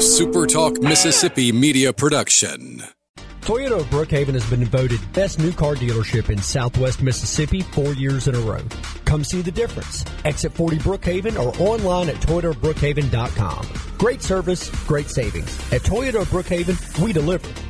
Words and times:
SuperTalk 0.00 0.82
Mississippi 0.82 1.52
media 1.52 1.92
production. 1.92 2.82
Toyota 3.42 3.80
of 3.80 3.86
Brookhaven 3.90 4.32
has 4.32 4.48
been 4.48 4.64
voted 4.64 4.98
best 5.12 5.38
new 5.38 5.52
car 5.52 5.74
dealership 5.74 6.30
in 6.30 6.38
southwest 6.40 7.02
Mississippi 7.02 7.60
four 7.60 7.92
years 7.92 8.26
in 8.26 8.34
a 8.34 8.40
row. 8.40 8.62
Come 9.04 9.24
see 9.24 9.42
the 9.42 9.50
difference. 9.50 10.06
Exit 10.24 10.52
40 10.52 10.78
Brookhaven 10.78 11.38
or 11.38 11.52
online 11.60 12.08
at 12.08 12.14
toyotabrookhaven.com. 12.16 13.68
Great 13.98 14.22
service, 14.22 14.70
great 14.86 15.10
savings. 15.10 15.54
At 15.70 15.82
Toyota 15.82 16.22
of 16.22 16.28
Brookhaven, 16.28 17.04
we 17.04 17.12
deliver. 17.12 17.69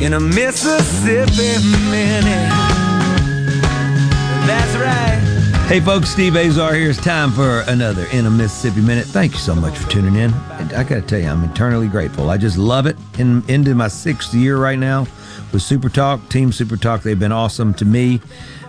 in 0.00 0.12
a 0.12 0.20
Mississippi 0.20 1.58
minute. 1.90 2.48
That's 4.46 4.76
right. 4.76 5.64
Hey, 5.66 5.80
folks, 5.80 6.10
Steve 6.10 6.36
Azar 6.36 6.72
here. 6.74 6.88
It's 6.90 7.02
time 7.02 7.30
for 7.32 7.60
another 7.66 8.06
In 8.12 8.24
a 8.24 8.30
Mississippi 8.30 8.80
Minute. 8.80 9.06
Thank 9.06 9.32
you 9.32 9.38
so 9.38 9.54
much 9.54 9.76
for 9.76 9.90
tuning 9.90 10.14
in. 10.14 10.32
And 10.52 10.72
I 10.72 10.84
got 10.84 10.94
to 10.94 11.02
tell 11.02 11.18
you, 11.18 11.28
I'm 11.28 11.44
eternally 11.44 11.88
grateful. 11.88 12.30
I 12.30 12.38
just 12.38 12.56
love 12.56 12.86
it. 12.86 12.96
In, 13.18 13.44
into 13.48 13.74
my 13.74 13.88
sixth 13.88 14.32
year 14.32 14.56
right 14.56 14.78
now 14.78 15.06
with 15.52 15.62
Super 15.62 15.88
Talk, 15.88 16.28
Team 16.28 16.52
Super 16.52 16.76
Talk. 16.76 17.02
They've 17.02 17.18
been 17.18 17.32
awesome 17.32 17.74
to 17.74 17.84
me 17.84 18.20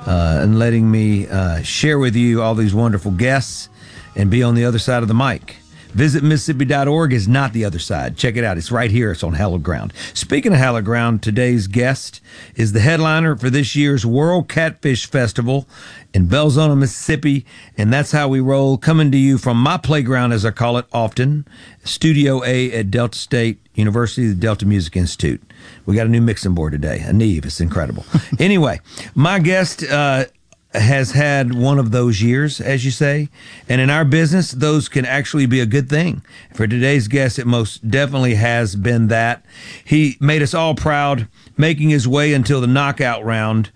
uh, 0.07 0.39
and 0.41 0.57
letting 0.57 0.89
me 0.89 1.27
uh, 1.27 1.61
share 1.61 1.99
with 1.99 2.15
you 2.15 2.41
all 2.41 2.55
these 2.55 2.73
wonderful 2.73 3.11
guests 3.11 3.69
and 4.15 4.29
be 4.29 4.43
on 4.43 4.55
the 4.55 4.65
other 4.65 4.79
side 4.79 5.03
of 5.03 5.07
the 5.07 5.13
mic. 5.13 5.57
Visit 5.89 6.23
Mississippi.org 6.23 7.13
is 7.13 7.27
not 7.27 7.51
the 7.51 7.65
other 7.65 7.79
side. 7.79 8.15
Check 8.15 8.35
it 8.35 8.43
out. 8.43 8.57
It's 8.57 8.71
right 8.71 8.91
here. 8.91 9.11
It's 9.11 9.23
on 9.23 9.33
hallowed 9.33 9.63
ground. 9.63 9.91
Speaking 10.13 10.53
of 10.53 10.59
hallowed 10.59 10.85
ground, 10.85 11.23
today's 11.23 11.67
guest 11.67 12.21
is 12.55 12.73
the 12.73 12.79
headliner 12.79 13.35
for 13.35 13.49
this 13.49 13.75
year's 13.75 14.05
World 14.05 14.47
Catfish 14.47 15.07
Festival 15.07 15.67
in 16.13 16.27
Belzoni, 16.27 16.77
Mississippi. 16.77 17.45
And 17.75 17.91
that's 17.91 18.11
how 18.11 18.27
we 18.27 18.39
roll. 18.39 18.77
Coming 18.77 19.11
to 19.11 19.17
you 19.17 19.39
from 19.39 19.57
my 19.57 19.77
playground, 19.77 20.31
as 20.31 20.45
I 20.45 20.51
call 20.51 20.77
it 20.77 20.85
often, 20.93 21.47
Studio 21.83 22.43
A 22.43 22.71
at 22.71 22.91
Delta 22.91 23.17
State 23.17 23.59
University, 23.73 24.27
the 24.27 24.35
Delta 24.35 24.67
Music 24.67 24.95
Institute. 24.95 25.41
We 25.85 25.95
got 25.95 26.05
a 26.05 26.09
new 26.09 26.21
mixing 26.21 26.53
board 26.53 26.73
today, 26.73 26.99
a 26.99 27.13
Neve. 27.13 27.45
It's 27.45 27.59
incredible. 27.59 28.05
anyway, 28.39 28.79
my 29.15 29.39
guest, 29.39 29.83
uh, 29.83 30.25
has 30.73 31.11
had 31.11 31.53
one 31.53 31.79
of 31.79 31.91
those 31.91 32.21
years, 32.21 32.61
as 32.61 32.85
you 32.85 32.91
say. 32.91 33.29
And 33.67 33.81
in 33.81 33.89
our 33.89 34.05
business, 34.05 34.51
those 34.51 34.87
can 34.87 35.03
actually 35.03 35.47
be 35.47 35.59
a 35.59 35.65
good 35.65 35.89
thing. 35.89 36.21
For 36.53 36.67
today's 36.67 37.07
guest, 37.07 37.39
it 37.39 37.47
most 37.47 37.89
definitely 37.89 38.35
has 38.35 38.75
been 38.75 39.07
that. 39.07 39.43
He 39.83 40.17
made 40.19 40.43
us 40.43 40.53
all 40.53 40.75
proud, 40.75 41.27
making 41.57 41.89
his 41.89 42.07
way 42.07 42.33
until 42.33 42.61
the 42.61 42.67
knockout 42.67 43.23
round. 43.25 43.71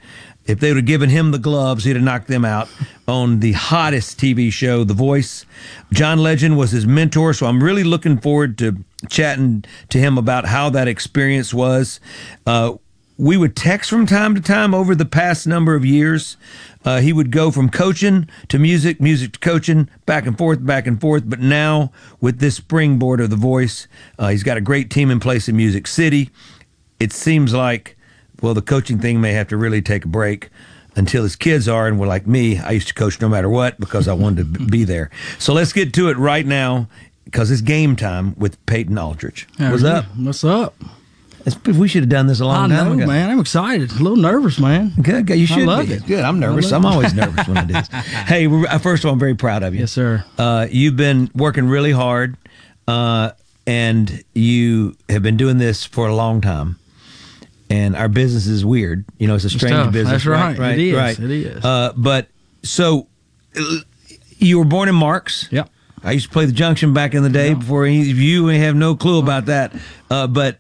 If 0.45 0.59
they 0.59 0.69
would 0.69 0.77
have 0.77 0.85
given 0.85 1.09
him 1.09 1.31
the 1.31 1.39
gloves, 1.39 1.85
he'd 1.85 1.95
have 1.95 2.03
knocked 2.03 2.27
them 2.27 2.43
out 2.43 2.69
on 3.07 3.39
the 3.39 3.53
hottest 3.53 4.19
TV 4.19 4.51
show, 4.51 4.83
The 4.83 4.93
Voice. 4.93 5.45
John 5.93 6.19
Legend 6.19 6.57
was 6.57 6.71
his 6.71 6.85
mentor, 6.85 7.33
so 7.33 7.47
I'm 7.47 7.63
really 7.63 7.83
looking 7.83 8.17
forward 8.17 8.57
to 8.57 8.83
chatting 9.09 9.63
to 9.89 9.99
him 9.99 10.17
about 10.17 10.45
how 10.45 10.69
that 10.71 10.87
experience 10.87 11.53
was. 11.53 12.01
Uh, 12.45 12.73
we 13.17 13.37
would 13.37 13.55
text 13.55 13.89
from 13.89 14.05
time 14.05 14.35
to 14.35 14.41
time 14.41 14.73
over 14.73 14.95
the 14.95 15.05
past 15.05 15.45
number 15.45 15.75
of 15.75 15.85
years. 15.85 16.35
Uh, 16.83 16.99
he 16.99 17.13
would 17.13 17.31
go 17.31 17.51
from 17.51 17.69
coaching 17.69 18.27
to 18.49 18.59
music, 18.59 18.99
music 18.99 19.33
to 19.33 19.39
coaching, 19.39 19.89
back 20.05 20.25
and 20.25 20.37
forth, 20.37 20.65
back 20.65 20.87
and 20.87 20.99
forth. 20.99 21.23
But 21.25 21.39
now, 21.39 21.91
with 22.19 22.39
this 22.39 22.55
springboard 22.55 23.21
of 23.21 23.29
the 23.29 23.35
voice, 23.35 23.87
uh, 24.17 24.29
he's 24.29 24.43
got 24.43 24.57
a 24.57 24.61
great 24.61 24.89
team 24.89 25.11
in 25.11 25.19
place 25.19 25.47
in 25.47 25.55
Music 25.55 25.87
City. 25.87 26.29
It 26.99 27.13
seems 27.13 27.53
like, 27.53 27.97
well, 28.41 28.53
the 28.53 28.61
coaching 28.61 28.99
thing 28.99 29.21
may 29.21 29.33
have 29.33 29.47
to 29.49 29.57
really 29.57 29.81
take 29.81 30.05
a 30.05 30.09
break 30.09 30.49
until 30.95 31.23
his 31.23 31.35
kids 31.35 31.67
are. 31.67 31.87
And 31.87 31.99
we're 31.99 32.07
like 32.07 32.27
me, 32.27 32.59
I 32.59 32.71
used 32.71 32.87
to 32.89 32.93
coach 32.93 33.21
no 33.21 33.29
matter 33.29 33.49
what 33.49 33.79
because 33.79 34.07
I 34.07 34.13
wanted 34.13 34.53
to 34.53 34.65
be 34.65 34.83
there. 34.83 35.09
So 35.39 35.53
let's 35.53 35.71
get 35.73 35.93
to 35.93 36.09
it 36.09 36.17
right 36.17 36.45
now 36.45 36.87
because 37.25 37.51
it's 37.51 37.61
game 37.61 37.95
time 37.95 38.35
with 38.37 38.63
Peyton 38.65 38.97
Aldridge. 38.97 39.47
What's 39.57 39.83
up? 39.83 40.05
What's 40.17 40.43
up? 40.43 40.75
It's, 41.45 41.61
we 41.65 41.87
should 41.87 42.03
have 42.03 42.09
done 42.09 42.27
this 42.27 42.39
a 42.39 42.45
long 42.45 42.71
I 42.71 42.75
time 42.77 42.87
know, 42.89 43.03
ago. 43.03 43.07
man. 43.07 43.29
I'm 43.29 43.39
excited. 43.39 43.91
A 43.91 43.95
little 43.95 44.15
nervous, 44.17 44.59
man. 44.59 44.93
Good, 45.01 45.27
good. 45.27 45.37
You 45.37 45.45
should 45.45 45.65
love 45.65 45.87
be. 45.87 45.95
it. 45.95 46.05
Good. 46.05 46.23
I'm 46.23 46.39
nervous. 46.39 46.71
I 46.71 46.77
I'm 46.77 46.83
love 46.83 46.93
always 46.93 47.13
nervous 47.15 47.47
when 47.47 47.57
I 47.57 47.65
do 47.65 47.73
this. 47.73 47.87
Hey, 47.87 48.47
uh, 48.47 48.77
first 48.79 49.03
of 49.03 49.07
all, 49.09 49.13
I'm 49.13 49.19
very 49.19 49.35
proud 49.35 49.61
of 49.63 49.73
you. 49.73 49.81
Yes, 49.81 49.91
sir. 49.91 50.23
Uh, 50.37 50.67
you've 50.71 50.95
been 50.95 51.29
working 51.35 51.67
really 51.67 51.91
hard, 51.91 52.37
uh, 52.87 53.31
and 53.67 54.23
you 54.33 54.95
have 55.09 55.21
been 55.23 55.35
doing 55.37 55.57
this 55.57 55.83
for 55.85 56.07
a 56.07 56.15
long 56.15 56.39
time. 56.39 56.77
And 57.69 57.95
our 57.95 58.07
business 58.07 58.45
is 58.45 58.63
weird. 58.63 59.03
You 59.17 59.27
know, 59.27 59.35
it's 59.35 59.45
a 59.45 59.49
strange 59.49 59.73
tough. 59.73 59.91
business. 59.93 60.23
That's 60.23 60.25
right. 60.27 60.57
Right. 60.57 60.77
It 60.77 60.87
is. 60.89 60.95
Right. 60.95 61.19
It 61.19 61.31
is. 61.31 61.65
Uh, 61.65 61.91
but 61.97 62.27
so 62.61 63.07
uh, 63.59 63.77
you 64.37 64.59
were 64.59 64.65
born 64.65 64.89
in 64.89 64.95
Marks. 64.95 65.47
Yep. 65.51 65.69
I 66.03 66.11
used 66.11 66.27
to 66.27 66.31
play 66.31 66.45
the 66.45 66.51
Junction 66.51 66.93
back 66.93 67.13
in 67.13 67.23
the 67.23 67.29
day 67.29 67.53
before 67.53 67.85
any 67.85 68.01
of 68.11 68.17
you 68.19 68.47
have 68.47 68.75
no 68.75 68.95
clue 68.95 69.19
about 69.19 69.45
that. 69.47 69.73
Uh, 70.09 70.27
but 70.27 70.59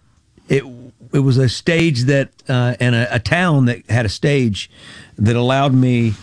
it 1.13 1.19
was 1.19 1.37
a 1.37 1.47
stage 1.49 2.03
that 2.03 2.29
uh, 2.49 2.75
and 2.79 2.95
a, 2.95 3.15
a 3.15 3.19
town 3.19 3.65
that 3.65 3.89
had 3.89 4.05
a 4.05 4.09
stage 4.09 4.69
that 5.17 5.35
allowed 5.35 5.73
me 5.73 6.13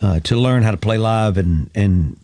uh, 0.00 0.20
to 0.20 0.36
learn 0.36 0.62
how 0.62 0.70
to 0.70 0.76
play 0.76 0.98
live 0.98 1.36
and 1.36 1.70
and 1.74 2.16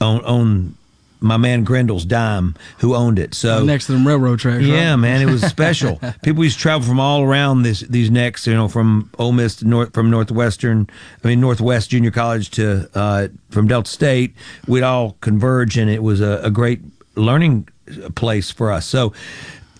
own, 0.00 0.20
own 0.24 0.76
my 1.20 1.36
man 1.36 1.64
Grendel's 1.64 2.04
dime 2.04 2.54
who 2.78 2.94
owned 2.94 3.18
it. 3.18 3.34
So 3.34 3.64
Next 3.64 3.86
to 3.86 3.92
them 3.92 4.06
railroad 4.06 4.38
tracks. 4.38 4.58
right? 4.58 4.66
yeah, 4.66 4.96
man, 4.96 5.22
it 5.22 5.30
was 5.30 5.42
special. 5.42 5.98
People 6.22 6.44
used 6.44 6.56
to 6.56 6.62
travel 6.62 6.86
from 6.86 7.00
all 7.00 7.22
around 7.22 7.62
this 7.62 7.80
these 7.80 8.10
necks, 8.10 8.46
you 8.46 8.54
know, 8.54 8.68
from 8.68 9.10
Ole 9.18 9.32
Miss 9.32 9.56
to 9.56 9.66
North, 9.66 9.94
from 9.94 10.10
Northwestern, 10.10 10.88
I 11.24 11.28
mean 11.28 11.40
Northwest 11.40 11.90
Junior 11.90 12.10
College 12.10 12.50
to 12.52 12.90
uh, 12.94 13.28
from 13.50 13.66
Delta 13.68 13.90
State. 13.90 14.34
We'd 14.66 14.82
all 14.82 15.16
converge, 15.20 15.78
and 15.78 15.90
it 15.90 16.02
was 16.02 16.20
a, 16.20 16.40
a 16.42 16.50
great 16.50 16.80
learning 17.14 17.68
place 18.14 18.50
for 18.50 18.70
us. 18.70 18.84
So, 18.86 19.12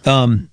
um, 0.05 0.49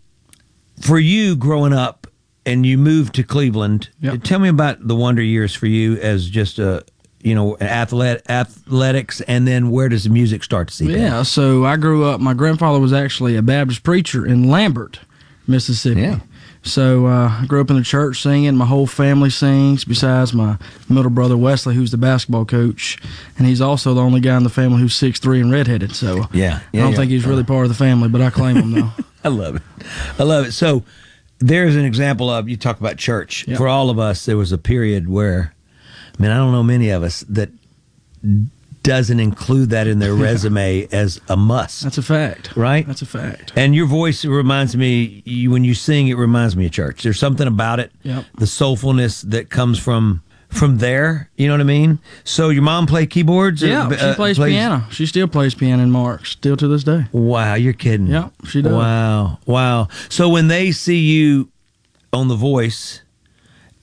for 0.84 1.00
you 1.00 1.36
growing 1.36 1.74
up, 1.74 2.08
and 2.46 2.66
you 2.66 2.78
moved 2.78 3.16
to 3.16 3.24
Cleveland. 3.24 3.90
Yep. 4.02 4.24
Tell 4.24 4.40
me 4.40 4.50
about 4.50 4.86
the 4.86 4.96
wonder 4.96 5.22
years 5.22 5.56
for 5.56 5.68
you 5.68 5.96
as 5.98 6.30
just 6.30 6.60
a 6.60 6.84
you 7.22 7.34
know 7.34 7.58
athlete 7.60 8.22
athletics, 8.30 9.22
and 9.22 9.48
then 9.48 9.72
where 9.72 9.90
does 9.90 10.04
the 10.04 10.10
music 10.10 10.44
start 10.44 10.68
to 10.68 10.74
see? 10.74 10.92
Yeah. 10.92 11.24
So 11.24 11.66
I 11.66 11.78
grew 11.78 12.04
up. 12.06 12.20
My 12.20 12.34
grandfather 12.34 12.80
was 12.80 12.94
actually 12.94 13.36
a 13.38 13.42
Baptist 13.42 13.84
preacher 13.84 14.26
in 14.26 14.50
Lambert, 14.50 15.00
Mississippi. 15.48 16.02
Yeah. 16.02 16.20
So 16.66 17.08
uh, 17.08 17.40
I 17.42 17.46
grew 17.46 17.60
up 17.62 17.70
in 17.70 17.76
the 17.76 17.84
church 17.84 18.22
singing. 18.22 18.56
My 18.56 18.66
whole 18.66 18.88
family 18.88 19.30
sings, 19.30 19.84
besides 19.84 20.34
my 20.34 20.58
middle 20.90 21.12
brother 21.12 21.36
Wesley, 21.38 21.76
who's 21.76 21.92
the 21.92 21.98
basketball 21.98 22.46
coach, 22.46 22.98
and 23.38 23.46
he's 23.46 23.60
also 23.62 23.94
the 23.94 24.02
only 24.02 24.22
guy 24.22 24.38
in 24.38 24.44
the 24.44 24.50
family 24.50 24.80
who's 24.80 24.96
six 24.96 25.20
three 25.20 25.42
and 25.42 25.52
redheaded. 25.52 25.94
So 25.96 26.28
Yeah, 26.32 26.62
I 26.74 26.78
don't 26.78 26.92
yeah. 26.92 26.98
think 26.98 27.12
he's 27.12 27.26
really 27.26 27.44
part 27.44 27.64
of 27.66 27.70
the 27.70 27.76
family, 27.76 28.08
but 28.08 28.22
I 28.22 28.30
claim 28.30 28.56
him 28.56 28.72
though. 28.72 28.90
I 29.26 29.28
love 29.30 29.58
it. 29.58 29.62
I 30.18 30.24
love 30.24 30.46
it. 30.48 30.52
So 30.54 30.84
there's 31.40 31.76
an 31.76 31.84
example 31.86 32.30
of 32.30 32.48
you 32.48 32.56
talk 32.56 32.80
about 32.80 32.98
church. 32.98 33.46
Yep. 33.48 33.58
For 33.58 33.68
all 33.68 33.90
of 33.90 34.00
us, 34.00 34.26
there 34.26 34.38
was 34.38 34.52
a 34.54 34.58
period 34.58 35.10
where, 35.10 35.54
I 36.18 36.22
mean, 36.22 36.32
I 36.32 36.38
don't 36.38 36.54
know 36.54 36.64
many 36.64 36.90
of 36.90 37.04
us 37.04 37.22
that 37.30 37.50
doesn't 38.84 39.20
include 39.20 39.70
that 39.72 39.88
in 39.88 40.00
their 40.00 40.14
resume 40.28 40.88
as 40.92 41.20
a 41.30 41.36
must. 41.38 41.84
That's 41.84 41.98
a 41.98 42.02
fact. 42.04 42.56
Right? 42.56 42.86
That's 42.86 43.02
a 43.02 43.06
fact. 43.06 43.54
and 43.56 43.74
your 43.74 43.88
voice 43.88 44.24
reminds 44.26 44.76
me, 44.78 45.24
you, 45.26 45.50
when 45.52 45.64
you 45.64 45.74
sing, 45.74 46.08
it 46.10 46.16
reminds 46.18 46.56
me 46.56 46.66
of 46.66 46.72
church. 46.72 47.04
There's 47.04 47.20
something 47.20 47.48
about 47.48 47.80
it, 47.80 47.92
Yep. 48.04 48.26
the 48.38 48.46
soulfulness 48.46 49.22
that 49.30 49.50
comes 49.50 49.80
from 49.80 50.22
from 50.50 50.78
there. 50.78 51.32
You 51.36 51.48
know 51.48 51.56
what 51.56 51.62
I 51.62 51.64
mean? 51.64 51.98
So 52.24 52.50
your 52.50 52.62
mom 52.62 52.86
played 52.86 53.10
keyboards? 53.10 53.64
or, 53.64 53.68
Yeah, 53.68 53.90
she 53.90 53.96
uh, 54.06 54.14
plays, 54.14 54.38
piano. 54.38 54.86
She 54.92 55.08
still 55.08 55.28
plays 55.28 55.56
piano 55.56 55.82
in 55.82 55.90
Mark, 55.90 56.28
still 56.28 56.56
to 56.58 56.68
this 56.68 56.84
day. 56.84 57.06
Wow, 57.12 57.56
you're 57.56 57.74
kidding. 57.74 58.06
Yeah, 58.06 58.30
she 58.46 58.62
does. 58.62 58.72
Wow, 58.72 59.40
wow. 59.48 59.88
So 60.10 60.30
when 60.30 60.50
they 60.50 60.72
see 60.72 61.00
you 61.00 61.50
on 62.12 62.28
The 62.28 62.36
Voice, 62.36 63.02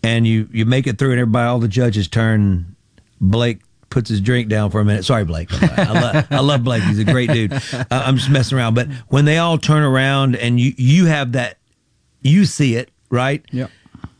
and 0.05 0.27
you 0.29 0.49
you 0.53 0.65
make 0.65 0.87
it 0.87 0.97
through, 0.97 1.11
and 1.11 1.21
everybody, 1.21 1.49
all 1.49 1.59
the 1.59 1.67
judges 1.69 2.07
turn. 2.07 2.77
Blake 3.21 3.59
puts 3.91 4.09
his 4.09 4.21
drink 4.21 4.49
down 4.49 4.71
for 4.71 4.81
a 4.81 4.85
minute. 4.85 5.05
Sorry, 5.05 5.25
Blake. 5.25 5.49
I 5.53 5.93
love, 5.93 6.27
I 6.31 6.41
love 6.41 6.65
Blake. 6.65 6.83
He's 6.85 6.99
a 6.99 7.05
great 7.05 7.31
dude. 7.31 7.53
Uh, 7.53 7.85
I'm 7.91 8.17
just 8.17 8.31
messing 8.31 8.57
around. 8.57 8.75
But 8.75 8.89
when 9.09 9.25
they 9.25 9.39
all 9.39 9.59
turn 9.59 9.83
around 9.83 10.37
and 10.37 10.59
you 10.59 10.73
you 10.77 11.07
have 11.07 11.33
that, 11.33 11.59
you 12.23 12.45
see 12.45 12.77
it 12.77 12.91
right. 13.11 13.45
Yep. 13.51 13.71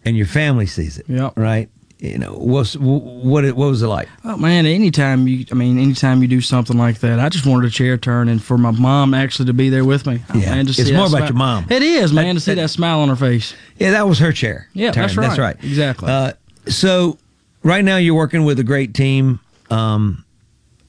And 0.05 0.17
your 0.17 0.27
family 0.27 0.67
sees 0.67 0.99
it. 0.99 1.07
Yep. 1.09 1.35
Right. 1.39 1.69
You 1.99 2.17
know 2.17 2.33
what's 2.33 2.75
what 2.79 3.45
what 3.45 3.57
was 3.69 3.83
it 3.83 3.87
like? 3.87 4.09
Oh 4.25 4.39
man, 4.39 4.65
anytime 4.65 5.29
you, 5.29 5.45
I 5.53 5.55
mean, 5.55 5.79
anytime 5.79 6.23
you 6.23 6.29
do 6.29 6.41
something 6.41 6.79
like 6.79 7.01
that, 7.01 7.21
I 7.21 7.29
just 7.29 7.45
wanted 7.45 7.67
a 7.69 7.71
chair 7.71 7.99
turn 7.99 8.31
and 8.31 8.43
for 8.43 8.57
my 8.57 8.71
mom 8.71 9.13
actually 9.13 9.45
to 9.47 9.53
be 9.53 9.69
there 9.69 9.85
with 9.85 10.07
me. 10.07 10.23
Oh, 10.35 10.39
Yeah. 10.39 10.55
man, 10.55 10.65
to 10.65 10.71
It's 10.71 10.85
see 10.87 10.97
more 10.97 11.11
that 11.11 11.17
about 11.19 11.29
your 11.29 11.37
mom. 11.37 11.67
It 11.69 11.83
is, 11.83 12.11
man, 12.15 12.37
to 12.37 12.41
see 12.41 12.55
that- 12.55 12.63
that 12.63 12.69
smile 12.71 13.01
on 13.01 13.11
her 13.11 13.17
face. 13.17 13.53
Yeah, 13.79 13.91
that 13.91 14.09
was 14.09 14.19
her 14.21 14.33
chair. 14.33 14.67
Yeah, 14.73 14.93
turn. 14.93 15.03
that's 15.03 15.17
right. 15.17 15.27
That's 15.29 15.39
right. 15.39 15.57
Exactly. 15.63 16.11
Uh, 16.11 16.33
so 16.69 17.19
right 17.63 17.85
now 17.85 17.99
you're 17.99 18.15
working 18.15 18.45
with 18.45 18.59
a 18.59 18.65
great 18.65 18.95
team 18.95 19.39
um, 19.71 20.25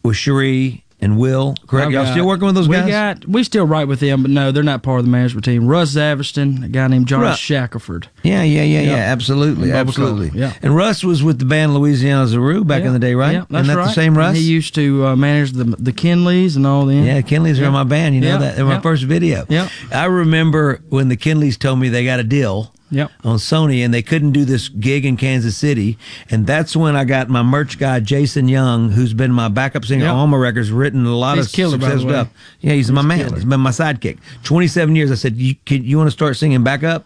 with 0.04 0.16
Cherie 0.18 0.84
and 1.04 1.18
Will. 1.18 1.56
Correct? 1.66 1.88
I've 1.88 1.92
Y'all 1.94 2.04
got- 2.06 2.12
still 2.12 2.28
working 2.28 2.46
with 2.46 2.54
those 2.54 2.70
we 2.70 2.76
guys? 2.76 2.88
got 2.90 3.26
we 3.28 3.44
still 3.44 3.66
write 3.66 3.88
with 3.88 4.00
them, 4.02 4.22
but 4.22 4.30
no, 4.30 4.52
they're 4.52 4.62
not 4.62 4.84
part 4.84 5.00
of 5.00 5.06
the 5.06 5.12
management 5.12 5.44
team. 5.46 5.66
Russ 5.66 5.96
Zavitson, 5.96 6.66
a 6.66 6.68
guy 6.68 6.88
named 6.88 7.08
John 7.08 7.22
Russ. 7.22 7.40
Shackelford. 7.40 8.08
yeah, 8.22 8.44
yeah, 8.44 8.62
yeah, 8.62 8.82
yeah. 8.82 8.90
Yeah. 8.92 8.96
Absolutely, 8.98 9.72
absolutely. 9.72 10.30
Yeah. 10.40 10.54
And 10.62 10.76
Russ 10.76 11.04
was 11.04 11.24
with 11.24 11.40
the 11.40 11.46
band 11.46 11.74
Louisiana's 11.74 12.36
LeRoux 12.36 12.68
back 12.68 12.84
in 12.84 12.94
the 12.94 13.00
day, 13.00 13.16
right? 13.16 13.32
Yeah, 13.34 13.46
that's 13.50 13.64
Isn't 13.64 13.68
that 13.76 13.78
right. 13.80 13.88
the 13.88 13.94
same 13.94 14.16
Russ? 14.16 14.28
And 14.30 14.38
he 14.38 14.44
used 14.44 14.76
to 14.76 15.08
uh, 15.08 15.16
manage 15.16 15.54
the 15.54 15.64
the 15.64 15.92
Kinleys 15.92 16.56
and 16.56 16.68
all 16.68 16.86
them. 16.86 17.04
Yeah, 17.04 17.22
Kinley's 17.22 17.60
are 17.60 17.66
in 17.66 17.74
my 17.74 17.84
band. 17.84 18.14
You 18.14 18.22
know 18.22 18.28
Yeah, 18.28 18.38
that 18.38 18.60
in 18.60 18.66
my 18.68 18.74
yeah. 18.74 18.82
first 18.82 19.04
video. 19.04 19.46
Yeah. 19.50 19.70
I 19.92 20.06
remember 20.06 20.82
when 20.90 21.08
the 21.10 21.18
Kinleys 21.18 21.58
told 21.58 21.80
me 21.80 21.90
they 21.90 22.06
got 22.06 22.20
a 22.20 22.24
deal. 22.24 22.74
Yep. 22.92 23.12
On 23.24 23.38
Sony, 23.38 23.84
and 23.86 23.94
they 23.94 24.02
couldn't 24.02 24.32
do 24.34 24.44
this 24.46 24.68
gig 24.70 25.06
in 25.06 25.16
Kansas 25.18 25.56
City, 25.58 25.98
and 26.30 26.46
that's 26.46 26.76
when 26.76 26.96
I 26.96 27.06
got 27.06 27.30
my 27.30 27.42
merch 27.42 27.80
guy 27.80 28.00
Jason 28.02 28.48
Young, 28.50 28.92
who's 28.92 29.14
been 29.14 29.32
my 29.32 29.48
backup 29.48 29.86
singer 29.86 30.04
Yep. 30.04 30.12
on 30.14 30.20
all 30.20 30.28
my 30.28 30.38
records, 30.38 30.72
written 30.72 31.06
a 31.06 31.16
lot 31.16 31.38
He's 31.38 31.48
of 31.48 31.54
killer, 31.54 31.78
by 31.78 31.86
the 31.86 31.92
successful 32.00 32.08
way. 32.10 32.14
stuff. 32.16 32.30
Yeah, 32.60 32.74
he's, 32.74 32.92
my 32.92 33.02
man. 33.02 33.20
killer. 33.20 33.36
He's 33.36 33.46
been 33.46 33.60
my 33.62 33.70
sidekick. 33.72 34.20
Twenty 34.44 34.68
seven 34.68 34.96
years. 34.96 35.10
I 35.12 35.16
said, 35.16 35.38
"You 35.38 35.56
can, 35.66 35.84
you 35.86 35.98
want 35.98 36.08
to 36.08 36.12
start 36.12 36.36
singing 36.38 36.64
backup?" 36.64 37.06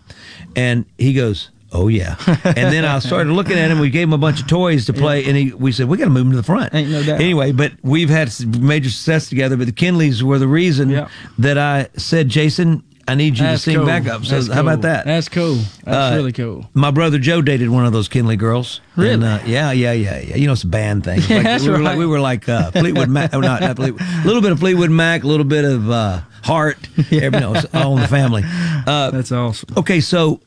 And 0.56 0.86
he 0.98 1.14
goes. 1.14 1.52
Oh 1.72 1.90
yeah, 1.90 2.16
and 2.46 2.56
then 2.72 2.86
I 2.86 3.00
started 3.00 3.34
looking 3.34 3.58
at 3.60 3.70
him. 3.70 3.80
We 3.80 3.90
gave 3.90 4.04
him 4.08 4.14
a 4.14 4.18
bunch 4.18 4.40
of 4.40 4.48
toys 4.48 4.86
to 4.86 4.94
play, 4.94 5.26
and 5.26 5.36
he, 5.36 5.52
we 5.52 5.74
said 5.74 5.90
we 5.90 5.98
got 5.98 6.06
to 6.06 6.10
move 6.10 6.28
him 6.28 6.32
to 6.32 6.38
the 6.38 6.44
front. 6.44 6.74
Ain't 6.74 6.90
no 6.90 7.04
doubt. 7.04 7.20
Anyway, 7.20 7.52
but 7.52 7.74
we've 7.82 8.08
had 8.10 8.32
major 8.62 8.90
success 8.90 9.28
together. 9.28 9.58
But 9.58 9.66
the 9.66 9.74
Kinleys 9.74 10.22
were 10.22 10.40
the 10.40 10.48
reason 10.48 10.90
Yeah. 10.90 11.10
that 11.40 11.58
I 11.58 11.90
said, 11.98 12.30
Jason, 12.30 12.82
I 13.08 13.14
need 13.16 13.38
you 13.38 13.44
That's 13.46 13.64
to 13.64 13.70
sing 13.72 13.78
cool. 13.78 13.86
backup. 13.86 14.26
So 14.26 14.36
That's 14.42 14.52
how 14.54 14.62
about 14.62 14.82
that? 14.82 15.06
That's 15.06 15.30
cool. 15.30 15.56
That's 15.84 16.14
Uh, 16.14 16.16
really 16.16 16.32
cool. 16.32 16.68
My 16.74 16.90
brother 16.90 17.20
Joe 17.20 17.42
dated 17.44 17.70
one 17.70 17.86
of 17.86 17.94
those 17.94 18.08
Kinley 18.08 18.36
girls. 18.36 18.82
Really? 18.96 19.14
And, 19.14 19.24
uh, 19.24 19.40
yeah, 19.46 19.72
yeah, 19.72 19.92
yeah, 19.92 20.20
yeah. 20.22 20.36
You 20.36 20.48
know, 20.48 20.54
it's 20.54 20.64
a 20.64 20.68
band 20.68 21.04
thing. 21.04 21.20
Like, 21.20 21.28
That's 21.44 21.64
we, 21.64 21.70
were 21.70 21.76
right. 21.76 21.84
like, 21.84 21.98
we 22.00 22.06
were 22.08 22.20
like 22.20 22.50
uh, 22.50 22.72
Fleetwood 22.72 23.10
Mac. 23.10 23.34
Oh, 23.36 23.42
not, 23.42 23.62
not 23.62 23.76
Fleetwood. 23.76 24.02
A 24.02 24.26
little 24.26 24.42
bit 24.42 24.52
of 24.54 24.60
Fleetwood 24.60 24.90
Mac, 24.90 25.24
a 25.24 25.28
little 25.28 25.46
bit 25.46 25.66
of 25.66 25.90
uh, 25.92 26.22
Heart. 26.44 26.78
Every, 27.12 27.40
no, 27.40 27.54
all 27.76 27.96
in 27.96 28.02
the 28.02 28.08
family. 28.08 28.44
Uh, 28.88 29.10
That's 29.12 29.32
awesome. 29.32 29.70
okay, 29.78 30.00
so 30.00 30.42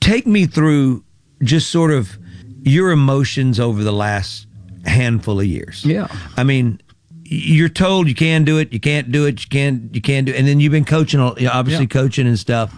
take 0.00 0.26
me 0.26 0.46
through 0.46 1.04
just 1.42 1.70
sort 1.70 1.92
of 1.92 2.18
your 2.62 2.90
emotions 2.90 3.60
over 3.60 3.84
the 3.84 3.92
last 3.92 4.46
handful 4.84 5.38
of 5.40 5.46
years. 5.46 5.84
Yeah. 5.84 6.08
I 6.36 6.42
mean, 6.42 6.80
you're 7.28 7.68
told 7.68 8.08
you 8.08 8.14
can 8.14 8.44
do 8.44 8.58
it, 8.58 8.72
you 8.72 8.80
can't 8.80 9.10
do 9.12 9.26
it, 9.26 9.42
you 9.42 9.48
can 9.48 9.90
you 9.92 10.00
can't 10.00 10.26
do 10.26 10.32
it, 10.32 10.36
and 10.38 10.46
then 10.46 10.60
you've 10.60 10.72
been 10.72 10.84
coaching, 10.84 11.20
obviously 11.20 11.84
Yeah. 11.84 11.86
coaching 11.86 12.26
and 12.26 12.38
stuff. 12.38 12.74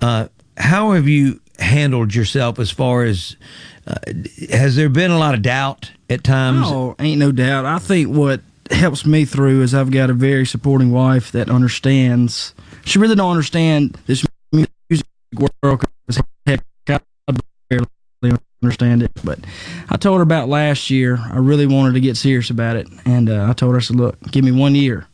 Uh, 0.00 0.28
how 0.56 0.92
have 0.92 1.06
you 1.08 1.40
handled 1.58 2.14
yourself 2.14 2.58
as 2.58 2.70
far 2.70 3.02
as 3.04 3.36
uh, 3.86 3.94
has 4.50 4.76
there 4.76 4.88
been 4.88 5.10
a 5.10 5.18
lot 5.18 5.34
of 5.34 5.42
doubt 5.42 5.90
at 6.10 6.22
times? 6.24 6.66
Oh, 6.68 6.94
ain't 6.98 7.18
no 7.18 7.32
doubt. 7.32 7.64
I 7.64 7.78
think 7.78 8.08
what 8.14 8.40
helps 8.70 9.06
me 9.06 9.24
through 9.24 9.62
is 9.62 9.74
I've 9.74 9.90
got 9.90 10.10
a 10.10 10.14
very 10.14 10.44
supporting 10.44 10.90
wife 10.90 11.30
that 11.32 11.48
understands. 11.48 12.52
She 12.84 12.98
really 12.98 13.14
don't 13.14 13.30
understand 13.30 13.96
this 14.06 14.24
music 14.52 15.06
world. 15.62 15.82
'cause 16.06 16.20
Heck, 16.46 16.60
I 16.88 16.98
barely 17.70 17.86
understand 18.66 19.02
it. 19.02 19.10
But 19.24 19.40
I 19.88 19.96
told 19.96 20.18
her 20.18 20.22
about 20.22 20.48
last 20.48 20.90
year. 20.90 21.18
I 21.32 21.38
really 21.38 21.66
wanted 21.66 21.94
to 21.94 22.00
get 22.00 22.16
serious 22.16 22.50
about 22.50 22.76
it, 22.76 22.88
and 23.04 23.30
uh, 23.30 23.46
I 23.48 23.52
told 23.52 23.72
her, 23.72 23.78
I 23.78 23.82
said, 23.82 23.96
"Look, 23.96 24.20
give 24.30 24.44
me 24.44 24.52
one 24.52 24.74
year." 24.74 25.06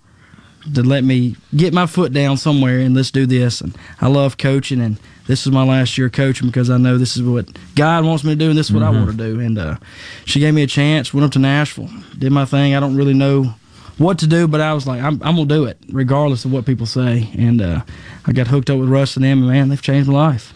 To 0.75 0.83
let 0.85 1.03
me 1.03 1.35
get 1.57 1.75
my 1.75 1.87
foot 1.87 2.13
down 2.13 2.37
somewhere 2.37 2.79
and 2.79 2.95
let's 2.95 3.11
do 3.11 3.27
this. 3.27 3.61
And 3.61 3.77
I 4.01 4.07
love 4.07 4.39
coaching, 4.39 4.81
and 4.81 4.97
this 5.27 5.45
is 5.45 5.53
my 5.53 5.65
last 5.65 5.99
year 5.99 6.09
coaching 6.09 6.47
because 6.47 6.71
I 6.71 6.77
know 6.79 6.99
this 6.99 7.17
is 7.17 7.23
what 7.25 7.49
God 7.75 8.05
wants 8.05 8.23
me 8.23 8.31
to 8.31 8.37
do, 8.37 8.51
and 8.51 8.57
this 8.57 8.69
is 8.69 8.73
what 8.73 8.85
I 8.85 8.91
want 8.91 9.11
to 9.11 9.17
do. 9.17 9.41
And 9.41 9.59
uh, 9.59 9.77
she 10.25 10.39
gave 10.39 10.55
me 10.55 10.63
a 10.63 10.69
chance. 10.69 11.13
Went 11.13 11.25
up 11.25 11.33
to 11.33 11.41
Nashville, 11.41 11.91
did 12.17 12.31
my 12.31 12.45
thing. 12.45 12.77
I 12.77 12.81
don't 12.81 12.95
really 12.95 13.13
know 13.13 13.55
what 13.99 14.21
to 14.21 14.27
do, 14.29 14.47
but 14.47 14.61
I 14.61 14.73
was 14.73 14.87
like, 14.87 15.03
I'm, 15.03 15.21
I'm 15.23 15.35
gonna 15.35 15.47
do 15.47 15.65
it 15.65 15.79
regardless 15.91 16.45
of 16.45 16.53
what 16.53 16.65
people 16.65 16.87
say. 16.87 17.29
And 17.37 17.61
uh, 17.61 17.83
I 18.25 18.33
got 18.33 18.47
hooked 18.47 18.71
up 18.71 18.79
with 18.79 18.89
Russ 18.89 19.17
and 19.17 19.25
them, 19.25 19.39
and 19.39 19.49
man, 19.49 19.69
they've 19.69 19.83
changed 19.83 20.09
my 20.09 20.15
life. 20.15 20.55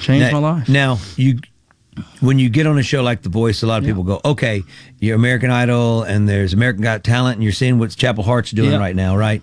Changed 0.00 0.32
now, 0.32 0.40
my 0.40 0.52
life. 0.54 0.68
Now 0.68 0.98
you, 1.16 1.40
when 2.20 2.38
you 2.38 2.48
get 2.48 2.66
on 2.66 2.78
a 2.78 2.82
show 2.82 3.02
like 3.02 3.22
The 3.22 3.28
Voice, 3.28 3.62
a 3.62 3.66
lot 3.66 3.78
of 3.82 3.84
people 3.86 4.02
go, 4.02 4.20
"Okay, 4.24 4.62
you're 5.00 5.16
American 5.16 5.50
Idol, 5.50 6.02
and 6.02 6.28
there's 6.28 6.52
American 6.52 6.82
Got 6.82 7.04
Talent, 7.04 7.36
and 7.36 7.42
you're 7.42 7.52
seeing 7.52 7.78
what 7.78 7.90
Chapel 7.96 8.24
Hart's 8.24 8.50
doing 8.50 8.72
Yeah. 8.72 8.78
right 8.78 8.96
now, 8.96 9.16
right?" 9.16 9.42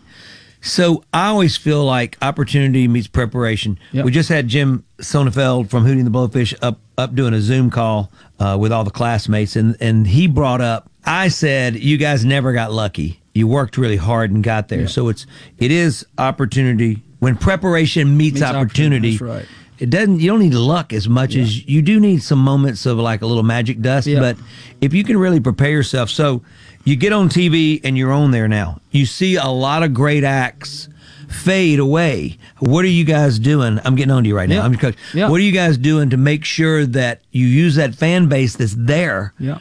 So 0.63 1.03
I 1.11 1.27
always 1.27 1.57
feel 1.57 1.83
like 1.85 2.17
opportunity 2.21 2.87
meets 2.87 3.07
preparation. 3.07 3.79
Yep. 3.93 4.05
We 4.05 4.11
just 4.11 4.29
had 4.29 4.47
Jim 4.47 4.83
Sonefeld 4.99 5.69
from 5.71 5.85
Hootie 5.85 5.97
and 5.99 6.05
the 6.05 6.11
Blowfish 6.11 6.53
up 6.61 6.79
up 6.97 7.15
doing 7.15 7.33
a 7.33 7.41
Zoom 7.41 7.71
call 7.71 8.11
uh, 8.39 8.57
with 8.59 8.71
all 8.71 8.83
the 8.83 8.91
classmates, 8.91 9.55
and 9.55 9.75
and 9.81 10.05
he 10.07 10.27
brought 10.27 10.61
up. 10.61 10.89
I 11.05 11.29
said, 11.29 11.75
"You 11.77 11.97
guys 11.97 12.23
never 12.25 12.53
got 12.53 12.71
lucky. 12.71 13.19
You 13.33 13.47
worked 13.47 13.77
really 13.77 13.95
hard 13.97 14.29
and 14.29 14.43
got 14.43 14.67
there. 14.67 14.87
So 14.87 15.07
it's 15.09 15.25
it 15.57 15.71
is 15.71 16.05
opportunity 16.19 17.01
when 17.19 17.37
preparation 17.37 18.15
meets, 18.17 18.35
Meets 18.35 18.43
opportunity. 18.43 19.15
opportunity, 19.15 19.17
that's 19.17 19.21
right. 19.21 19.45
It 19.81 19.89
doesn't. 19.89 20.19
You 20.19 20.29
don't 20.29 20.39
need 20.39 20.53
luck 20.53 20.93
as 20.93 21.09
much 21.09 21.35
as 21.35 21.67
you 21.67 21.81
do 21.81 21.99
need 21.99 22.21
some 22.21 22.37
moments 22.37 22.85
of 22.85 22.99
like 22.99 23.23
a 23.23 23.25
little 23.25 23.41
magic 23.41 23.81
dust. 23.81 24.05
Yeah. 24.05 24.19
But 24.19 24.37
if 24.79 24.93
you 24.93 25.03
can 25.03 25.17
really 25.17 25.39
prepare 25.39 25.71
yourself, 25.71 26.11
so 26.11 26.43
you 26.85 26.95
get 26.95 27.13
on 27.13 27.29
TV 27.29 27.81
and 27.83 27.97
you're 27.97 28.11
on 28.11 28.29
there 28.29 28.47
now. 28.47 28.79
You 28.91 29.07
see 29.07 29.37
a 29.37 29.47
lot 29.47 29.81
of 29.81 29.91
great 29.93 30.23
acts 30.23 30.87
fade 31.29 31.79
away. 31.79 32.37
What 32.59 32.85
are 32.85 32.89
you 32.89 33.05
guys 33.05 33.39
doing? 33.39 33.79
I'm 33.83 33.95
getting 33.95 34.11
on 34.11 34.21
to 34.23 34.29
you 34.29 34.35
right 34.35 34.49
now. 34.49 34.57
Yeah. 34.57 34.65
I'm 34.65 34.77
coach. 34.77 34.95
Yeah. 35.13 35.29
What 35.29 35.39
are 35.39 35.43
you 35.43 35.51
guys 35.51 35.77
doing 35.77 36.11
to 36.11 36.17
make 36.17 36.45
sure 36.45 36.85
that 36.85 37.21
you 37.31 37.47
use 37.47 37.75
that 37.75 37.95
fan 37.95 38.27
base 38.27 38.55
that's 38.57 38.75
there? 38.77 39.33
Yeah. 39.39 39.57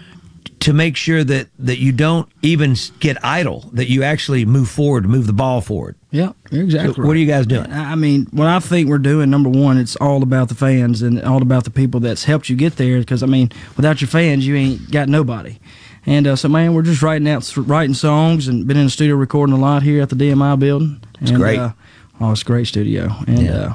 To 0.60 0.74
make 0.74 0.94
sure 0.96 1.24
that 1.24 1.48
that 1.58 1.78
you 1.78 1.90
don't 1.90 2.28
even 2.42 2.76
get 2.98 3.16
idle, 3.24 3.70
that 3.72 3.88
you 3.88 4.02
actually 4.02 4.44
move 4.44 4.68
forward, 4.68 5.06
move 5.08 5.26
the 5.26 5.32
ball 5.32 5.62
forward. 5.62 5.96
Yeah, 6.10 6.32
exactly 6.52 6.92
So 6.94 7.00
right. 7.00 7.06
what 7.06 7.16
are 7.16 7.18
you 7.18 7.26
guys 7.26 7.46
doing? 7.46 7.72
I 7.72 7.94
mean, 7.94 8.26
what 8.30 8.46
I 8.46 8.58
think 8.60 8.88
we're 8.90 8.98
doing, 8.98 9.30
number 9.30 9.48
one, 9.48 9.78
it's 9.78 9.96
all 9.96 10.22
about 10.22 10.48
the 10.50 10.54
fans 10.54 11.00
and 11.00 11.22
all 11.22 11.40
about 11.40 11.64
the 11.64 11.70
people 11.70 11.98
that's 12.00 12.24
helped 12.24 12.50
you 12.50 12.56
get 12.56 12.76
there. 12.76 12.98
Because 12.98 13.22
I 13.22 13.26
mean, 13.26 13.50
without 13.76 14.02
your 14.02 14.08
fans, 14.08 14.46
you 14.46 14.54
ain't 14.54 14.90
got 14.90 15.08
nobody. 15.08 15.58
And 16.04 16.26
uh, 16.26 16.36
so, 16.36 16.48
man, 16.48 16.74
we're 16.74 16.82
just 16.82 17.00
writing 17.02 17.28
out, 17.28 17.50
writing 17.56 17.94
songs, 17.94 18.48
and 18.48 18.66
been 18.66 18.76
in 18.76 18.84
the 18.84 18.90
studio 18.90 19.16
recording 19.16 19.54
a 19.54 19.58
lot 19.58 19.82
here 19.82 20.02
at 20.02 20.08
the 20.10 20.16
DMI 20.16 20.58
building. 20.58 21.00
It's 21.22 21.30
great. 21.30 21.58
Uh, 21.58 21.72
oh, 22.20 22.32
it's 22.32 22.42
a 22.42 22.44
great 22.44 22.66
studio. 22.66 23.14
And 23.26 23.38
Yeah. 23.42 23.52
uh, 23.52 23.74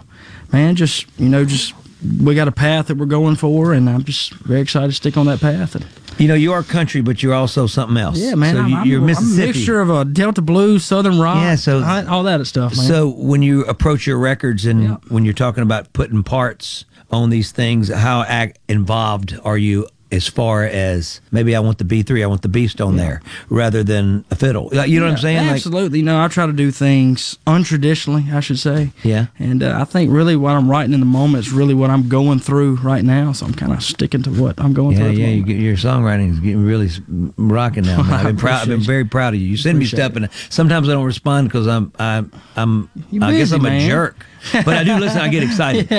man, 0.51 0.75
just 0.75 1.05
you 1.19 1.29
know, 1.29 1.45
just 1.45 1.73
we 2.21 2.35
got 2.35 2.47
a 2.47 2.51
path 2.51 2.87
that 2.87 2.97
we're 2.97 3.05
going 3.07 3.35
for, 3.37 3.73
and 3.73 3.89
I'm 3.89 4.03
just 4.03 4.33
very 4.35 4.61
excited 4.61 4.87
to 4.89 4.93
stick 4.93 5.17
on 5.17 5.25
that 5.27 5.39
path. 5.41 5.73
And, 5.75 5.85
You 6.17 6.29
know, 6.29 6.33
you 6.35 6.53
are 6.53 6.63
country, 6.63 7.01
but 7.01 7.21
you're 7.21 7.33
also 7.33 7.67
something 7.67 7.97
else. 7.97 8.17
yeah, 8.17 8.35
man, 8.35 8.55
So 8.55 8.61
I'm, 8.61 8.69
you, 8.69 8.75
I'm, 8.77 8.87
you're 8.87 8.99
I'm 9.01 9.05
Mississippi. 9.05 9.43
a 9.43 9.53
mixture 9.53 9.81
of 9.81 9.89
a 9.89 10.05
Delta 10.05 10.41
blues, 10.41 10.85
Southern 10.85 11.19
rock, 11.19 11.37
Yeah, 11.41 11.55
so- 11.55 11.83
all- 11.83 12.23
that 12.23 12.45
stuff, 12.47 12.77
man. 12.77 12.85
So 12.87 13.09
when 13.09 13.41
you 13.41 13.65
approach 13.65 14.07
your 14.07 14.17
records 14.17 14.65
and 14.65 14.83
Yeah. 14.83 14.97
when 15.09 15.25
you're 15.25 15.33
talking 15.33 15.61
about 15.61 15.91
putting 15.93 16.23
parts 16.23 16.85
on 17.11 17.29
these 17.31 17.51
things, 17.51 17.89
how 17.89 18.21
involved 18.69 19.37
are 19.43 19.57
you 19.57 19.87
as 20.15 20.27
far 20.27 20.63
as 20.63 21.21
maybe 21.31 21.55
I 21.55 21.59
want 21.59 21.77
the 21.77 21.83
B3, 21.83 22.23
I 22.23 22.27
want 22.27 22.41
the 22.41 22.49
beast 22.49 22.81
on 22.81 22.95
there 22.95 23.21
rather 23.49 23.83
than 23.83 24.25
a 24.31 24.35
fiddle? 24.35 24.69
Like, 24.71 24.89
You 24.89 24.99
know 24.99 25.05
what 25.07 25.13
I'm 25.13 25.17
saying? 25.17 25.47
Like, 25.47 25.55
Absolutely. 25.55 26.01
no, 26.01 26.23
I 26.23 26.27
try 26.27 26.45
to 26.45 26.53
do 26.53 26.71
things 26.71 27.37
untraditionally, 27.45 28.33
I 28.33 28.39
should 28.39 28.59
say. 28.59 28.91
Yeah. 29.03 29.27
And 29.39 29.61
uh, 29.63 29.77
I 29.79 29.83
think 29.83 30.11
really 30.11 30.35
what 30.35 30.55
I'm 30.55 30.69
writing 30.69 30.93
in 30.93 30.99
the 30.99 31.05
moment 31.05 31.45
is 31.45 31.51
really 31.51 31.73
what 31.73 31.89
I'm 31.89 32.07
going 32.09 32.39
through 32.39 32.75
right 32.77 33.03
now. 33.03 33.31
So 33.31 33.45
I'm 33.45 33.53
kind 33.53 33.73
of 33.73 33.83
sticking 33.83 34.23
to 34.23 34.31
what 34.31 34.59
I'm 34.59 34.73
going 34.73 34.97
yeah, 34.97 35.03
through. 35.03 35.15
the 35.15 35.21
yeah, 35.21 35.27
you 35.27 35.55
your 35.55 35.75
songwriting 35.75 36.31
is 36.31 36.39
getting 36.39 36.65
really 36.65 36.89
rocking 37.37 37.83
now. 37.83 38.01
Man. 38.03 38.13
I've 38.13 38.23
been 38.25 38.37
proud. 38.45 38.61
I've 38.61 38.67
been 38.67 38.79
very 38.81 39.05
proud 39.05 39.33
of 39.33 39.39
you. 39.39 39.47
You 39.47 39.57
send 39.57 39.79
me 39.79 39.85
stuff, 39.85 40.15
and 40.15 40.29
sometimes 40.49 40.89
I 40.89 40.93
don't 40.93 41.05
respond 41.05 41.47
because 41.47 41.67
I'm, 41.67 41.91
I'm, 41.99 42.31
I'm. 42.55 42.89
I 43.21 43.31
guess 43.33 43.51
I'm 43.51 43.61
man. 43.61 43.81
a 43.81 43.87
jerk, 43.87 44.25
but 44.53 44.69
I 44.69 44.83
do 44.83 44.97
listen. 44.97 45.19
I 45.19 45.29
get 45.29 45.43
excited. 45.49 45.89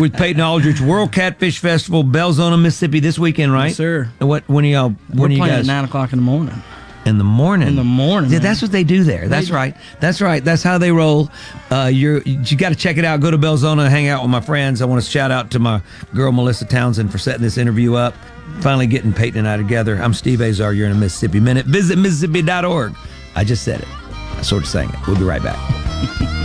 With 0.00 0.14
Peyton 0.16 0.40
Aldridge, 0.40 0.80
World 0.80 1.12
Catfish 1.12 1.58
Festival, 1.58 2.04
Belzoni, 2.04 2.60
Mississippi, 2.60 3.00
this 3.00 3.18
weekend, 3.18 3.52
right? 3.52 3.59
Yes, 3.68 3.76
sir. 3.76 4.10
And 4.20 4.28
what? 4.28 4.48
When 4.48 4.64
are 4.64 4.68
y'all? 4.68 4.94
We're 5.14 5.26
are 5.26 5.30
you 5.30 5.38
playing 5.38 5.54
guys? 5.54 5.68
at 5.68 5.72
9 5.72 5.84
o'clock 5.84 6.12
in 6.12 6.18
the 6.18 6.24
morning. 6.24 6.54
In 7.06 7.16
the 7.16 7.24
morning. 7.24 7.68
In 7.68 7.76
the 7.76 7.84
morning, 7.84 8.30
Yeah, 8.30 8.40
that's 8.40 8.60
what 8.60 8.72
they 8.72 8.84
do 8.84 9.04
there. 9.04 9.26
That's 9.26 9.50
right. 9.50 9.74
That's 10.00 10.20
right. 10.20 10.44
That's 10.44 10.62
how 10.62 10.76
they 10.76 10.92
roll. 10.92 11.30
Uh, 11.70 11.90
you're 11.92 12.20
you 12.22 12.56
got 12.58 12.68
to 12.70 12.74
check 12.74 12.98
it 12.98 13.06
out. 13.06 13.20
Go 13.20 13.30
to 13.30 13.38
Belzoni, 13.38 13.88
hang 13.88 14.08
out 14.08 14.20
with 14.20 14.30
my 14.30 14.42
friends. 14.42 14.82
I 14.82 14.84
want 14.84 15.02
to 15.02 15.10
shout 15.10 15.30
out 15.30 15.50
to 15.52 15.58
my 15.58 15.80
girl 16.14 16.30
Melissa 16.30 16.66
Townsend 16.66 17.10
for 17.10 17.16
setting 17.16 17.40
this 17.40 17.56
interview 17.56 17.94
up. 17.94 18.14
Finally 18.60 18.86
getting 18.88 19.14
Peyton 19.14 19.38
and 19.38 19.48
I 19.48 19.56
together. 19.56 19.96
I'm 19.96 20.12
Steve 20.12 20.42
Azar. 20.42 20.74
You're 20.74 20.86
in 20.86 20.92
a 20.92 20.98
Mississippi 20.98 21.40
minute. 21.40 21.64
Visit 21.64 21.96
Mississippi.org. 21.96 22.94
I 23.34 23.44
just 23.44 23.62
said 23.64 23.80
it. 23.80 23.88
I 24.36 24.42
sort 24.42 24.62
of 24.62 24.68
sang 24.68 24.90
it. 24.90 25.06
We'll 25.06 25.16
be 25.16 25.24
right 25.24 25.42
back. 25.42 26.36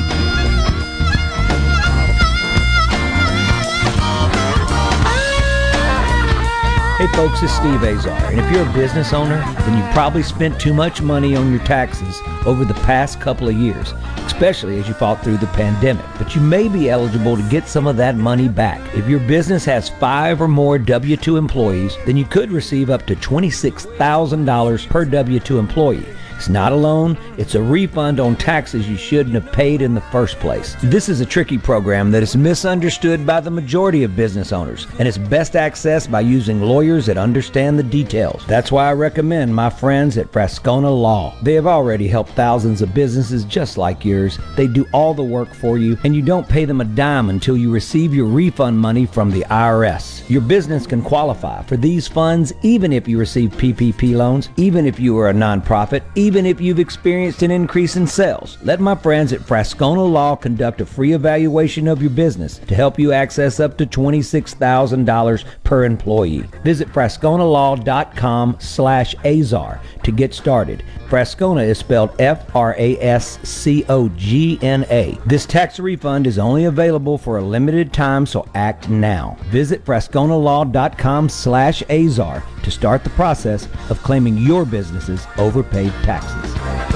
Hey 7.05 7.11
folks, 7.11 7.43
it's 7.43 7.53
Steve 7.53 7.83
Azar, 7.83 8.17
and 8.31 8.39
if 8.39 8.51
you're 8.51 8.67
a 8.67 8.73
business 8.73 9.13
owner, 9.13 9.37
then 9.59 9.77
you've 9.77 9.93
probably 9.93 10.23
spent 10.23 10.59
too 10.59 10.73
much 10.73 11.03
money 11.03 11.35
on 11.35 11.51
your 11.51 11.63
taxes 11.63 12.19
over 12.47 12.65
the 12.65 12.73
past 12.73 13.21
couple 13.21 13.47
of 13.47 13.55
years, 13.55 13.93
especially 14.25 14.79
as 14.79 14.87
you 14.87 14.95
fought 14.95 15.23
through 15.23 15.37
the 15.37 15.45
pandemic. 15.47 16.03
But 16.17 16.33
you 16.33 16.41
may 16.41 16.67
be 16.67 16.89
eligible 16.89 17.37
to 17.37 17.47
get 17.47 17.67
some 17.67 17.85
of 17.85 17.95
that 17.97 18.15
money 18.15 18.47
back. 18.47 18.81
If 18.95 19.07
your 19.07 19.19
business 19.19 19.65
has 19.65 19.87
five 19.87 20.41
or 20.41 20.47
more 20.47 20.79
W 20.79 21.15
2 21.15 21.37
employees, 21.37 21.95
then 22.07 22.17
you 22.17 22.25
could 22.25 22.49
receive 22.51 22.89
up 22.89 23.05
to 23.05 23.15
$26,000 23.15 24.89
per 24.89 25.05
W 25.05 25.39
2 25.39 25.59
employee. 25.59 26.07
It's 26.35 26.49
not 26.49 26.73
a 26.73 26.75
loan, 26.75 27.17
it's 27.37 27.55
a 27.55 27.61
refund 27.61 28.19
on 28.19 28.35
taxes 28.35 28.89
you 28.89 28.97
shouldn't 28.97 29.35
have 29.35 29.51
paid 29.53 29.81
in 29.81 29.95
the 29.95 30.01
first 30.01 30.37
place. 30.39 30.75
This 30.83 31.07
is 31.07 31.21
a 31.21 31.25
tricky 31.25 31.57
program 31.57 32.11
that 32.11 32.21
is 32.21 32.35
misunderstood 32.35 33.25
by 33.25 33.39
the 33.39 33.49
majority 33.49 34.03
of 34.03 34.15
business 34.15 34.51
owners, 34.51 34.85
and 34.99 35.07
it's 35.07 35.17
best 35.17 35.53
accessed 35.53 36.11
by 36.11 36.19
using 36.19 36.61
lawyers 36.61 37.05
that 37.05 37.17
understand 37.17 37.79
the 37.79 37.83
details. 37.83 38.45
That's 38.47 38.71
why 38.71 38.89
I 38.89 38.93
recommend 38.93 39.55
my 39.55 39.69
friends 39.69 40.17
at 40.17 40.31
Frascona 40.31 40.91
Law. 41.01 41.33
They 41.41 41.53
have 41.53 41.67
already 41.67 42.07
helped 42.07 42.31
thousands 42.31 42.81
of 42.81 42.93
businesses 42.93 43.45
just 43.45 43.77
like 43.77 44.03
yours. 44.03 44.37
They 44.57 44.67
do 44.67 44.85
all 44.91 45.13
the 45.13 45.23
work 45.23 45.53
for 45.53 45.77
you, 45.77 45.97
and 46.03 46.15
you 46.15 46.21
don't 46.21 46.49
pay 46.49 46.65
them 46.65 46.81
a 46.81 46.85
dime 46.85 47.29
until 47.29 47.55
you 47.55 47.71
receive 47.71 48.13
your 48.13 48.27
refund 48.27 48.77
money 48.77 49.05
from 49.05 49.31
the 49.31 49.45
IRS. 49.49 50.29
Your 50.29 50.41
business 50.41 50.85
can 50.85 51.01
qualify 51.01 51.63
for 51.63 51.77
these 51.77 52.07
funds 52.07 52.51
even 52.61 52.91
if 52.91 53.07
you 53.07 53.17
receive 53.17 53.51
PPP 53.51 54.15
loans, 54.15 54.49
even 54.57 54.85
if 54.85 54.99
you 54.99 55.17
are 55.17 55.29
a 55.29 55.33
nonprofit, 55.33 56.03
even 56.15 56.24
if 56.25 56.59
you've 56.59 56.79
experienced 56.79 57.43
an 57.43 57.51
increase 57.51 57.95
in 57.97 58.07
sales. 58.07 58.57
Let 58.63 58.79
my 58.79 58.95
friends 58.95 59.31
at 59.31 59.41
Frascona 59.41 60.11
Law 60.11 60.35
conduct 60.35 60.81
a 60.81 60.85
free 60.85 61.13
evaluation 61.13 61.87
of 61.87 62.01
your 62.01 62.09
business 62.09 62.57
to 62.57 62.73
help 62.73 62.97
you 62.97 63.11
access 63.11 63.59
up 63.59 63.77
to 63.77 63.85
$26,000 63.85 65.43
per 65.63 65.83
employee. 65.83 66.39
Visit 66.63 66.87
frasconalaw.com 66.87 68.57
slash 68.59 69.13
azar 69.23 69.79
to 70.03 70.11
get 70.11 70.33
started. 70.33 70.83
Frascona 71.07 71.67
is 71.67 71.77
spelled 71.77 72.19
F-R-A-S-C-O-G-N-A. 72.19 72.87
This 75.27 75.45
tax 75.45 75.79
refund 75.79 76.25
is 76.25 76.39
only 76.39 76.65
available 76.65 77.19
for 77.19 77.37
a 77.37 77.43
limited 77.43 77.93
time, 77.93 78.25
so 78.25 78.47
act 78.55 78.89
now. 78.89 79.37
Visit 79.51 79.85
frasconalaw.com 79.85 81.29
slash 81.29 81.83
azar 81.89 82.43
to 82.63 82.71
start 82.71 83.03
the 83.03 83.11
process 83.11 83.67
of 83.89 84.01
claiming 84.01 84.37
your 84.39 84.65
business's 84.65 85.27
overpaid 85.37 85.93
taxes. 86.15 86.94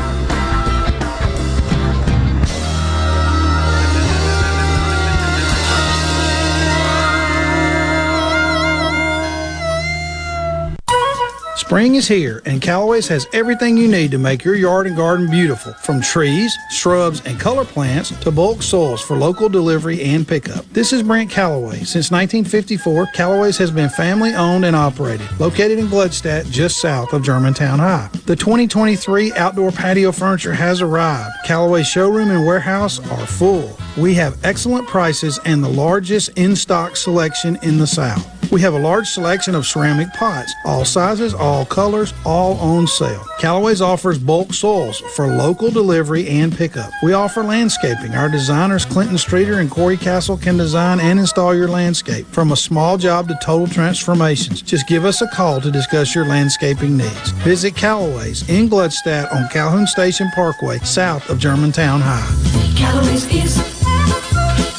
Spring 11.70 11.94
is 11.94 12.08
here, 12.08 12.42
and 12.46 12.64
Callaway's 12.64 13.08
has 13.10 13.28
everything 13.32 13.78
you 13.78 13.88
need 13.88 14.10
to 14.10 14.18
make 14.18 14.44
your 14.44 14.56
yard 14.56 14.88
and 14.88 14.98
garden 14.98 15.30
beautiful. 15.30 15.72
From 15.74 16.02
trees, 16.02 16.58
shrubs, 16.72 17.24
and 17.28 17.40
color 17.40 17.64
plants 17.64 18.10
to 18.22 18.32
bulk 18.32 18.64
soils 18.64 19.04
for 19.04 19.16
local 19.16 19.50
delivery 19.50 20.02
and 20.02 20.28
pickup. 20.28 20.66
This 20.74 20.92
is 20.92 21.04
Brent 21.04 21.30
Callaway. 21.30 21.84
Since 21.84 22.10
1954, 22.10 23.10
Callaway's 23.14 23.60
has 23.60 23.70
been 23.70 23.88
family 23.90 24.34
owned 24.34 24.66
and 24.66 24.76
operated, 24.76 25.30
located 25.40 25.78
in 25.78 25.86
Gluckstadt, 25.86 26.50
just 26.50 26.82
south 26.82 27.14
of 27.14 27.22
Germantown 27.22 27.78
High. 27.78 28.10
The 28.26 28.36
2023 28.36 29.34
outdoor 29.34 29.72
patio 29.72 30.12
furniture 30.12 30.54
has 30.54 30.82
arrived. 30.82 31.36
Callaway's 31.46 31.88
showroom 31.88 32.32
and 32.32 32.48
warehouse 32.48 32.98
are 33.12 33.28
full. 33.28 33.78
We 33.96 34.16
have 34.16 34.44
excellent 34.44 34.88
prices 34.88 35.40
and 35.46 35.64
the 35.64 35.70
largest 35.70 36.30
in 36.30 36.56
stock 36.56 36.96
selection 36.96 37.60
in 37.62 37.78
the 37.78 37.86
South. 37.86 38.39
We 38.52 38.62
have 38.62 38.74
a 38.74 38.80
large 38.80 39.08
selection 39.08 39.54
of 39.54 39.68
ceramic 39.68 40.12
pots, 40.14 40.56
all 40.66 40.84
sizes, 40.84 41.36
all 41.36 41.66
colors, 41.66 42.16
all 42.26 42.58
on 42.58 42.88
sale. 42.88 43.24
Callaway's 43.40 43.80
offers 43.82 44.18
bulk 44.18 44.54
soils 44.54 45.00
for 45.16 45.28
local 45.28 45.70
delivery 45.70 46.28
and 46.28 46.56
pickup. 46.56 46.92
We 47.04 47.14
offer 47.14 47.44
landscaping. 47.44 48.16
Our 48.16 48.28
designers 48.28 48.86
Clinton 48.86 49.20
Streeter 49.20 49.60
and 49.60 49.70
Corey 49.70 49.98
Castle 49.98 50.36
can 50.36 50.58
design 50.58 51.00
and 51.00 51.20
install 51.20 51.54
your 51.54 51.68
landscape 51.68 52.26
from 52.28 52.52
a 52.52 52.56
small 52.56 52.98
job 52.98 53.28
to 53.28 53.38
total 53.40 53.68
transformations. 53.68 54.64
Just 54.64 54.88
give 54.88 55.06
us 55.06 55.22
a 55.22 55.28
call 55.28 55.62
to 55.62 55.70
discuss 55.70 56.16
your 56.16 56.26
landscaping 56.26 56.98
needs. 56.98 57.30
Visit 57.44 57.76
Callaway's 57.76 58.50
in 58.50 58.68
Gluckstadt 58.68 59.32
on 59.32 59.48
Calhoun 59.50 59.86
Station 59.86 60.28
Parkway, 60.34 60.80
south 60.80 61.30
of 61.30 61.38
Germantown 61.38 62.02
High. 62.04 62.76
Callaway's 62.76 63.26
is, 63.32 63.58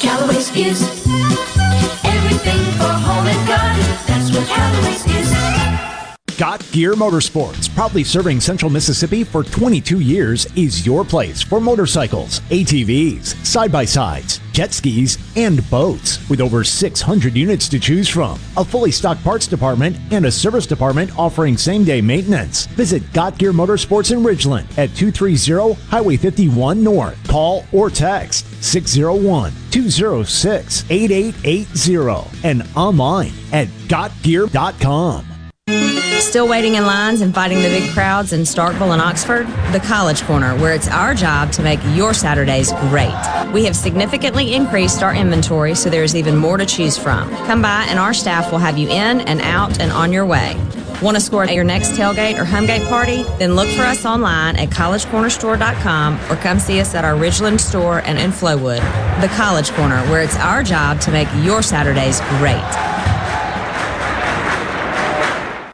Callaway's 0.01 0.53
is 0.57 1.00
Got 6.41 6.71
Gear 6.71 6.95
Motorsports, 6.95 7.71
proudly 7.75 8.03
serving 8.03 8.39
Central 8.39 8.71
Mississippi 8.71 9.23
for 9.23 9.43
22 9.43 9.99
years, 9.99 10.47
is 10.55 10.87
your 10.87 11.05
place 11.05 11.43
for 11.43 11.61
motorcycles, 11.61 12.39
ATVs, 12.49 13.45
side 13.45 13.71
by 13.71 13.85
sides, 13.85 14.39
jet 14.51 14.73
skis, 14.73 15.19
and 15.35 15.61
boats. 15.69 16.27
With 16.31 16.41
over 16.41 16.63
600 16.63 17.35
units 17.35 17.69
to 17.69 17.79
choose 17.79 18.09
from, 18.09 18.39
a 18.57 18.65
fully 18.65 18.89
stocked 18.89 19.23
parts 19.23 19.45
department, 19.45 19.97
and 20.09 20.25
a 20.25 20.31
service 20.31 20.65
department 20.65 21.15
offering 21.15 21.57
same 21.57 21.83
day 21.83 22.01
maintenance. 22.01 22.65
Visit 22.65 23.03
Got 23.13 23.37
Gear 23.37 23.53
Motorsports 23.53 24.11
in 24.11 24.23
Ridgeland 24.23 24.65
at 24.79 24.95
230 24.95 25.79
Highway 25.91 26.17
51 26.17 26.83
North. 26.83 27.27
Call 27.27 27.65
or 27.71 27.91
text 27.91 28.47
601 28.63 29.53
206 29.69 30.85
8880 30.89 32.47
and 32.47 32.65
online 32.75 33.33
at 33.51 33.67
gotgear.com. 33.87 35.27
Still 36.21 36.47
waiting 36.47 36.75
in 36.75 36.85
lines 36.85 37.19
and 37.19 37.35
fighting 37.35 37.57
the 37.57 37.67
big 37.67 37.89
crowds 37.91 38.31
in 38.31 38.41
Starkville 38.41 38.93
and 38.93 39.01
Oxford? 39.01 39.47
The 39.73 39.81
College 39.85 40.21
Corner, 40.21 40.55
where 40.55 40.73
it's 40.73 40.87
our 40.87 41.13
job 41.13 41.51
to 41.53 41.61
make 41.61 41.79
your 41.93 42.13
Saturdays 42.13 42.71
great. 42.73 43.13
We 43.53 43.65
have 43.65 43.75
significantly 43.75 44.53
increased 44.53 45.03
our 45.03 45.13
inventory, 45.13 45.75
so 45.75 45.89
there's 45.89 46.15
even 46.15 46.37
more 46.37 46.55
to 46.55 46.65
choose 46.65 46.97
from. 46.97 47.29
Come 47.47 47.61
by, 47.61 47.85
and 47.89 47.99
our 47.99 48.13
staff 48.13 48.49
will 48.49 48.59
have 48.59 48.77
you 48.77 48.87
in 48.87 49.21
and 49.21 49.41
out 49.41 49.81
and 49.81 49.91
on 49.91 50.13
your 50.13 50.25
way. 50.25 50.55
Want 51.01 51.17
to 51.17 51.21
score 51.21 51.43
at 51.43 51.53
your 51.53 51.65
next 51.65 51.93
tailgate 51.93 52.39
or 52.39 52.45
homegate 52.45 52.87
party? 52.87 53.23
Then 53.37 53.55
look 53.55 53.67
for 53.69 53.81
us 53.81 54.05
online 54.05 54.55
at 54.55 54.69
collegecornerstore.com 54.69 56.19
or 56.31 56.35
come 56.37 56.59
see 56.59 56.79
us 56.79 56.95
at 56.95 57.03
our 57.03 57.15
Ridgeland 57.15 57.59
store 57.59 57.99
and 58.05 58.17
in 58.17 58.31
Flowood. 58.31 58.79
The 59.19 59.27
College 59.29 59.71
Corner, 59.71 59.99
where 60.03 60.21
it's 60.21 60.37
our 60.37 60.63
job 60.63 61.01
to 61.01 61.11
make 61.11 61.27
your 61.43 61.61
Saturdays 61.61 62.21
great. 62.37 62.90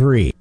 three. 0.00 0.32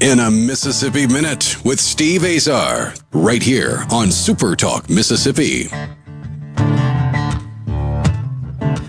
In 0.00 0.20
a 0.20 0.30
Mississippi 0.30 1.08
Minute 1.08 1.56
with 1.64 1.80
Steve 1.80 2.22
Azar, 2.22 2.94
right 3.10 3.42
here 3.42 3.84
on 3.90 4.12
Super 4.12 4.54
Talk 4.54 4.88
Mississippi. 4.88 5.66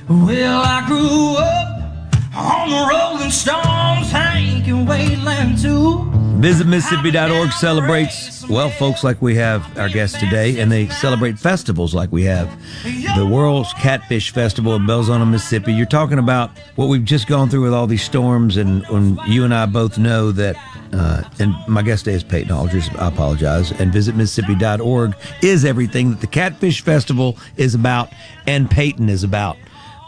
Well, 0.08 0.62
I 0.62 0.84
grew 0.86 1.38
up 1.38 2.36
on 2.36 2.70
the 2.70 2.88
rolling 2.92 3.32
stones, 3.32 4.12
Hank 4.12 4.68
and 4.68 4.88
Waylon 4.88 5.60
too. 5.60 6.17
Visit 6.38 6.68
Mississippi.org 6.68 7.52
celebrates, 7.52 8.48
well, 8.48 8.70
folks 8.70 9.04
like 9.04 9.20
we 9.24 9.34
have 9.36 9.76
our 9.76 9.90
guest 9.90 10.20
today, 10.20 10.60
and 10.60 10.72
they 10.72 10.88
celebrate 10.90 11.40
festivals 11.40 11.96
like 11.96 12.12
we 12.12 12.26
have. 12.26 12.48
The 13.18 13.26
World's 13.26 13.74
Catfish 13.74 14.32
Festival 14.32 14.76
in 14.76 14.84
Belzoni, 14.84 15.28
Mississippi. 15.28 15.74
You're 15.74 15.88
talking 15.88 16.20
about 16.20 16.52
what 16.76 16.90
we've 16.90 17.04
just 17.04 17.28
gone 17.28 17.50
through 17.50 17.64
with 17.64 17.74
all 17.74 17.88
these 17.88 18.04
storms, 18.04 18.56
and 18.56 18.86
when 18.88 19.18
you 19.26 19.46
and 19.46 19.54
I 19.54 19.66
both 19.66 19.98
know 19.98 20.32
that, 20.34 20.56
uh, 20.94 21.24
and 21.40 21.56
my 21.68 21.82
guest 21.82 22.06
today 22.06 22.16
is 22.16 22.24
Peyton 22.24 22.52
Aldridge, 22.52 22.94
I 22.96 23.08
apologize, 23.08 23.72
and 23.72 23.92
visit 23.92 24.16
Mississippi.org 24.16 25.16
is 25.42 25.66
everything 25.66 26.12
that 26.12 26.22
the 26.22 26.28
Catfish 26.28 26.82
Festival 26.82 27.36
is 27.58 27.74
about 27.74 28.14
and 28.46 28.70
Peyton 28.70 29.10
is 29.10 29.24
about. 29.24 29.58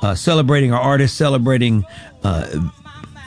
Uh, 0.03 0.13
celebrating 0.13 0.71
our 0.71 0.79
artists, 0.79 1.17
celebrating 1.17 1.83
uh, 2.24 2.48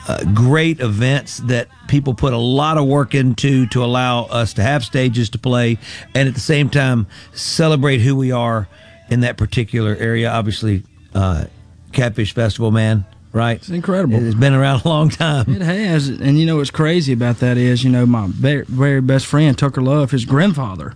uh, 0.07 0.23
great 0.33 0.79
events 0.79 1.37
that 1.37 1.67
people 1.87 2.13
put 2.13 2.33
a 2.33 2.37
lot 2.37 2.77
of 2.77 2.85
work 2.85 3.15
into 3.15 3.65
to 3.67 3.83
allow 3.83 4.23
us 4.25 4.53
to 4.53 4.63
have 4.63 4.83
stages 4.83 5.29
to 5.29 5.37
play 5.37 5.77
and 6.13 6.27
at 6.27 6.33
the 6.33 6.39
same 6.39 6.69
time 6.69 7.07
celebrate 7.33 7.99
who 7.99 8.15
we 8.15 8.31
are 8.31 8.67
in 9.09 9.21
that 9.21 9.37
particular 9.37 9.95
area. 9.95 10.29
Obviously, 10.29 10.83
uh, 11.13 11.45
Catfish 11.91 12.33
Festival, 12.33 12.71
man, 12.71 13.05
right? 13.31 13.57
It's 13.57 13.69
incredible. 13.69 14.15
It's 14.15 14.35
been 14.35 14.53
around 14.53 14.81
a 14.85 14.87
long 14.87 15.09
time. 15.09 15.45
It 15.47 15.61
has, 15.61 16.09
and 16.09 16.39
you 16.39 16.45
know 16.45 16.57
what's 16.57 16.71
crazy 16.71 17.13
about 17.13 17.37
that 17.39 17.57
is, 17.57 17.83
you 17.83 17.89
know, 17.89 18.05
my 18.05 18.27
very, 18.27 18.65
very 18.65 19.01
best 19.01 19.25
friend 19.25 19.57
Tucker 19.57 19.81
Love, 19.81 20.11
his 20.11 20.25
grandfather 20.25 20.95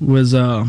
was, 0.00 0.34
uh, 0.34 0.66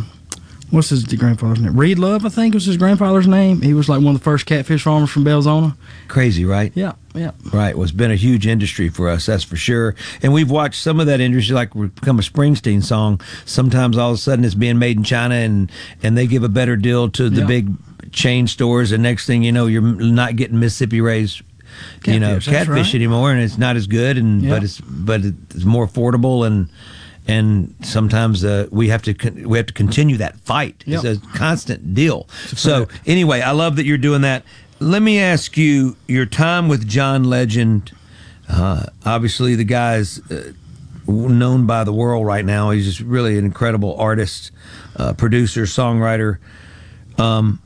what's 0.71 0.89
his 0.89 1.03
grandfather's 1.05 1.59
name? 1.61 1.75
Reed 1.77 1.99
Love, 1.99 2.25
I 2.25 2.29
think 2.29 2.53
was 2.53 2.65
his 2.65 2.77
grandfather's 2.77 3.27
name. 3.27 3.61
He 3.61 3.73
was 3.73 3.89
like 3.89 4.01
one 4.01 4.15
of 4.15 4.21
the 4.21 4.23
first 4.23 4.45
catfish 4.45 4.83
farmers 4.83 5.09
from 5.09 5.23
Belzoni. 5.25 5.75
Crazy, 6.07 6.45
right? 6.45 6.71
Yeah, 6.75 6.93
yeah. 7.13 7.31
Right. 7.51 7.75
Well, 7.75 7.83
it's 7.83 7.91
been 7.91 8.11
a 8.11 8.15
huge 8.15 8.45
industry 8.47 8.89
for 8.89 9.09
us, 9.09 9.25
that's 9.25 9.43
for 9.43 9.55
sure. 9.55 9.95
And 10.21 10.33
we've 10.33 10.49
watched 10.51 10.81
some 10.81 10.99
of 10.99 11.07
that 11.07 11.19
industry 11.21 11.55
like 11.55 11.73
become 11.73 12.19
a 12.19 12.23
Springsteen 12.23 12.83
song. 12.83 13.21
Sometimes 13.45 13.97
all 13.97 14.11
of 14.11 14.15
a 14.15 14.17
sudden 14.19 14.45
it's 14.45 14.55
being 14.55 14.79
made 14.79 14.97
in 14.97 15.03
China 15.03 15.35
and, 15.35 15.71
and 16.03 16.17
they 16.17 16.27
give 16.27 16.43
a 16.43 16.49
better 16.49 16.75
deal 16.75 17.09
to 17.11 17.29
the 17.29 17.41
Yeah. 17.41 17.47
big 17.47 18.11
chain 18.11 18.47
stores. 18.47 18.91
And 18.91 19.03
next 19.03 19.25
thing 19.25 19.43
you 19.43 19.51
know, 19.51 19.67
you're 19.67 19.81
not 19.81 20.35
getting 20.35 20.59
Mississippi 20.59 21.01
raised. 21.01 21.41
You 22.05 22.19
know, 22.19 22.39
Catfish, 22.39 22.45
catfish 22.47 22.87
right. 22.87 22.95
anymore, 22.95 23.31
and 23.31 23.41
it's 23.41 23.57
not 23.57 23.77
as 23.77 23.87
good, 23.87 24.17
and 24.17 24.41
Yeah. 24.41 24.49
but 24.49 24.63
it's 24.63 24.81
but 24.81 25.21
it's 25.23 25.63
more 25.63 25.87
affordable, 25.87 26.45
and 26.45 26.67
and 27.29 27.75
sometimes 27.83 28.43
uh, 28.43 28.67
we 28.71 28.89
have 28.89 29.03
to 29.03 29.13
con- 29.13 29.47
we 29.47 29.57
have 29.57 29.67
to 29.67 29.73
continue 29.73 30.17
that 30.17 30.35
fight. 30.39 30.83
It's 31.03 31.03
a 31.03 31.37
constant 31.37 31.93
deal. 31.93 32.27
So 32.29 32.87
anyway, 33.05 33.41
I 33.41 33.51
love 33.51 33.75
that 33.75 33.85
you're 33.85 33.99
doing 33.99 34.21
that. 34.21 34.43
Let 34.79 35.01
me 35.03 35.19
ask 35.19 35.55
you 35.55 35.95
your 36.07 36.25
time 36.25 36.67
with 36.67 36.87
John 36.87 37.23
Legend. 37.25 37.91
Uh, 38.47 38.87
obviously, 39.05 39.53
the 39.55 39.63
guy's 39.63 40.19
uh, 40.31 40.53
known 41.07 41.67
by 41.67 41.83
the 41.83 41.93
world 41.93 42.25
right 42.25 42.43
now. 42.45 42.71
He's 42.71 42.85
just 42.85 42.99
really 43.01 43.37
an 43.37 43.45
incredible 43.45 43.95
artist, 43.97 44.51
uh, 44.95 45.13
producer, 45.13 45.63
songwriter. 45.63 46.39
Um, 47.19 47.61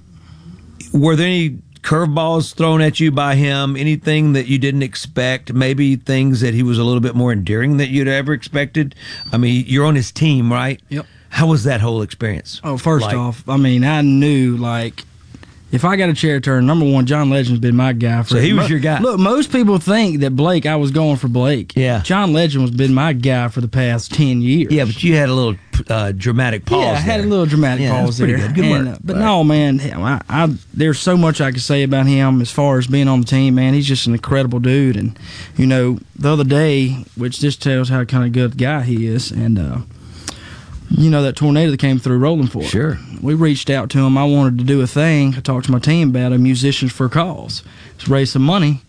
were 0.92 1.16
there 1.16 1.28
any 1.28 1.60
curveballs 1.84 2.54
thrown 2.56 2.82
at 2.82 3.00
you 3.00 3.12
by 3.12 3.36
him? 3.36 3.76
Anything 3.76 4.34
that 4.34 4.48
you 4.48 4.58
didn't 4.58 4.84
expect? 4.84 5.54
Maybe 5.54 5.96
things 5.96 6.42
that 6.42 6.54
he 6.54 6.64
was 6.64 6.78
a 6.80 6.84
little 6.84 7.02
bit 7.02 7.16
more 7.16 7.32
endearing 7.32 7.78
that 7.78 7.90
you'd 7.90 8.08
ever 8.08 8.34
expected? 8.34 8.96
I 9.32 9.38
mean, 9.38 9.66
you're 9.68 9.86
on 9.86 9.96
his 9.96 10.12
team, 10.12 10.52
right? 10.52 10.82
Yep. 10.90 11.06
How 11.30 11.48
was 11.48 11.64
that 11.64 11.82
whole 11.82 12.02
experience? 12.02 12.62
Oh, 12.64 12.78
first 12.78 13.06
Like- 13.06 13.16
off, 13.16 13.48
I 13.50 13.58
mean, 13.58 13.84
I 13.84 14.02
knew 14.02 14.56
like 14.58 15.04
if 15.74 15.84
I 15.84 15.96
got 15.98 16.08
a 16.08 16.14
chair 16.14 16.40
turn, 16.40 16.66
number 16.66 16.86
one, 16.90 17.06
John 17.06 17.30
Legend's 17.30 17.60
been 17.60 17.76
my 17.76 17.92
guy. 17.92 18.24
For 18.24 18.30
So 18.30 18.38
he 18.40 18.54
was 18.54 18.64
mo- 18.64 18.68
your 18.70 18.80
guy. 18.80 19.00
Look, 19.00 19.20
most 19.20 19.52
people 19.52 19.78
think 19.80 20.22
that 20.22 20.36
Blake, 20.36 20.66
I 20.66 20.76
was 20.78 20.92
going 20.92 21.18
for 21.18 21.28
Blake. 21.28 21.74
Yeah. 21.76 22.02
John 22.04 22.32
Legend 22.32 22.62
was 22.62 22.72
been 22.72 22.94
my 22.94 23.12
guy 23.14 23.48
for 23.50 23.60
the 23.60 23.68
past 23.68 24.14
ten 24.14 24.42
years. 24.42 24.72
Yeah, 24.72 24.86
but 24.86 25.04
you 25.04 25.16
had 25.16 25.28
a 25.30 25.34
little 25.34 25.56
uh, 25.90 26.12
dramatic 26.12 26.66
pause. 26.66 26.82
yeah, 26.84 26.92
I 26.92 26.96
had 26.96 27.20
there. 27.20 27.28
a 27.28 27.30
little 27.30 27.46
dramatic 27.48 27.82
Yeah, 27.84 28.00
pause 28.06 28.20
pretty 28.20 28.34
there. 28.36 28.48
good. 28.48 28.56
Good 28.56 28.66
And, 28.66 28.88
work. 28.88 28.96
uh, 28.96 29.00
but 29.04 29.18
no, 29.18 29.44
man, 29.44 29.82
I, 29.82 30.22
I, 30.30 30.54
there's 30.74 31.00
so 31.00 31.18
much 31.18 31.42
I 31.42 31.52
could 31.52 31.62
say 31.64 31.84
about 31.84 32.06
him 32.06 32.40
as 32.42 32.52
far 32.52 32.78
as 32.78 32.88
being 32.88 33.08
on 33.08 33.22
the 33.22 33.26
team. 33.26 33.56
Man, 33.56 33.74
he's 33.74 33.88
just 33.88 34.06
an 34.08 34.14
incredible 34.14 34.60
dude. 34.60 34.96
And 34.96 35.18
you 35.58 35.66
know, 35.66 35.98
the 36.16 36.32
other 36.34 36.44
day, 36.44 37.04
which 37.18 37.40
just 37.40 37.62
tells 37.62 37.90
how 37.90 38.06
kind 38.06 38.24
of 38.26 38.32
good 38.32 38.58
guy 38.58 38.82
he 38.84 39.08
is, 39.08 39.32
and. 39.32 39.58
uh 39.60 39.78
you 40.96 41.10
know 41.10 41.24
that 41.24 41.36
tornado 41.36 41.72
that 41.72 41.80
came 41.80 42.00
through 42.00 42.18
Rolling 42.18 42.48
Fork. 42.48 42.66
Sure. 42.66 43.00
We 43.22 43.34
reached 43.34 43.70
out 43.70 43.90
to 43.92 44.00
him. 44.00 44.18
I 44.18 44.26
wanted 44.26 44.60
to 44.60 44.64
do 44.64 44.82
a 44.82 44.88
thing. 44.88 45.36
I 45.36 45.40
talked 45.40 45.66
to 45.66 45.72
my 45.72 45.80
team 45.80 46.10
about 46.10 46.34
a 46.34 46.38
musicians 46.38 46.92
for 46.92 47.06
a 47.08 47.10
cause. 47.10 47.64
Let's 47.94 48.08
raise 48.08 48.32
some 48.32 48.44
money 48.44 48.82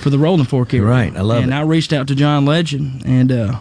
for 0.00 0.10
the 0.10 0.18
Rolling 0.18 0.44
Fork 0.44 0.74
area. 0.74 0.86
Right, 0.86 1.16
I 1.16 1.20
love 1.20 1.42
and 1.42 1.52
it. 1.52 1.54
And 1.54 1.54
I 1.54 1.62
reached 1.62 1.92
out 1.92 2.08
to 2.08 2.14
John 2.14 2.44
Legend, 2.44 3.02
and 3.06 3.30
uh, 3.30 3.60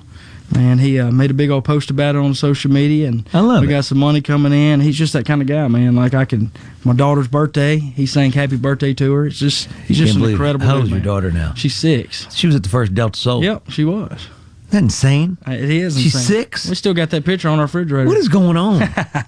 man, 0.54 0.80
he 0.80 1.00
uh, 1.00 1.12
made 1.12 1.30
a 1.30 1.34
big 1.34 1.50
old 1.52 1.64
post 1.66 1.90
about 1.90 2.16
it 2.16 2.20
on 2.20 2.34
social 2.34 2.72
media, 2.72 3.08
and 3.08 3.28
I 3.34 3.40
love 3.42 3.64
it. 3.64 3.68
we 3.68 3.74
it. 3.74 3.78
got 3.78 3.86
some 3.86 4.00
money 4.00 4.22
coming 4.22 4.54
in. 4.54 4.82
He's 4.82 4.98
just 4.98 5.14
that 5.14 5.26
kind 5.26 5.42
of 5.42 5.48
guy, 5.48 5.68
man. 5.68 5.96
Like 5.96 6.14
I 6.14 6.26
can, 6.26 6.52
my 6.84 6.94
daughter's 6.94 7.28
birthday, 7.28 7.78
he 7.78 8.06
sang 8.06 8.32
"Happy 8.32 8.58
Birthday" 8.58 8.94
to 8.96 9.14
her. 9.14 9.28
It's 9.28 9.38
just, 9.38 9.70
he's 9.88 9.98
just 9.98 10.16
an 10.16 10.24
it. 10.24 10.32
incredible. 10.32 10.66
How 10.66 10.74
dude, 10.74 10.82
old's 10.82 10.92
your 10.92 11.02
daughter 11.02 11.32
now? 11.32 11.54
She's 11.56 11.76
six. 11.76 12.34
She 12.36 12.48
was 12.48 12.56
at 12.56 12.64
the 12.64 12.70
first 12.70 12.96
Delta 12.96 13.20
Soul. 13.20 13.44
Yep, 13.44 13.70
she 13.70 13.86
was. 13.86 14.28
Isn't 14.72 14.80
that 14.80 14.84
insane? 14.86 15.38
Uh, 15.48 15.52
It 15.52 15.70
is. 15.70 16.00
She's 16.02 16.18
six? 16.20 16.70
We 16.70 16.76
still 16.76 16.94
got 16.94 17.10
that 17.10 17.26
picture 17.26 17.50
on 17.50 17.60
our 17.60 17.66
refrigerator. 17.66 18.08
What 18.08 18.18
is 18.18 18.30
going 18.30 18.56
on? 18.58 18.80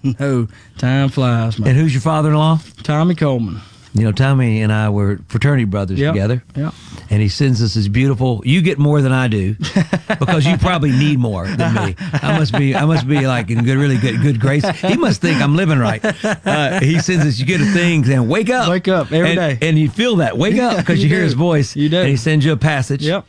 no, 0.19 0.47
time 0.77 1.09
flies, 1.09 1.59
man. 1.59 1.69
and 1.71 1.77
who's 1.77 1.93
your 1.93 2.01
father-in-law? 2.01 2.59
Tommy 2.83 3.13
Coleman. 3.15 3.59
You 3.95 4.05
know, 4.05 4.11
Tommy 4.11 4.61
and 4.63 4.73
I 4.73 4.89
were 4.89 5.19
fraternity 5.27 5.65
brothers 5.65 5.99
Yep. 5.99 6.13
together. 6.13 6.43
Yeah. 6.55 6.71
And 7.11 7.21
he 7.21 7.27
sends 7.27 7.61
us 7.61 7.75
this 7.75 7.87
beautiful. 7.87 8.41
You 8.43 8.63
get 8.63 8.79
more 8.79 9.01
than 9.03 9.11
I 9.11 9.27
do 9.27 9.53
because 10.07 10.47
you 10.47 10.57
probably 10.57 10.91
need 10.91 11.19
more 11.19 11.45
than 11.45 11.75
me. 11.75 11.95
I 11.99 12.39
must 12.39 12.57
be. 12.57 12.73
I 12.73 12.85
must 12.85 13.07
be 13.07 13.27
like 13.27 13.51
in 13.51 13.63
good, 13.63 13.77
really 13.77 13.97
good, 13.97 14.19
good 14.23 14.39
grace. 14.39 14.67
He 14.79 14.97
must 14.97 15.21
think 15.21 15.39
I'm 15.43 15.55
living 15.55 15.77
right. 15.77 16.03
Uh, 16.25 16.79
he 16.79 16.97
sends 17.01 17.23
us. 17.23 17.37
You 17.37 17.45
get 17.45 17.61
a 17.61 17.65
thing 17.65 18.03
saying, 18.03 18.27
"Wake 18.27 18.49
up, 18.49 18.67
Wake 18.67 18.87
up 18.87 19.11
every 19.11 19.37
and, 19.37 19.59
day. 19.59 19.67
and 19.67 19.77
you 19.77 19.89
feel 19.91 20.15
that. 20.15 20.39
Wake 20.39 20.57
up 20.57 20.77
because 20.77 20.97
you, 21.03 21.09
You 21.09 21.15
hear 21.15 21.23
his 21.23 21.33
voice. 21.49 21.75
You 21.75 21.89
do. 21.89 21.97
And 21.99 22.09
he 22.09 22.15
sends 22.17 22.43
you 22.45 22.53
a 22.53 22.57
passage. 22.57 23.05
Yep. 23.05 23.27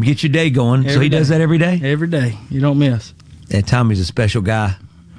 Get 0.00 0.22
your 0.22 0.30
day 0.32 0.50
going. 0.50 0.82
so 0.84 0.90
Every 0.90 1.06
he 1.06 1.08
does 1.08 1.28
that 1.28 1.40
every 1.40 1.58
day. 1.58 1.80
Every 1.82 2.08
day. 2.08 2.36
You 2.50 2.60
don't 2.60 2.78
miss. 2.78 3.14
And 3.50 3.66
Tommy's 3.66 4.00
a 4.00 4.04
special 4.04 4.42
guy. 4.42 4.76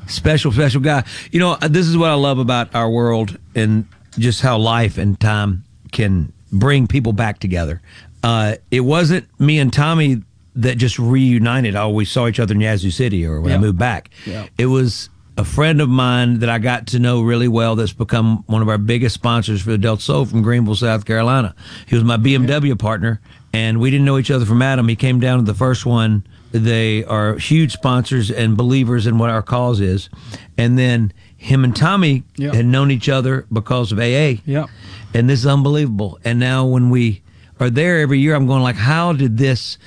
Special, 0.07 0.51
special 0.51 0.81
guy. 0.81 1.03
You 1.31 1.39
know, 1.39 1.55
this 1.57 1.87
is 1.87 1.97
what 1.97 2.09
I 2.09 2.15
love 2.15 2.39
about 2.39 2.73
our 2.75 2.89
world 2.89 3.37
and 3.55 3.85
just 4.17 4.41
how 4.41 4.57
life 4.57 4.97
and 4.97 5.19
time 5.19 5.63
can 5.91 6.33
bring 6.51 6.87
people 6.87 7.13
back 7.13 7.39
together. 7.39 7.81
Uh, 8.23 8.55
it 8.71 8.81
wasn't 8.81 9.27
me 9.39 9.59
and 9.59 9.71
Tommy 9.71 10.21
that 10.55 10.77
just 10.77 10.99
reunited. 10.99 11.75
Oh, 11.75 11.89
we 11.89 12.05
saw 12.05 12.27
each 12.27 12.39
other 12.39 12.53
in 12.53 12.61
Yazoo 12.61 12.91
City 12.91 13.25
or 13.25 13.39
when 13.41 13.53
I 13.53 13.57
moved 13.57 13.77
back. 13.77 14.09
Yep. 14.25 14.49
It 14.57 14.65
was 14.65 15.09
a 15.37 15.45
friend 15.45 15.79
of 15.79 15.87
mine 15.87 16.39
that 16.39 16.49
I 16.49 16.59
got 16.59 16.87
to 16.87 16.99
know 16.99 17.21
really 17.21 17.47
well 17.47 17.75
that's 17.75 17.93
become 17.93 18.43
one 18.47 18.61
of 18.61 18.67
our 18.67 18.77
biggest 18.77 19.15
sponsors 19.15 19.61
for 19.61 19.69
the 19.71 19.77
Delta 19.77 20.01
Soul 20.01 20.25
from 20.25 20.41
Greenville, 20.41 20.75
South 20.75 21.05
Carolina. 21.05 21.55
He 21.87 21.95
was 21.95 22.03
my 22.03 22.17
BMW 22.17 22.77
partner, 22.77 23.21
and 23.53 23.79
we 23.79 23.89
didn't 23.91 24.05
know 24.05 24.17
each 24.17 24.31
other 24.31 24.45
from 24.45 24.61
Adam. 24.61 24.87
He 24.87 24.95
came 24.95 25.19
down 25.19 25.39
to 25.39 25.45
the 25.45 25.53
first 25.57 25.85
one. 25.85 26.25
They 26.51 27.03
are 27.05 27.35
huge 27.37 27.73
sponsors 27.73 28.31
and 28.31 28.57
believers 28.57 29.05
in 29.07 29.17
what 29.17 29.29
our 29.29 29.41
cause 29.41 29.79
is. 29.79 30.09
And 30.57 30.77
then 30.77 31.11
him 31.37 31.63
and 31.63 31.75
Tommy 31.75 32.23
Yep. 32.37 32.53
had 32.53 32.65
known 32.65 32.91
each 32.91 33.07
other 33.09 33.45
because 33.51 33.91
of 33.91 33.99
AA. 33.99 34.41
Yep. 34.45 34.67
And 35.13 35.29
this 35.29 35.39
is 35.39 35.47
unbelievable. 35.47 36.19
And 36.25 36.39
now 36.39 36.65
when 36.65 36.89
we 36.89 37.21
are 37.59 37.69
there 37.69 37.99
every 37.99 38.19
year, 38.19 38.35
I'm 38.35 38.47
going 38.47 38.63
like, 38.63 38.75
how 38.77 39.13
did 39.13 39.37
this 39.37 39.77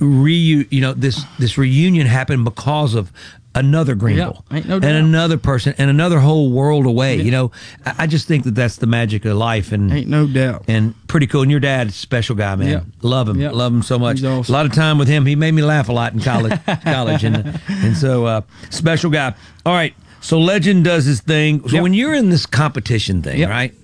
re 0.00 0.66
you 0.70 0.80
know 0.80 0.94
this 0.94 1.22
this 1.38 1.58
reunion 1.58 2.06
happen 2.06 2.42
because 2.42 2.94
of 2.94 3.12
another 3.54 3.94
Greenville 3.96 4.44
ain't 4.52 4.66
no 4.68 4.76
and 4.76 4.84
another 4.84 5.36
person 5.36 5.74
and 5.76 5.90
another 5.90 6.20
whole 6.20 6.50
world 6.52 6.86
away. 6.86 7.16
You 7.16 7.30
know, 7.32 7.50
I, 7.84 8.06
just 8.06 8.28
think 8.28 8.44
that 8.44 8.54
that's 8.54 8.76
the 8.76 8.86
magic 8.86 9.24
of 9.24 9.36
life 9.36 9.72
and 9.72 9.92
Ain't 9.92 10.08
no 10.08 10.26
doubt. 10.26 10.64
and 10.68 10.94
pretty 11.08 11.26
cool. 11.26 11.42
And 11.42 11.50
your 11.50 11.58
dad 11.60 11.88
is 11.88 11.94
a 11.94 11.98
special 11.98 12.36
guy, 12.36 12.54
man. 12.54 12.92
Love 13.02 13.28
him, 13.28 13.40
love 13.40 13.72
him 13.72 13.82
so 13.82 13.98
much. 13.98 14.22
Awesome. 14.22 14.52
A 14.54 14.56
lot 14.56 14.66
of 14.66 14.72
time 14.72 14.98
with 14.98 15.08
him. 15.08 15.26
He 15.26 15.34
made 15.34 15.52
me 15.52 15.62
laugh 15.62 15.88
a 15.88 15.92
lot 15.92 16.12
in 16.12 16.20
college, 16.20 16.58
college, 16.84 17.24
and 17.24 17.60
and 17.68 17.96
so 17.96 18.24
uh, 18.26 18.40
special 18.70 19.10
guy. 19.10 19.34
All 19.66 19.74
right, 19.74 19.94
so 20.20 20.38
legend 20.38 20.84
does 20.84 21.04
his 21.04 21.20
thing. 21.20 21.66
So 21.68 21.74
Yep. 21.74 21.82
when 21.82 21.94
you're 21.94 22.14
in 22.14 22.30
this 22.30 22.46
competition 22.46 23.20
thing, 23.22 23.38
Yep. 23.40 23.48
right? 23.50 23.74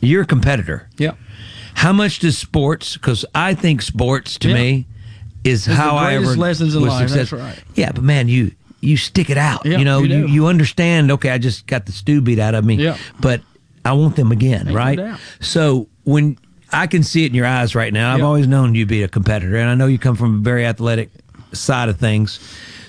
You're 0.00 0.22
a 0.22 0.26
competitor. 0.26 0.88
Yeah. 0.98 1.12
How 1.74 1.92
much 1.92 2.18
does 2.20 2.36
sports? 2.38 2.96
Because 2.96 3.24
I 3.34 3.54
think 3.54 3.82
sports 3.82 4.38
to 4.38 4.48
Yeah. 4.48 4.54
me 4.54 4.86
is 5.44 5.66
It's 5.66 5.76
how 5.76 5.96
I 5.96 6.14
ever 6.14 6.36
lessons 6.36 6.74
in 6.76 6.82
was 6.82 6.90
life, 6.90 7.08
that's 7.10 7.30
success- 7.30 7.32
right. 7.32 7.64
Yeah, 7.74 7.90
but 7.92 8.04
man, 8.04 8.28
you 8.28 8.52
you 8.82 8.96
stick 8.98 9.30
it 9.30 9.38
out. 9.38 9.64
Yeah, 9.64 9.78
you 9.78 9.84
know, 9.84 10.02
you 10.02 10.26
you, 10.26 10.46
understand. 10.48 11.10
Okay, 11.12 11.30
I 11.30 11.38
just 11.38 11.66
got 11.66 11.86
the 11.86 11.92
stew 11.92 12.20
beat 12.20 12.38
out 12.38 12.54
of 12.54 12.64
me. 12.64 12.74
Yeah. 12.74 12.98
but 13.20 13.40
I 13.84 13.92
want 13.94 14.16
them 14.16 14.30
again, 14.32 14.66
no 14.66 14.74
right? 14.74 15.18
So 15.40 15.88
when 16.04 16.36
I 16.72 16.86
can 16.86 17.02
see 17.02 17.24
it 17.24 17.28
in 17.28 17.34
your 17.34 17.46
eyes 17.46 17.74
right 17.74 17.92
now, 17.92 18.12
I've 18.12 18.18
Yeah. 18.18 18.24
always 18.26 18.46
known 18.46 18.74
you'd 18.74 18.88
be 18.88 19.02
a 19.02 19.08
competitor, 19.08 19.56
and 19.56 19.70
I 19.70 19.74
know 19.74 19.86
you 19.86 19.98
come 19.98 20.16
from 20.16 20.36
a 20.36 20.38
very 20.42 20.66
athletic 20.66 21.10
side 21.52 21.88
of 21.88 21.96
things. 21.98 22.38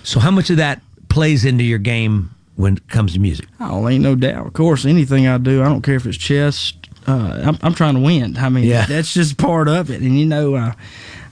So, 0.04 0.20
how 0.20 0.32
much 0.32 0.50
of 0.50 0.58
that 0.58 0.82
plays 1.10 1.46
into 1.46 1.64
your 1.64 1.80
game 1.80 2.32
when 2.56 2.78
it 2.78 2.88
comes 2.90 3.14
to 3.14 3.20
music? 3.20 3.48
Oh, 3.60 3.88
ain't 3.88 4.04
no 4.04 4.16
doubt. 4.16 4.48
Of 4.48 4.54
course, 4.54 4.86
anything 4.86 5.28
I 5.28 5.38
do, 5.38 5.62
I 5.62 5.66
don't 5.66 5.82
care 5.82 5.96
if 5.96 6.06
it's 6.06 6.18
chess. 6.18 6.74
Uh, 7.08 7.42
I'm, 7.46 7.58
I'm 7.62 7.74
trying 7.74 7.96
to 7.96 8.00
win. 8.02 8.38
I 8.38 8.50
mean, 8.50 8.64
Yeah. 8.64 8.86
that's 8.86 9.14
just 9.14 9.38
part 9.38 9.68
of 9.68 9.90
it. 9.92 10.02
And 10.02 10.18
you 10.20 10.26
know, 10.26 10.56
uh, 10.56 10.72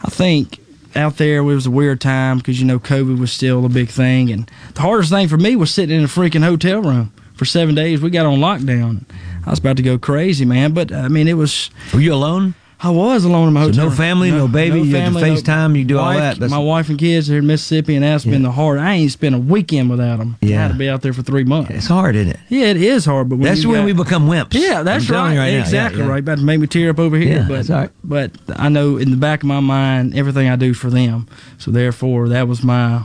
I 0.04 0.10
think 0.10 0.60
out 0.96 1.18
there 1.18 1.40
it 1.40 1.42
was 1.42 1.66
a 1.66 1.72
weird 1.72 2.02
time 2.02 2.38
because 2.38 2.60
you 2.60 2.66
know 2.66 2.80
COVID 2.80 3.20
was 3.20 3.32
still 3.32 3.66
a 3.66 3.70
big 3.70 3.90
thing, 3.90 4.32
and 4.32 4.50
the 4.74 4.82
hardest 4.82 5.12
thing 5.12 5.28
for 5.28 5.38
me 5.38 5.56
was 5.56 5.72
sitting 5.72 5.98
in 5.98 6.04
a 6.04 6.08
freaking 6.08 6.44
hotel 6.44 6.82
room 6.82 7.14
for 7.34 7.46
seven 7.46 7.76
days. 7.76 8.02
We 8.02 8.10
got 8.10 8.26
on 8.26 8.40
lockdown. 8.40 9.04
I 9.46 9.50
was 9.50 9.60
about 9.60 9.78
to 9.78 9.84
go 9.84 9.98
crazy, 9.98 10.46
man. 10.46 10.74
But 10.74 10.92
uh, 10.92 10.98
I 10.98 11.08
mean, 11.08 11.28
it 11.28 11.34
was. 11.34 11.70
Were 11.94 12.00
you 12.00 12.14
alone? 12.14 12.56
I 12.84 12.90
was 12.90 13.24
alone 13.26 13.48
in 13.48 13.54
my 13.54 13.62
So 13.62 13.68
hotel. 13.68 13.86
no 13.90 13.92
family, 13.92 14.32
no 14.32 14.48
baby, 14.48 14.82
you 14.82 14.96
had 14.96 15.14
to 15.14 15.20
no- 15.20 15.20
FaceTime, 15.20 15.78
you 15.78 15.84
do 15.86 16.00
all 16.00 16.12
that. 16.14 16.34
That's- 16.40 16.50
my 16.50 16.58
wife 16.58 16.90
and 16.90 16.98
kids 16.98 17.30
are 17.30 17.38
in 17.38 17.46
Mississippi, 17.46 17.94
and 17.94 18.04
that's 18.04 18.26
been 18.26 18.42
the 18.42 18.52
hard. 18.52 18.80
I 18.80 18.94
ain't 18.96 19.12
spent 19.12 19.36
a 19.36 19.38
weekend 19.38 19.90
without 19.92 20.18
them. 20.18 20.36
I 20.42 20.46
Yeah. 20.48 20.62
had 20.64 20.68
to 20.70 20.74
be 20.78 20.90
out 20.90 21.04
there 21.04 21.14
for 21.14 21.22
three 21.22 21.44
months. 21.44 21.70
It's 21.72 21.86
hard, 21.88 22.16
isn't 22.16 22.32
it? 22.32 22.40
Yeah, 22.50 22.66
it 22.66 22.78
is 22.78 23.06
hard, 23.06 23.30
but 23.30 23.36
when 23.38 23.46
That's 23.48 23.66
when 23.68 23.82
got- 23.82 23.86
we 23.86 23.94
become 23.94 24.28
wimps. 24.28 24.54
Yeah, 24.56 24.82
that's 24.82 25.08
right. 25.12 25.30
you 25.30 25.36
now. 25.36 25.46
Yeah, 25.46 25.60
exactly 25.60 26.02
yeah. 26.02 26.08
right. 26.08 26.20
About 26.22 26.40
to 26.40 26.44
make 26.44 26.60
me 26.60 26.66
tear 26.66 26.90
up 26.90 27.00
over 27.00 27.18
here, 27.18 27.40
Yeah, 27.40 27.46
but 27.48 27.70
right. 27.70 27.90
but 28.04 28.32
I 28.56 28.70
know 28.70 28.98
in 28.98 29.12
the 29.12 29.18
back 29.18 29.44
of 29.44 29.48
my 29.48 29.60
mind 29.60 30.16
everything 30.16 30.50
I 30.50 30.56
do 30.56 30.74
for 30.74 30.90
them. 30.90 31.28
So 31.60 31.70
therefore, 31.70 32.30
that 32.30 32.48
was 32.48 32.64
my, 32.64 33.02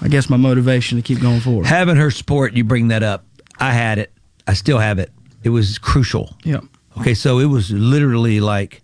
I 0.00 0.08
guess, 0.08 0.30
my 0.30 0.38
motivation 0.38 0.96
to 0.96 1.02
keep 1.02 1.20
going 1.20 1.40
forward. 1.40 1.66
Having 1.66 1.96
her 1.96 2.10
support, 2.10 2.54
you 2.54 2.64
bring 2.64 2.88
that 2.88 3.02
up. 3.02 3.26
I 3.60 3.72
had 3.72 3.98
it. 3.98 4.10
I 4.46 4.54
still 4.54 4.78
have 4.78 4.98
it. 4.98 5.10
It 5.44 5.50
was 5.50 5.76
crucial. 5.76 6.34
Yep. 6.44 6.64
Okay, 7.00 7.14
so 7.14 7.38
it 7.38 7.46
was 7.46 7.70
literally 7.70 8.40
like 8.40 8.82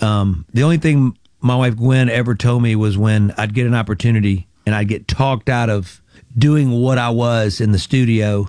um, 0.00 0.46
the 0.52 0.62
only 0.62 0.78
thing 0.78 1.16
my 1.40 1.56
wife 1.56 1.76
Gwen 1.76 2.08
ever 2.08 2.34
told 2.34 2.62
me 2.62 2.74
was 2.74 2.96
when 2.96 3.34
I'd 3.36 3.52
get 3.52 3.66
an 3.66 3.74
opportunity 3.74 4.46
and 4.64 4.74
I'd 4.74 4.88
get 4.88 5.06
talked 5.06 5.48
out 5.48 5.68
of 5.68 6.00
doing 6.36 6.70
what 6.70 6.98
I 6.98 7.10
was 7.10 7.60
in 7.60 7.72
the 7.72 7.78
studio, 7.78 8.48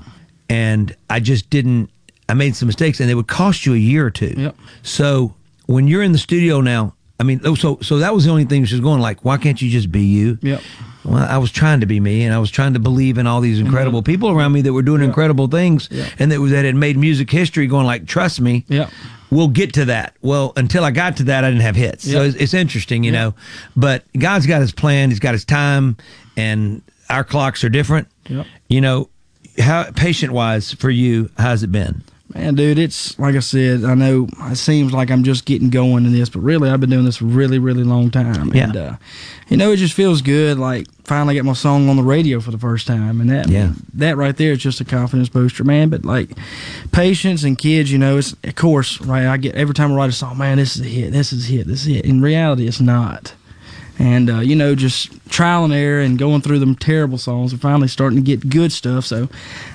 and 0.50 0.96
I 1.10 1.20
just 1.20 1.50
didn't. 1.50 1.90
I 2.28 2.34
made 2.34 2.56
some 2.56 2.68
mistakes, 2.68 3.00
and 3.00 3.10
they 3.10 3.16
would 3.16 3.28
cost 3.28 3.66
you 3.66 3.74
a 3.74 3.78
year 3.78 4.06
or 4.06 4.12
two. 4.12 4.34
Yep. 4.36 4.56
So 4.82 5.36
when 5.68 5.88
you're 5.88 6.02
in 6.02 6.12
the 6.12 6.18
studio 6.18 6.62
now, 6.62 6.95
I 7.20 7.24
mean, 7.24 7.40
oh, 7.46 7.56
so 7.56 7.80
so 7.82 8.00
that 8.00 8.14
was 8.14 8.26
the 8.26 8.32
only 8.32 8.46
thing 8.46 8.66
she 8.66 8.76
was 8.76 8.82
going 8.82 9.00
like, 9.02 9.24
why 9.24 9.38
can't 9.38 9.62
you 9.62 9.70
just 9.70 9.92
be 9.92 10.02
you? 10.02 10.38
Yep. 10.42 10.62
Well, 11.06 11.24
I 11.24 11.38
was 11.38 11.52
trying 11.52 11.82
to 11.82 11.86
be 11.86 12.00
me, 12.00 12.24
and 12.24 12.34
I 12.34 12.40
was 12.40 12.50
trying 12.50 12.74
to 12.74 12.80
believe 12.80 13.18
in 13.18 13.28
all 13.28 13.40
these 13.40 13.58
mm-hmm. 13.58 13.68
incredible 13.68 14.02
people 14.02 14.30
around 14.32 14.54
me 14.54 14.62
that 14.62 14.74
were 14.74 14.82
doing 14.82 15.04
incredible 15.04 15.48
things, 15.48 15.88
Yeah. 15.92 16.10
and 16.18 16.32
that 16.32 16.40
was 16.42 16.52
that 16.52 16.66
had 16.66 16.76
made 16.76 16.98
music 16.98 17.30
history. 17.30 17.68
Going 17.68 17.86
like, 17.86 18.08
trust 18.08 18.42
me, 18.42 18.66
Yep. 18.68 18.90
we'll 19.30 19.48
get 19.50 19.74
to 19.74 19.86
that. 19.86 20.16
Well, 20.22 20.52
until 20.58 20.84
I 20.84 20.92
got 20.92 21.18
to 21.18 21.24
that, 21.26 21.44
I 21.44 21.50
didn't 21.50 21.62
have 21.62 21.76
hits. 21.76 22.10
So 22.10 22.24
it's, 22.24 22.36
it's 22.36 22.54
interesting, 22.56 23.04
you 23.04 23.12
know. 23.12 23.36
But 23.76 24.04
God's 24.18 24.48
got 24.48 24.62
His 24.62 24.72
plan. 24.72 25.10
He's 25.10 25.20
got 25.20 25.34
His 25.34 25.46
time, 25.46 25.96
and 26.36 26.82
our 27.10 27.24
clocks 27.24 27.64
are 27.64 27.70
different. 27.70 28.08
Yep. 28.28 28.48
You 28.68 28.82
know, 28.82 29.10
how 29.60 29.92
patient 29.92 30.34
wise 30.34 30.74
for 30.74 30.90
you, 30.90 31.30
how's 31.38 31.62
it 31.64 31.72
been? 31.72 32.02
Man, 32.36 32.54
dude, 32.56 32.78
it's 32.78 33.18
like 33.18 33.36
I 33.36 33.40
said. 33.40 33.86
I 33.86 33.94
know 33.94 34.28
it 34.42 34.58
seems 34.58 34.92
like 34.92 35.10
I'm 35.10 35.24
just 35.24 35.46
getting 35.46 35.70
going 35.70 36.06
in 36.06 36.12
this, 36.12 36.28
but 36.30 36.42
really, 36.42 36.70
I've 36.70 36.82
been 36.82 36.90
doing 36.90 37.06
this 37.06 37.22
a 37.22 37.26
really, 37.26 37.60
really 37.60 37.86
long 37.86 38.12
time. 38.12 38.54
Yeah. 38.54 38.64
And 38.66 38.76
uh, 38.78 38.96
you 39.48 39.56
know, 39.56 39.72
it 39.72 39.78
just 39.78 39.94
feels 39.94 40.22
good. 40.22 40.60
Like 40.60 40.86
finally 41.06 41.36
got 41.36 41.46
my 41.46 41.54
song 41.54 41.88
on 41.88 41.96
the 41.96 42.04
radio 42.04 42.42
for 42.42 42.52
the 42.52 42.58
first 42.58 42.88
time, 42.88 43.22
and 43.22 43.30
that 43.30 43.48
Yeah. 43.48 43.72
that 43.94 44.18
right 44.18 44.36
there 44.36 44.52
is 44.52 44.58
just 44.60 44.82
a 44.82 44.86
confidence 44.86 45.30
booster, 45.30 45.64
man. 45.64 45.88
But 45.88 46.04
like 46.04 46.32
patience 46.92 47.44
and 47.44 47.58
kids, 47.58 47.90
you 47.90 47.98
know, 47.98 48.18
it's 48.18 48.36
of 48.44 48.56
course 48.56 49.00
right. 49.00 49.26
I 49.28 49.38
get 49.38 49.56
every 49.56 49.74
time 49.74 49.94
I 49.94 49.96
write 49.96 50.10
a 50.10 50.14
song, 50.14 50.38
man, 50.38 50.58
this 50.58 50.76
is 50.76 50.82
a 50.82 50.90
hit, 50.90 51.14
this 51.14 51.32
is 51.32 51.50
a 51.50 51.52
hit, 51.54 51.68
this 51.68 51.82
is 51.84 51.88
a 51.88 51.92
hit. 51.92 52.06
In 52.06 52.22
reality, 52.22 52.68
it's 52.68 52.82
not. 52.82 53.34
And 53.98 54.30
uh, 54.30 54.40
you 54.40 54.56
know, 54.56 54.76
just 54.76 55.10
trial 55.30 55.64
and 55.64 55.74
error 55.74 56.02
and 56.02 56.18
going 56.20 56.42
through 56.42 56.60
them 56.60 56.76
terrible 56.76 57.18
songs 57.18 57.52
and 57.54 57.62
finally 57.62 57.88
starting 57.88 58.18
to 58.18 58.24
get 58.24 58.50
good 58.50 58.72
stuff. 58.72 59.06
So, 59.06 59.30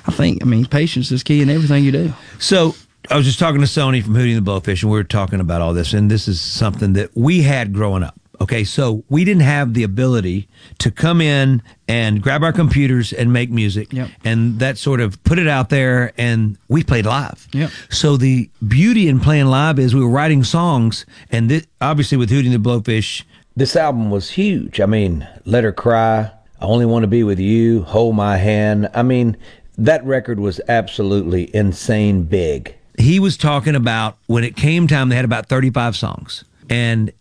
I 0.06 0.12
think, 0.12 0.42
I 0.42 0.46
mean, 0.46 0.66
patience 0.66 1.10
is 1.10 1.22
key 1.22 1.40
in 1.42 1.48
everything 1.50 1.84
you 1.84 1.92
do. 1.92 2.12
So 2.38 2.74
I 3.10 3.16
was 3.16 3.24
just 3.24 3.38
talking 3.38 3.60
to 3.60 3.66
Soni 3.66 4.02
from 4.04 4.14
Hootie 4.14 4.36
and 4.36 4.44
the 4.44 4.50
Blowfish, 4.50 4.82
and 4.82 4.90
we 4.90 4.98
were 4.98 5.04
talking 5.04 5.40
about 5.40 5.62
all 5.62 5.72
this, 5.72 5.94
and 5.94 6.10
this 6.10 6.28
is 6.28 6.40
something 6.40 6.92
that 6.94 7.10
we 7.16 7.42
had 7.42 7.72
growing 7.72 8.02
up. 8.02 8.14
Okay, 8.42 8.64
so 8.64 9.04
we 9.10 9.24
didn't 9.26 9.42
have 9.42 9.74
the 9.74 9.82
ability 9.82 10.48
to 10.78 10.90
come 10.90 11.20
in 11.20 11.62
and 11.86 12.22
grab 12.22 12.42
our 12.42 12.54
computers 12.54 13.12
and 13.12 13.32
make 13.34 13.50
music, 13.50 13.92
Yep. 13.92 14.08
and 14.24 14.58
that 14.60 14.78
sort 14.78 15.00
of 15.02 15.22
put 15.24 15.38
it 15.38 15.46
out 15.46 15.68
there, 15.68 16.12
and 16.16 16.56
we 16.68 16.82
played 16.82 17.04
live. 17.04 17.46
Yep. 17.52 17.70
So 17.90 18.16
the 18.16 18.48
beauty 18.66 19.08
in 19.08 19.20
playing 19.20 19.46
live 19.46 19.78
is 19.78 19.94
we 19.94 20.00
were 20.02 20.08
writing 20.08 20.42
songs, 20.42 21.04
and 21.30 21.50
this, 21.50 21.66
obviously 21.82 22.16
with 22.16 22.30
Hootie 22.30 22.50
and 22.50 22.64
the 22.64 22.70
Blowfish, 22.70 23.24
this 23.60 23.76
album 23.76 24.10
was 24.10 24.30
huge. 24.30 24.80
I 24.80 24.86
mean, 24.86 25.28
Let 25.44 25.64
Her 25.64 25.72
Cry, 25.72 26.32
I 26.60 26.64
Only 26.64 26.86
Want 26.86 27.02
to 27.02 27.06
Be 27.06 27.22
With 27.22 27.38
You, 27.38 27.82
Hold 27.82 28.16
My 28.16 28.38
Hand. 28.38 28.88
I 28.94 29.02
mean, 29.02 29.36
that 29.76 30.02
record 30.06 30.40
was 30.40 30.62
absolutely 30.66 31.54
insane 31.54 32.22
big. 32.22 32.74
He 32.98 33.20
was 33.20 33.36
talking 33.36 33.74
about 33.74 34.16
when 34.28 34.44
it 34.44 34.56
came 34.56 34.86
time, 34.86 35.10
they 35.10 35.16
had 35.16 35.26
about 35.26 35.50
35 35.50 35.94
songs. 35.94 36.42
And 36.70 37.12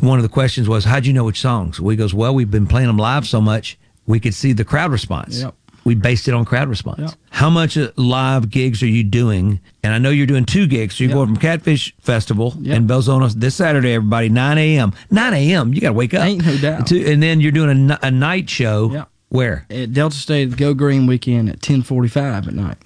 one 0.00 0.18
of 0.18 0.22
the 0.22 0.28
questions 0.28 0.68
was, 0.68 0.84
How'd 0.84 1.06
you 1.06 1.14
know 1.14 1.24
which 1.24 1.40
songs? 1.40 1.80
We 1.80 1.96
goes, 1.96 2.12
Well, 2.12 2.34
we've 2.34 2.50
been 2.50 2.66
playing 2.66 2.88
them 2.88 2.98
live 2.98 3.26
so 3.26 3.40
much, 3.40 3.78
we 4.06 4.20
could 4.20 4.34
see 4.34 4.52
the 4.52 4.66
crowd 4.66 4.92
response. 4.92 5.40
Yep. 5.40 5.54
We 5.84 5.94
based 5.94 6.28
it 6.28 6.34
on 6.34 6.44
crowd 6.46 6.68
response. 6.68 7.00
Yep. 7.00 7.10
How 7.30 7.50
much 7.50 7.76
uh, 7.76 7.90
live 7.96 8.48
gigs 8.48 8.82
are 8.82 8.86
you 8.88 9.04
doing? 9.04 9.60
And 9.82 9.92
I 9.92 9.98
know 9.98 10.08
you're 10.10 10.26
doing 10.26 10.46
two 10.46 10.66
gigs. 10.66 10.96
So 10.96 11.04
you're 11.04 11.10
Yep. 11.10 11.14
going 11.16 11.28
from 11.28 11.36
Catfish 11.36 11.94
Festival 12.00 12.54
Yep. 12.60 12.76
in 12.76 12.86
Belzoni 12.86 13.32
this 13.34 13.54
Saturday, 13.54 13.92
everybody, 13.92 14.28
9 14.30 14.56
a.m. 14.58 14.92
9 15.10 15.34
a.m. 15.34 15.74
You 15.74 15.80
got 15.82 15.88
to 15.88 15.92
wake 15.92 16.14
up. 16.14 16.24
Ain't 16.24 16.44
no 16.46 16.56
doubt. 16.56 16.90
And 16.90 17.22
then 17.22 17.40
you're 17.40 17.52
doing 17.52 17.90
a, 17.90 17.98
a 18.02 18.10
night 18.10 18.48
show. 18.48 18.90
Yep. 18.92 19.08
Where? 19.28 19.66
At 19.68 19.92
Delta 19.92 20.16
State 20.16 20.56
Go 20.56 20.74
Green 20.74 21.06
weekend 21.06 21.48
at 21.50 21.60
10:45 21.60 22.46
at 22.48 22.54
night. 22.54 22.76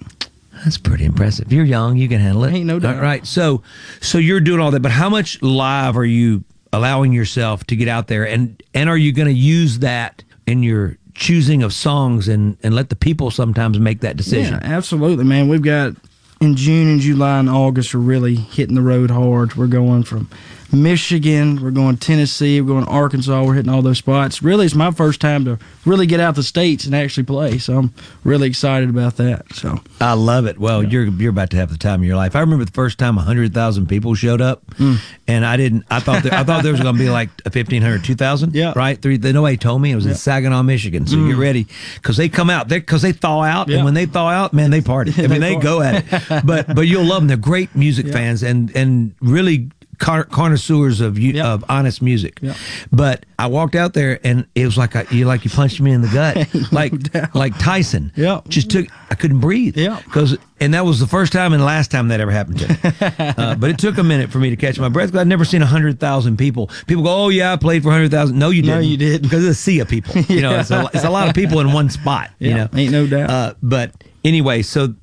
That's 0.63 0.77
pretty 0.77 1.05
impressive. 1.05 1.53
You're 1.53 1.63
young, 1.63 1.95
you 1.95 2.09
can 2.09 2.19
handle 2.19 2.43
it. 2.43 2.53
Ain't 2.53 2.65
no 2.65 2.79
doubt. 2.79 2.95
All 2.97 3.01
right. 3.01 3.25
So, 3.25 3.63
so 4.01 4.17
you're 4.17 4.41
doing 4.41 4.59
all 4.59 4.71
that, 4.71 4.81
but 4.81 4.91
how 4.91 5.09
much 5.09 5.41
live 5.41 5.95
are 5.95 6.03
you 6.05 6.43
allowing 6.73 7.13
yourself 7.13 7.63
to 7.67 7.75
get 7.77 7.87
out 7.87 8.07
there, 8.07 8.27
and 8.27 8.61
and 8.73 8.89
are 8.89 8.97
you 8.97 9.13
going 9.13 9.27
to 9.29 9.33
use 9.33 9.79
that 9.79 10.23
in 10.47 10.61
your 10.63 10.97
choosing 11.19 11.61
of 11.61 11.73
songs, 11.73 12.27
and 12.27 12.57
and 12.63 12.73
let 12.73 12.89
the 12.89 12.95
people 12.95 13.29
sometimes 13.29 13.77
make 13.77 13.99
that 13.99 14.17
decision? 14.17 14.59
Yeah, 14.61 14.75
absolutely, 14.75 15.25
man. 15.25 15.47
We've 15.49 15.61
got 15.61 15.93
in 16.41 16.55
June 16.55 16.87
and 16.87 17.01
July 17.01 17.39
and 17.39 17.49
August 17.49 17.93
we're 17.93 17.99
really 17.99 18.35
hitting 18.35 18.75
the 18.75 18.81
road 18.81 19.11
hard. 19.11 19.55
We're 19.55 19.67
going 19.67 20.03
from 20.03 20.29
Michigan, 20.71 21.61
we're 21.61 21.71
going 21.71 21.97
Tennessee, 21.97 22.61
we're 22.61 22.67
going 22.67 22.85
to 22.85 22.91
Arkansas. 22.91 23.43
We're 23.43 23.55
hitting 23.55 23.71
all 23.71 23.81
those 23.81 23.97
spots. 23.97 24.43
Really, 24.43 24.65
it's 24.65 24.75
my 24.75 24.91
first 24.91 25.19
time 25.19 25.43
to 25.45 25.57
really 25.85 26.05
get 26.05 26.19
out 26.19 26.35
the 26.35 26.43
states 26.43 26.85
and 26.85 26.95
actually 26.95 27.23
play. 27.23 27.57
So 27.57 27.77
I'm 27.77 27.93
really 28.23 28.47
excited 28.47 28.89
about 28.89 29.17
that. 29.17 29.51
So 29.55 29.79
I 29.99 30.13
love 30.13 30.45
it. 30.45 30.59
Well, 30.59 30.83
you're 30.83 31.05
you're 31.05 31.31
about 31.31 31.49
to 31.51 31.57
have 31.57 31.71
the 31.71 31.77
time 31.77 32.01
of 32.01 32.05
your 32.05 32.15
life. 32.17 32.35
I 32.35 32.41
remember 32.41 32.65
the 32.65 32.71
first 32.71 32.99
time 32.99 33.17
hundred 33.17 33.53
thousand 33.53 33.87
people 33.87 34.13
showed 34.15 34.41
up, 34.41 34.61
Hmm. 34.75 34.95
and 35.27 35.45
I 35.45 35.57
didn't. 35.57 35.85
I 35.89 35.99
thought 35.99 36.23
that, 36.23 36.33
I 36.33 36.43
thought 36.43 36.61
there 36.63 36.71
was 36.73 36.81
going 36.81 36.95
to 36.95 36.99
be 37.01 37.09
like 37.09 37.29
a 37.45 37.49
1,500, 37.49 38.03
2,000. 38.03 38.53
Yeah. 38.53 38.73
Hmm. 38.73 38.79
right. 38.79 39.01
Three. 39.01 39.17
They, 39.17 39.31
nobody 39.31 39.57
told 39.57 39.81
me 39.81 39.91
it 39.91 39.95
was 39.95 40.05
in 40.05 40.13
Saginaw, 40.15 40.61
Michigan. 40.63 41.07
So 41.07 41.25
get 41.27 41.35
ready 41.37 41.65
because 41.95 42.17
they 42.17 42.29
come 42.29 42.49
out 42.49 42.67
there 42.67 42.79
because 42.79 43.01
they 43.01 43.11
thaw 43.11 43.41
out, 43.43 43.69
Yeah. 43.69 43.77
and 43.77 43.85
when 43.85 43.95
they 43.95 44.05
thaw 44.05 44.29
out, 44.29 44.53
man, 44.53 44.69
they 44.69 44.81
party. 44.81 45.13
I 45.17 45.21
mean, 45.27 45.41
They 45.41 45.55
they 45.55 45.59
go 45.59 45.81
at 45.81 46.05
it. 46.05 46.45
But 46.45 46.75
but 46.75 46.81
you'll 46.87 47.05
love 47.05 47.21
them. 47.21 47.27
They're 47.27 47.37
great 47.37 47.75
music 47.75 48.07
fans 48.13 48.43
and 48.43 48.75
and 48.75 49.15
really. 49.19 49.71
Connoisseurs 49.99 51.01
of 51.01 51.19
you, 51.19 51.33
Yeah. 51.33 51.53
of 51.53 51.63
honest 51.69 52.01
music, 52.01 52.39
Yeah. 52.41 52.53
but 52.91 53.25
I 53.37 53.47
walked 53.47 53.75
out 53.75 53.93
there 53.93 54.19
and 54.25 54.45
it 54.55 54.65
was 54.65 54.77
like 54.77 54.93
you 55.11 55.25
like 55.25 55.43
you 55.45 55.51
punched 55.51 55.79
me 55.81 55.91
in 55.91 56.01
the 56.01 56.07
gut, 56.07 56.47
like 56.71 56.93
like 57.35 57.57
Tyson. 57.59 58.11
Yeah. 58.15 58.41
just 58.47 58.69
took 58.69 58.87
I 59.11 59.15
couldn't 59.15 59.39
breathe. 59.39 59.77
Yeah. 59.77 59.99
Because 60.03 60.37
and 60.61 60.73
that 60.73 60.85
was 60.85 60.99
the 60.99 61.07
first 61.07 61.31
time 61.31 61.53
and 61.53 61.63
last 61.63 61.91
time 61.91 62.07
that 62.09 62.19
ever 62.19 62.31
happened 62.31 62.59
to 62.59 62.67
me. 62.69 62.77
uh, 63.37 63.55
but 63.55 63.69
it 63.69 63.77
took 63.77 63.97
a 63.97 64.03
minute 64.03 64.29
for 64.31 64.39
me 64.39 64.49
to 64.49 64.55
catch 64.55 64.79
my 64.79 64.89
breath. 64.89 65.11
'cause 65.11 65.19
I'd 65.19 65.27
never 65.27 65.45
seen 65.45 65.61
hundred 65.61 65.99
thousand 65.99 66.37
people. 66.37 66.69
People 66.87 67.03
go, 67.03 67.25
"Oh 67.25 67.29
yeah, 67.29 67.53
I 67.53 67.55
played 67.57 67.83
for 67.83 67.91
hundred 67.91 68.11
thousand. 68.11 68.39
No, 68.39 68.49
you 68.49 68.61
didn't. 68.61 68.75
No, 68.75 68.81
you 68.81 68.97
didn't. 68.97 69.21
Because 69.29 69.45
it's 69.45 69.59
a 69.59 69.61
sea 69.61 69.79
of 69.79 69.87
people. 69.89 70.21
You 70.23 70.41
know, 70.41 70.59
it's, 70.59 70.71
a, 70.71 70.89
it's 70.93 71.03
a 71.05 71.09
lot 71.09 71.27
of 71.29 71.35
people 71.35 71.59
in 71.59 71.71
one 71.71 71.89
spot. 71.89 72.31
You 72.39 72.53
know, 72.55 72.69
ain't 72.73 72.91
no 72.91 73.05
doubt. 73.05 73.29
Uh, 73.29 73.53
but 73.61 73.91
anyway, 74.23 74.61
so 74.63 74.95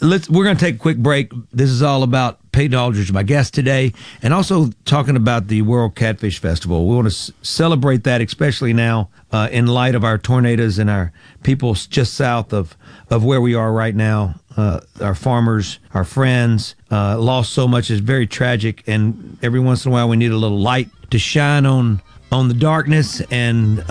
let's 0.00 0.28
we're 0.28 0.44
going 0.44 0.56
to 0.56 0.64
take 0.64 0.76
a 0.76 0.78
quick 0.78 0.98
break. 0.98 1.32
This 1.52 1.70
is 1.70 1.82
all 1.82 2.02
about 2.02 2.38
Peyton 2.52 2.76
Aldridge, 2.76 3.12
my 3.12 3.22
guest 3.22 3.54
today, 3.54 3.92
and 4.22 4.34
also 4.34 4.70
talking 4.84 5.16
about 5.16 5.48
the 5.48 5.62
World 5.62 5.94
Catfish 5.94 6.38
Festival. 6.38 6.88
We 6.88 6.94
want 6.94 7.06
to 7.06 7.14
s- 7.14 7.30
celebrate 7.42 8.04
that, 8.04 8.20
especially 8.20 8.72
now 8.72 9.10
uh, 9.32 9.48
in 9.50 9.66
light 9.66 9.94
of 9.94 10.04
our 10.04 10.18
tornadoes 10.18 10.78
and 10.78 10.90
our 10.90 11.12
people 11.42 11.74
just 11.74 12.14
south 12.14 12.52
of 12.52 12.76
of 13.10 13.24
where 13.24 13.40
we 13.40 13.54
are 13.54 13.72
right 13.72 13.94
now. 13.94 14.34
Uh, 14.56 14.80
our 15.00 15.16
farmers, 15.16 15.80
our 15.94 16.04
friends, 16.04 16.76
uh, 16.90 17.18
lost 17.18 17.52
so 17.52 17.66
much. 17.66 17.90
is 17.90 17.98
very 18.00 18.26
tragic, 18.26 18.84
and 18.86 19.36
every 19.42 19.58
once 19.60 19.84
in 19.84 19.90
a 19.90 19.92
while 19.92 20.08
we 20.08 20.16
need 20.16 20.30
a 20.30 20.36
little 20.36 20.60
light 20.60 20.88
to 21.10 21.18
shine 21.18 21.66
on 21.66 22.00
on 22.30 22.48
the 22.48 22.54
darkness 22.54 23.20
and. 23.30 23.82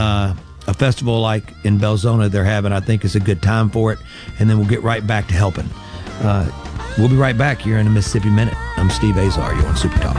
A 0.66 0.74
festival 0.74 1.20
like 1.20 1.54
in 1.66 1.78
Belzoni 1.78 2.30
they're 2.32 2.46
having, 2.46 2.72
I 2.72 2.80
think 2.80 3.04
is 3.04 3.16
a 3.16 3.20
good 3.20 3.42
time 3.42 3.70
for 3.70 3.92
it. 3.92 4.00
And 4.40 4.50
then 4.50 4.58
we'll 4.58 4.70
get 4.70 4.82
right 4.82 5.06
back 5.06 5.28
to 5.28 5.34
helping. 5.34 5.70
Uh, 6.22 6.50
we'll 6.98 7.10
be 7.10 7.16
right 7.16 7.38
back 7.38 7.60
here 7.60 7.78
in 7.78 7.86
the 7.86 7.92
Mississippi 7.92 8.30
Minute. 8.30 8.56
I'm 8.78 8.90
Steve 8.90 9.18
Azar. 9.18 9.54
You're 9.56 9.68
on 9.68 9.76
Super 9.76 10.00
Talk. 10.00 10.16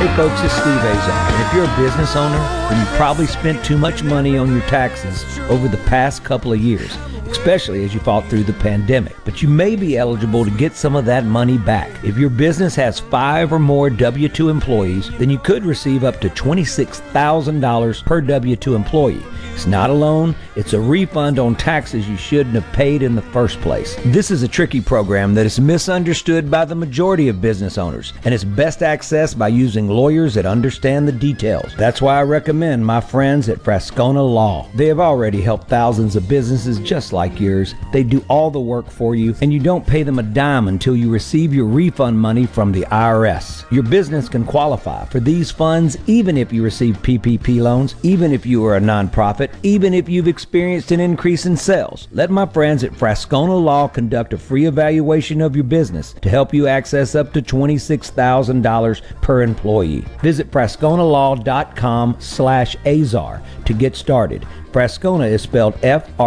Hey 0.00 0.16
folks, 0.16 0.40
it's 0.42 0.54
Steve 0.54 0.66
Azar. 0.66 1.30
And 1.30 1.46
if 1.46 1.54
you're 1.54 1.64
a 1.64 1.76
business 1.76 2.16
owner, 2.16 2.38
then 2.70 2.80
you 2.80 2.86
probably 2.96 3.26
spent 3.26 3.62
too 3.62 3.76
much 3.76 4.02
money 4.02 4.38
on 4.38 4.50
your 4.50 4.62
taxes 4.62 5.38
over 5.50 5.68
the 5.68 5.76
past 5.84 6.24
couple 6.24 6.52
of 6.52 6.58
years, 6.58 6.96
especially 7.30 7.84
as 7.84 7.94
you 7.94 8.00
fought 8.00 8.26
through 8.26 8.44
the 8.44 8.52
pandemic. 8.54 9.16
But 9.24 9.42
you 9.42 9.48
may 9.48 9.76
be 9.76 9.96
eligible 9.96 10.44
to 10.44 10.50
get 10.50 10.74
some 10.74 10.96
of 10.96 11.04
that 11.06 11.24
money 11.24 11.58
back. 11.58 12.04
If 12.04 12.18
your 12.18 12.30
business 12.30 12.74
has 12.76 13.00
five 13.00 13.52
or 13.52 13.58
more 13.58 13.90
W 13.90 14.28
2 14.28 14.48
employees, 14.48 15.10
then 15.18 15.30
you 15.30 15.38
could 15.38 15.64
receive 15.64 16.04
up 16.04 16.20
to 16.20 16.28
$26,000 16.28 18.04
per 18.04 18.20
W 18.20 18.56
2 18.56 18.74
employee. 18.74 19.22
It's 19.54 19.66
not 19.66 19.90
a 19.90 19.92
loan, 19.92 20.34
it's 20.56 20.72
a 20.72 20.80
refund 20.80 21.38
on 21.38 21.54
taxes 21.54 22.08
you 22.08 22.16
shouldn't 22.16 22.54
have 22.54 22.72
paid 22.72 23.02
in 23.02 23.14
the 23.14 23.20
first 23.20 23.60
place. 23.60 23.94
This 24.06 24.30
is 24.30 24.42
a 24.42 24.48
tricky 24.48 24.80
program 24.80 25.34
that 25.34 25.44
is 25.44 25.60
misunderstood 25.60 26.50
by 26.50 26.64
the 26.64 26.74
majority 26.74 27.28
of 27.28 27.42
business 27.42 27.76
owners, 27.76 28.14
and 28.24 28.32
it's 28.32 28.44
best 28.44 28.80
accessed 28.80 29.36
by 29.36 29.48
using 29.48 29.86
lawyers 29.86 30.32
that 30.34 30.46
understand 30.46 31.06
the 31.06 31.12
details. 31.12 31.74
That's 31.76 32.00
why 32.00 32.18
I 32.18 32.22
recommend 32.22 32.86
my 32.86 33.02
friends 33.02 33.50
at 33.50 33.58
Frascona 33.58 34.26
Law. 34.26 34.66
They 34.74 34.86
have 34.86 35.00
already 35.00 35.42
helped 35.42 35.68
thousands 35.68 36.16
of 36.16 36.28
businesses 36.28 36.78
just 36.80 37.12
like 37.12 37.19
yours. 37.26 37.74
They 37.92 38.02
do 38.02 38.24
all 38.28 38.50
the 38.50 38.60
work 38.60 38.90
for 38.90 39.14
you, 39.14 39.34
and 39.42 39.52
you 39.52 39.60
don't 39.60 39.86
pay 39.86 40.02
them 40.02 40.18
a 40.18 40.22
dime 40.22 40.68
until 40.68 40.96
you 40.96 41.10
receive 41.10 41.52
your 41.52 41.66
refund 41.66 42.18
money 42.18 42.46
from 42.46 42.72
the 42.72 42.82
IRS. 42.82 43.70
Your 43.70 43.82
business 43.82 44.28
can 44.28 44.44
qualify 44.44 45.04
for 45.06 45.20
these 45.20 45.50
funds 45.50 45.96
even 46.06 46.36
if 46.36 46.52
you 46.52 46.62
receive 46.62 46.96
PPP 47.02 47.60
loans, 47.60 47.94
even 48.02 48.32
if 48.32 48.46
you 48.46 48.64
are 48.64 48.76
a 48.76 48.80
nonprofit, 48.80 49.50
even 49.62 49.92
if 49.92 50.08
you've 50.08 50.28
experienced 50.28 50.92
an 50.92 51.00
increase 51.00 51.46
in 51.46 51.56
sales. 51.56 52.08
Let 52.12 52.30
my 52.30 52.46
friends 52.46 52.84
at 52.84 52.92
Frascona 52.92 53.62
Law 53.62 53.88
conduct 53.88 54.32
a 54.32 54.38
free 54.38 54.66
evaluation 54.66 55.40
of 55.40 55.54
your 55.54 55.64
business 55.64 56.14
to 56.14 56.28
help 56.28 56.54
you 56.54 56.66
access 56.66 57.14
up 57.14 57.32
to 57.32 57.42
$26,000 57.42 59.02
per 59.20 59.42
employee. 59.42 60.04
Visit 60.22 60.50
frasconalaw.com 60.50 62.16
slash 62.18 62.76
azar 62.86 63.42
to 63.64 63.72
get 63.72 63.96
started. 63.96 64.46
Frascona 64.72 65.28
is 65.30 65.42
spelled 65.42 65.78
F-R-A-S-C-O-G-N-A. 65.82 66.24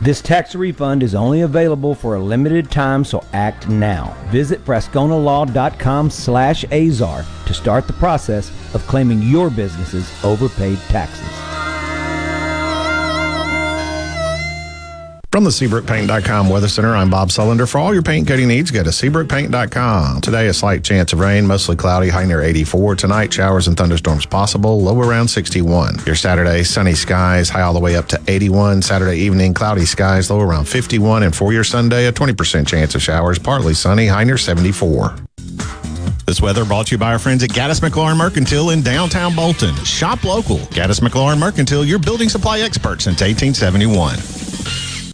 This 0.00 0.20
tax 0.20 0.54
refund 0.54 1.02
is 1.02 1.14
only 1.14 1.40
available 1.42 1.94
for 1.94 2.16
a 2.16 2.20
limited 2.20 2.70
time, 2.70 3.04
so 3.04 3.24
act 3.32 3.68
now. 3.68 4.16
Visit 4.28 4.64
frasconalaw.com 4.64 6.10
slash 6.10 6.64
azar 6.72 7.24
to 7.46 7.54
start 7.54 7.86
the 7.86 7.92
process 7.94 8.50
of 8.74 8.86
claiming 8.86 9.22
your 9.22 9.50
business's 9.50 10.12
overpaid 10.24 10.78
taxes. 10.88 11.77
From 15.30 15.44
the 15.44 15.50
SeabrookPaint.com 15.50 16.48
Weather 16.48 16.68
Center, 16.68 16.96
I'm 16.96 17.10
Bob 17.10 17.28
Sullender. 17.28 17.68
For 17.70 17.76
all 17.76 17.92
your 17.92 18.02
paint 18.02 18.26
coating 18.26 18.48
needs, 18.48 18.70
go 18.70 18.82
to 18.82 18.88
SeabrookPaint.com. 18.88 20.22
Today, 20.22 20.48
a 20.48 20.54
slight 20.54 20.82
chance 20.82 21.12
of 21.12 21.20
rain, 21.20 21.46
mostly 21.46 21.76
cloudy, 21.76 22.08
high 22.08 22.24
near 22.24 22.40
84. 22.40 22.96
Tonight, 22.96 23.30
showers 23.34 23.68
and 23.68 23.76
thunderstorms 23.76 24.24
possible, 24.24 24.80
low 24.80 24.98
around 24.98 25.28
61. 25.28 25.98
Your 26.06 26.14
Saturday, 26.14 26.62
sunny 26.62 26.94
skies, 26.94 27.50
high 27.50 27.60
all 27.60 27.74
the 27.74 27.78
way 27.78 27.94
up 27.94 28.08
to 28.08 28.20
81. 28.26 28.80
Saturday 28.80 29.18
evening, 29.18 29.52
cloudy 29.52 29.84
skies, 29.84 30.30
low 30.30 30.40
around 30.40 30.64
51. 30.66 31.22
And 31.22 31.36
for 31.36 31.52
your 31.52 31.64
Sunday, 31.64 32.06
a 32.06 32.12
20% 32.12 32.66
chance 32.66 32.94
of 32.94 33.02
showers, 33.02 33.38
partly 33.38 33.74
sunny, 33.74 34.06
high 34.06 34.24
near 34.24 34.38
74. 34.38 35.14
This 36.24 36.40
weather 36.40 36.64
brought 36.64 36.86
to 36.86 36.92
you 36.92 36.98
by 36.98 37.12
our 37.12 37.18
friends 37.18 37.42
at 37.42 37.50
Gaddis 37.50 37.86
McLaurin 37.86 38.16
Mercantile 38.16 38.70
in 38.70 38.80
downtown 38.80 39.36
Bolton. 39.36 39.74
Shop 39.84 40.24
local. 40.24 40.56
Gaddis 40.56 41.00
McLaurin 41.00 41.38
Mercantile, 41.38 41.84
your 41.84 41.98
building 41.98 42.30
supply 42.30 42.60
expert 42.60 43.02
since 43.02 43.20
1871. 43.20 44.47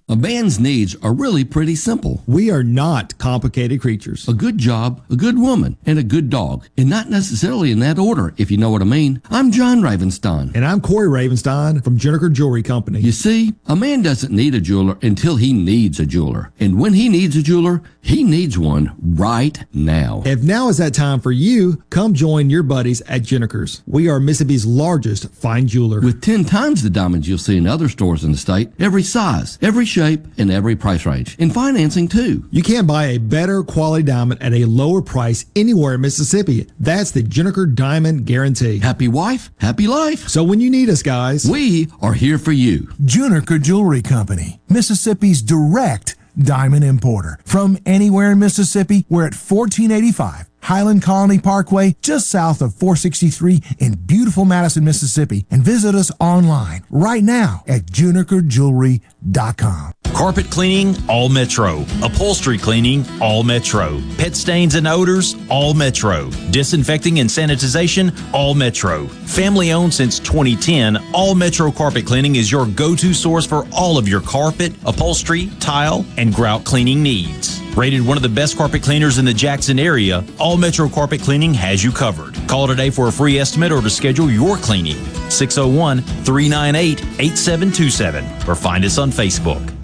A 0.07 0.17
man's 0.17 0.61
needs 0.61 0.95
are 1.03 1.15
really 1.15 1.45
pretty 1.45 1.75
simple. 1.75 2.23
We 2.27 2.51
are 2.51 2.63
not 2.63 3.17
complicated 3.17 3.81
creatures. 3.81 4.29
A 4.29 4.35
good 4.35 4.59
job, 4.59 5.03
a 5.09 5.17
good 5.17 5.39
woman, 5.39 5.79
and 5.87 5.99
a 5.99 6.03
good 6.03 6.29
dog. 6.29 6.69
And 6.77 6.91
not 6.91 7.09
necessarily 7.09 7.71
in 7.71 7.79
that 7.79 7.99
order, 7.99 8.35
if 8.37 8.51
you 8.51 8.59
know 8.59 8.69
what 8.69 8.83
I 8.83 8.85
mean. 8.85 9.23
I'm 9.31 9.51
John 9.51 9.81
Ravenstein. 9.81 10.55
And 10.55 10.63
I'm 10.63 10.83
Corey 10.83 11.09
Ravenstein 11.09 11.83
from 11.83 11.97
Juniker 11.99 12.31
Jewelry 12.31 12.63
Company. 12.63 13.01
You 13.01 13.13
see, 13.13 13.55
a 13.67 13.75
man 13.75 14.03
doesn't 14.03 14.31
need 14.31 14.55
a 14.55 14.61
jeweler 14.61 14.99
until 15.01 15.37
he 15.37 15.55
needs 15.55 15.99
a 15.99 16.05
jeweler. 16.05 16.53
And 16.61 16.79
when 16.79 16.93
he 16.93 17.09
needs 17.09 17.35
a 17.35 17.43
jeweler, 17.43 17.81
he 18.03 18.23
needs 18.23 18.59
one 18.59 18.95
right 19.03 19.65
now. 19.73 20.23
If 20.27 20.43
now 20.43 20.69
is 20.69 20.77
that 20.77 20.93
time 20.93 21.21
for 21.21 21.33
you, 21.33 21.83
come 21.89 22.13
join 22.13 22.51
your 22.51 22.63
buddies 22.63 23.01
at 23.03 23.23
Juniker's. 23.23 23.83
We 23.87 24.11
are 24.11 24.21
Mississippi's 24.21 24.67
largest 24.67 25.31
fine 25.35 25.67
jeweler. 25.67 26.03
With 26.03 26.21
10 26.21 26.45
times 26.45 26.83
the 26.83 26.91
diamonds 26.91 27.27
you'll 27.27 27.39
see 27.39 27.57
in 27.57 27.67
other 27.67 27.89
stores 27.89 28.23
in 28.23 28.33
the 28.33 28.37
state, 28.37 28.71
every 28.79 29.03
size, 29.03 29.59
every 29.63 29.87
shape, 29.95 30.27
and 30.39 30.51
every 30.51 30.77
price 30.77 31.07
range. 31.07 31.37
And 31.39 31.53
financing 31.53 32.09
too. 32.09 32.45
You 32.51 32.63
can't 32.63 32.87
buy 32.87 33.07
a 33.07 33.19
better 33.19 33.63
quality 33.63 34.05
diamond 34.05 34.43
at 34.43 34.53
a 34.53 34.65
lower 34.65 35.01
price 35.01 35.47
anywhere 35.55 35.95
in 35.95 36.01
Mississippi. 36.01 36.67
That's 36.81 37.13
the 37.13 37.23
Juniker 37.23 37.75
Diamond 37.75 38.27
Guarantee. 38.27 38.79
Happy 38.79 39.09
wife, 39.09 39.51
happy 39.59 39.87
life. 39.87 40.29
So 40.29 40.43
when 40.43 40.61
you 40.61 40.71
need 40.71 40.89
us, 40.89 41.03
guys, 41.03 41.49
we 41.49 41.89
are 42.01 42.15
here 42.15 42.39
for 42.39 42.53
you. 42.53 42.89
Juniker 43.03 43.63
Jewelry 43.63 44.03
Company, 44.03 44.61
Mississippi's 44.69 45.43
direct 45.43 46.17
diamond 46.37 46.85
importer. 46.85 47.39
From 47.45 47.79
anywhere 47.87 48.33
in 48.33 48.39
Mississippi, 48.41 49.07
we're 49.09 49.27
at 49.27 49.35
1485 49.35 50.49
Highland 50.65 51.03
Colony 51.03 51.39
Parkway, 51.39 51.95
just 52.01 52.31
south 52.31 52.63
of 52.63 52.75
463 52.75 53.61
in 53.81 53.97
beautiful 54.07 54.47
Madison, 54.47 54.83
Mississippi. 54.83 55.45
And 55.51 55.63
visit 55.63 55.95
us 55.95 56.11
online 56.19 56.85
right 56.89 57.23
now 57.23 57.65
at 57.69 57.83
junikerjewelry.com. 57.83 59.93
Carpet 60.15 60.49
cleaning, 60.49 60.97
all 61.09 61.29
Metro. 61.29 61.85
Upholstery 62.03 62.57
cleaning, 62.57 63.05
all 63.21 63.43
Metro. 63.43 64.01
Pet 64.17 64.35
stains 64.35 64.75
and 64.75 64.89
odors, 64.89 65.37
all 65.51 65.75
Metro. 65.75 66.31
Disinfecting 66.51 67.19
and 67.19 67.29
sanitization, 67.29 68.19
all 68.33 68.55
Metro. 68.55 69.07
Family 69.07 69.73
owned 69.73 69.93
since 69.93 70.19
2010, 70.21 70.97
All 71.13 71.35
Metro 71.35 71.71
Carpet 71.73 72.07
Cleaning 72.07 72.37
is 72.37 72.51
your 72.51 72.65
go 72.65 72.95
to 72.95 73.13
source 73.13 73.45
for 73.45 73.67
all 73.73 73.99
of 73.99 74.09
your 74.09 74.23
carpet, 74.23 74.73
upholstery, 74.87 75.51
tile, 75.61 76.07
and 76.17 76.33
grout 76.33 76.65
cleaning 76.65 77.03
needs. 77.03 77.64
Rated 77.77 78.07
one 78.07 78.17
of 78.17 78.23
the 78.23 78.29
best 78.29 78.57
carpet 78.57 78.85
cleaners 78.85 79.19
in 79.19 79.25
the 79.25 79.35
Jackson 79.35 79.81
area, 79.81 80.25
All 80.39 80.57
Metro 80.57 80.89
Carpet 80.89 81.21
Cleaning 81.21 81.53
has 81.55 81.83
you 81.83 81.91
covered. 81.91 82.37
Call 82.49 82.69
today 82.69 82.89
for 82.89 83.09
a 83.09 83.13
free 83.13 83.39
estimate 83.41 83.73
or 83.73 83.83
to 83.83 83.91
schedule 83.91 84.31
your 84.31 84.57
cleaning. 84.57 84.97
601 85.29 86.01
398 86.01 87.01
8727 87.19 88.49
or 88.49 88.55
find 88.55 88.85
us 88.85 88.97
on 88.99 89.11
Facebook. 89.11 89.84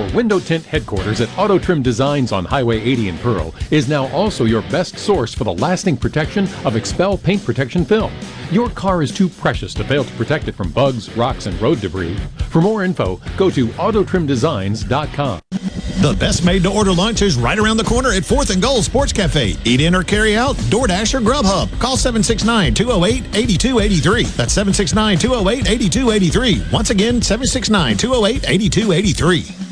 Your 0.00 0.10
window 0.12 0.38
tint 0.38 0.64
headquarters 0.64 1.20
at 1.20 1.28
Auto 1.38 1.58
Trim 1.58 1.82
Designs 1.82 2.32
on 2.32 2.46
Highway 2.46 2.80
80 2.80 3.08
in 3.08 3.18
Pearl 3.18 3.54
is 3.70 3.86
now 3.86 4.06
also 4.08 4.46
your 4.46 4.62
best 4.62 4.96
source 4.96 5.34
for 5.34 5.44
the 5.44 5.52
lasting 5.52 5.98
protection 5.98 6.44
of 6.64 6.72
XPEL 6.72 7.22
paint 7.22 7.44
protection 7.44 7.84
film. 7.84 8.10
Your 8.50 8.70
car 8.70 9.02
is 9.02 9.12
too 9.12 9.28
precious 9.28 9.74
to 9.74 9.84
fail 9.84 10.02
to 10.02 10.12
protect 10.14 10.48
it 10.48 10.54
from 10.54 10.70
bugs, 10.70 11.14
rocks, 11.18 11.44
and 11.44 11.60
road 11.60 11.82
debris. 11.82 12.16
For 12.48 12.62
more 12.62 12.82
info, 12.82 13.20
go 13.36 13.50
to 13.50 13.66
autotrimdesigns.com. 13.66 15.40
The 15.50 16.16
best 16.18 16.46
made 16.46 16.62
to 16.62 16.72
order 16.72 16.92
lunch 16.92 17.20
is 17.20 17.36
right 17.36 17.58
around 17.58 17.76
the 17.76 17.84
corner 17.84 18.10
at 18.10 18.22
4th 18.22 18.54
and 18.54 18.62
Gold 18.62 18.84
Sports 18.84 19.12
Cafe. 19.12 19.54
Eat 19.66 19.82
in 19.82 19.94
or 19.94 20.02
carry 20.02 20.34
out, 20.34 20.56
DoorDash 20.56 21.12
or 21.12 21.20
Grubhub. 21.20 21.78
Call 21.78 21.98
769 21.98 22.72
208 22.72 23.36
8283. 23.36 24.22
That's 24.22 24.54
769 24.54 25.18
208 25.18 25.70
8283. 25.70 26.72
Once 26.72 26.88
again, 26.88 27.20
769 27.20 27.98
208 27.98 28.48
8283. 28.48 29.69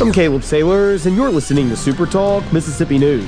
I'm 0.00 0.12
Caleb 0.12 0.42
Sailors, 0.42 1.06
and 1.06 1.14
you're 1.14 1.30
listening 1.30 1.68
to 1.68 1.76
Super 1.76 2.04
Talk 2.04 2.52
Mississippi 2.52 2.98
News. 2.98 3.24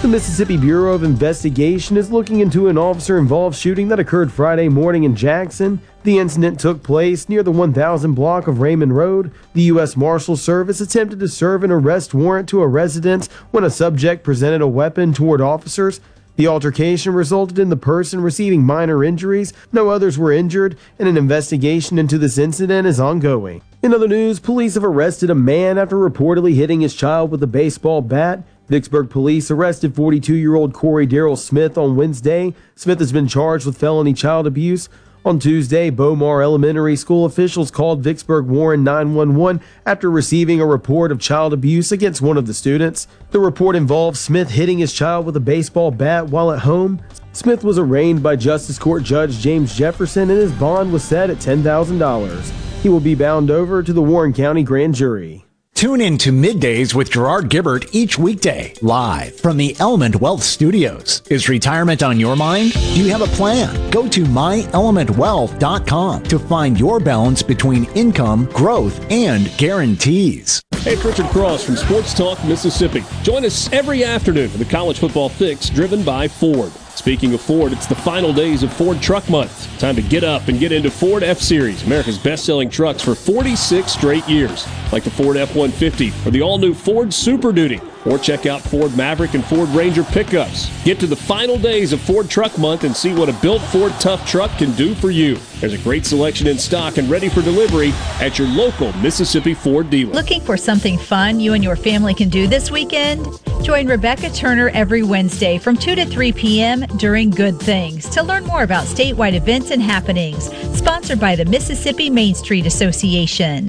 The 0.00 0.08
Mississippi 0.08 0.56
Bureau 0.56 0.94
of 0.94 1.02
Investigation 1.02 1.98
is 1.98 2.10
looking 2.10 2.40
into 2.40 2.68
an 2.68 2.78
officer 2.78 3.18
involved 3.18 3.58
shooting 3.58 3.88
that 3.88 4.00
occurred 4.00 4.32
Friday 4.32 4.70
morning 4.70 5.04
in 5.04 5.14
Jackson. 5.14 5.82
The 6.04 6.18
incident 6.18 6.58
took 6.58 6.82
place 6.82 7.28
near 7.28 7.42
the 7.42 7.52
1000 7.52 8.14
block 8.14 8.46
of 8.46 8.60
Raymond 8.60 8.96
Road. 8.96 9.32
The 9.52 9.64
U.S. 9.64 9.96
Marshal 9.96 10.36
Service 10.36 10.80
attempted 10.80 11.20
to 11.20 11.28
serve 11.28 11.62
an 11.62 11.70
arrest 11.70 12.14
warrant 12.14 12.48
to 12.50 12.62
a 12.62 12.66
residence 12.66 13.26
when 13.50 13.64
a 13.64 13.68
subject 13.68 14.24
presented 14.24 14.62
a 14.62 14.68
weapon 14.68 15.12
toward 15.12 15.42
officers. 15.42 16.00
The 16.36 16.46
altercation 16.46 17.14
resulted 17.14 17.58
in 17.58 17.70
the 17.70 17.76
person 17.76 18.20
receiving 18.20 18.62
minor 18.62 19.02
injuries. 19.02 19.54
No 19.72 19.88
others 19.88 20.18
were 20.18 20.32
injured, 20.32 20.76
and 20.98 21.08
an 21.08 21.16
investigation 21.16 21.98
into 21.98 22.18
this 22.18 22.36
incident 22.36 22.86
is 22.86 23.00
ongoing. 23.00 23.62
In 23.82 23.94
other 23.94 24.08
news, 24.08 24.38
police 24.38 24.74
have 24.74 24.84
arrested 24.84 25.30
a 25.30 25.34
man 25.34 25.78
after 25.78 25.96
reportedly 25.96 26.54
hitting 26.54 26.82
his 26.82 26.94
child 26.94 27.30
with 27.30 27.42
a 27.42 27.46
baseball 27.46 28.02
bat. 28.02 28.42
Vicksburg 28.68 29.08
police 29.08 29.50
arrested 29.50 29.94
42 29.94 30.34
year 30.34 30.56
old 30.56 30.74
Corey 30.74 31.06
Darrell 31.06 31.36
Smith 31.36 31.78
on 31.78 31.96
Wednesday. 31.96 32.52
Smith 32.74 32.98
has 32.98 33.12
been 33.12 33.28
charged 33.28 33.64
with 33.64 33.78
felony 33.78 34.12
child 34.12 34.46
abuse. 34.46 34.88
On 35.26 35.40
Tuesday, 35.40 35.90
Bowmar 35.90 36.40
Elementary 36.40 36.94
School 36.94 37.24
officials 37.24 37.72
called 37.72 38.00
Vicksburg 38.00 38.46
Warren 38.46 38.84
911 38.84 39.60
after 39.84 40.08
receiving 40.08 40.60
a 40.60 40.66
report 40.66 41.10
of 41.10 41.18
child 41.18 41.52
abuse 41.52 41.90
against 41.90 42.22
one 42.22 42.36
of 42.36 42.46
the 42.46 42.54
students. 42.54 43.08
The 43.32 43.40
report 43.40 43.74
involved 43.74 44.18
Smith 44.18 44.50
hitting 44.50 44.78
his 44.78 44.92
child 44.92 45.26
with 45.26 45.36
a 45.36 45.40
baseball 45.40 45.90
bat 45.90 46.28
while 46.28 46.52
at 46.52 46.60
home. 46.60 47.02
Smith 47.32 47.64
was 47.64 47.76
arraigned 47.76 48.22
by 48.22 48.36
Justice 48.36 48.78
Court 48.78 49.02
Judge 49.02 49.40
James 49.40 49.74
Jefferson 49.74 50.30
and 50.30 50.38
his 50.38 50.52
bond 50.52 50.92
was 50.92 51.02
set 51.02 51.28
at 51.28 51.38
$10,000. 51.38 52.52
He 52.82 52.88
will 52.88 53.00
be 53.00 53.16
bound 53.16 53.50
over 53.50 53.82
to 53.82 53.92
the 53.92 54.02
Warren 54.02 54.32
County 54.32 54.62
Grand 54.62 54.94
Jury. 54.94 55.45
Tune 55.76 56.00
in 56.00 56.16
to 56.18 56.32
Middays 56.32 56.94
with 56.94 57.10
Gerard 57.10 57.50
Gibert 57.50 57.90
each 57.92 58.18
weekday, 58.18 58.72
live 58.80 59.38
from 59.38 59.58
the 59.58 59.76
Element 59.78 60.16
Wealth 60.16 60.42
Studios. 60.42 61.20
Is 61.28 61.50
retirement 61.50 62.02
on 62.02 62.18
your 62.18 62.34
mind? 62.34 62.72
Do 62.72 63.02
you 63.04 63.10
have 63.12 63.20
a 63.20 63.26
plan? 63.26 63.90
Go 63.90 64.08
to 64.08 64.22
myelementwealth.com 64.24 66.22
to 66.22 66.38
find 66.38 66.80
your 66.80 66.98
balance 66.98 67.42
between 67.42 67.84
income, 67.90 68.46
growth, 68.54 69.04
and 69.10 69.54
guarantees. 69.58 70.62
Hey, 70.76 70.94
it's 70.94 71.04
Richard 71.04 71.26
Cross 71.26 71.64
from 71.64 71.76
Sports 71.76 72.14
Talk 72.14 72.42
Mississippi. 72.46 73.04
Join 73.22 73.44
us 73.44 73.70
every 73.70 74.02
afternoon 74.02 74.48
for 74.48 74.56
the 74.56 74.64
College 74.64 74.98
Football 74.98 75.28
Fix 75.28 75.68
driven 75.68 76.02
by 76.02 76.26
Ford. 76.26 76.72
Speaking 76.96 77.34
of 77.34 77.42
Ford, 77.42 77.72
it's 77.72 77.86
the 77.86 77.94
final 77.94 78.32
days 78.32 78.62
of 78.62 78.72
Ford 78.72 79.00
Truck 79.02 79.28
Month. 79.28 79.78
Time 79.78 79.94
to 79.96 80.02
get 80.02 80.24
up 80.24 80.48
and 80.48 80.58
get 80.58 80.72
into 80.72 80.90
Ford 80.90 81.22
F 81.22 81.38
Series, 81.38 81.84
America's 81.84 82.18
best 82.18 82.46
selling 82.46 82.70
trucks 82.70 83.02
for 83.02 83.14
46 83.14 83.92
straight 83.92 84.26
years, 84.26 84.66
like 84.92 85.04
the 85.04 85.10
Ford 85.10 85.36
F 85.36 85.54
150 85.54 86.08
or 86.26 86.30
the 86.30 86.40
all 86.40 86.56
new 86.56 86.72
Ford 86.72 87.12
Super 87.12 87.52
Duty. 87.52 87.80
Or 88.06 88.18
check 88.18 88.46
out 88.46 88.60
Ford 88.62 88.96
Maverick 88.96 89.34
and 89.34 89.44
Ford 89.44 89.68
Ranger 89.70 90.04
pickups. 90.04 90.70
Get 90.84 91.00
to 91.00 91.06
the 91.06 91.16
final 91.16 91.58
days 91.58 91.92
of 91.92 92.00
Ford 92.00 92.30
Truck 92.30 92.56
Month 92.56 92.84
and 92.84 92.96
see 92.96 93.12
what 93.12 93.28
a 93.28 93.32
built 93.34 93.62
Ford 93.62 93.92
Tough 93.98 94.28
truck 94.28 94.56
can 94.58 94.72
do 94.72 94.94
for 94.94 95.10
you. 95.10 95.36
There's 95.60 95.72
a 95.72 95.78
great 95.78 96.06
selection 96.06 96.46
in 96.46 96.58
stock 96.58 96.98
and 96.98 97.10
ready 97.10 97.28
for 97.28 97.42
delivery 97.42 97.90
at 98.20 98.38
your 98.38 98.48
local 98.48 98.92
Mississippi 98.98 99.54
Ford 99.54 99.90
dealer. 99.90 100.12
Looking 100.12 100.40
for 100.40 100.56
something 100.56 100.98
fun 100.98 101.40
you 101.40 101.54
and 101.54 101.64
your 101.64 101.76
family 101.76 102.14
can 102.14 102.28
do 102.28 102.46
this 102.46 102.70
weekend? 102.70 103.26
Join 103.62 103.88
Rebecca 103.88 104.30
Turner 104.30 104.68
every 104.74 105.02
Wednesday 105.02 105.58
from 105.58 105.76
2 105.76 105.96
to 105.96 106.06
3 106.06 106.32
p.m. 106.32 106.80
during 106.98 107.30
Good 107.30 107.58
Things 107.58 108.08
to 108.10 108.22
learn 108.22 108.44
more 108.44 108.62
about 108.62 108.84
statewide 108.84 109.34
events 109.34 109.70
and 109.70 109.82
happenings. 109.82 110.54
Sponsored 110.76 111.18
by 111.18 111.34
the 111.34 111.44
Mississippi 111.44 112.10
Main 112.10 112.34
Street 112.34 112.66
Association. 112.66 113.68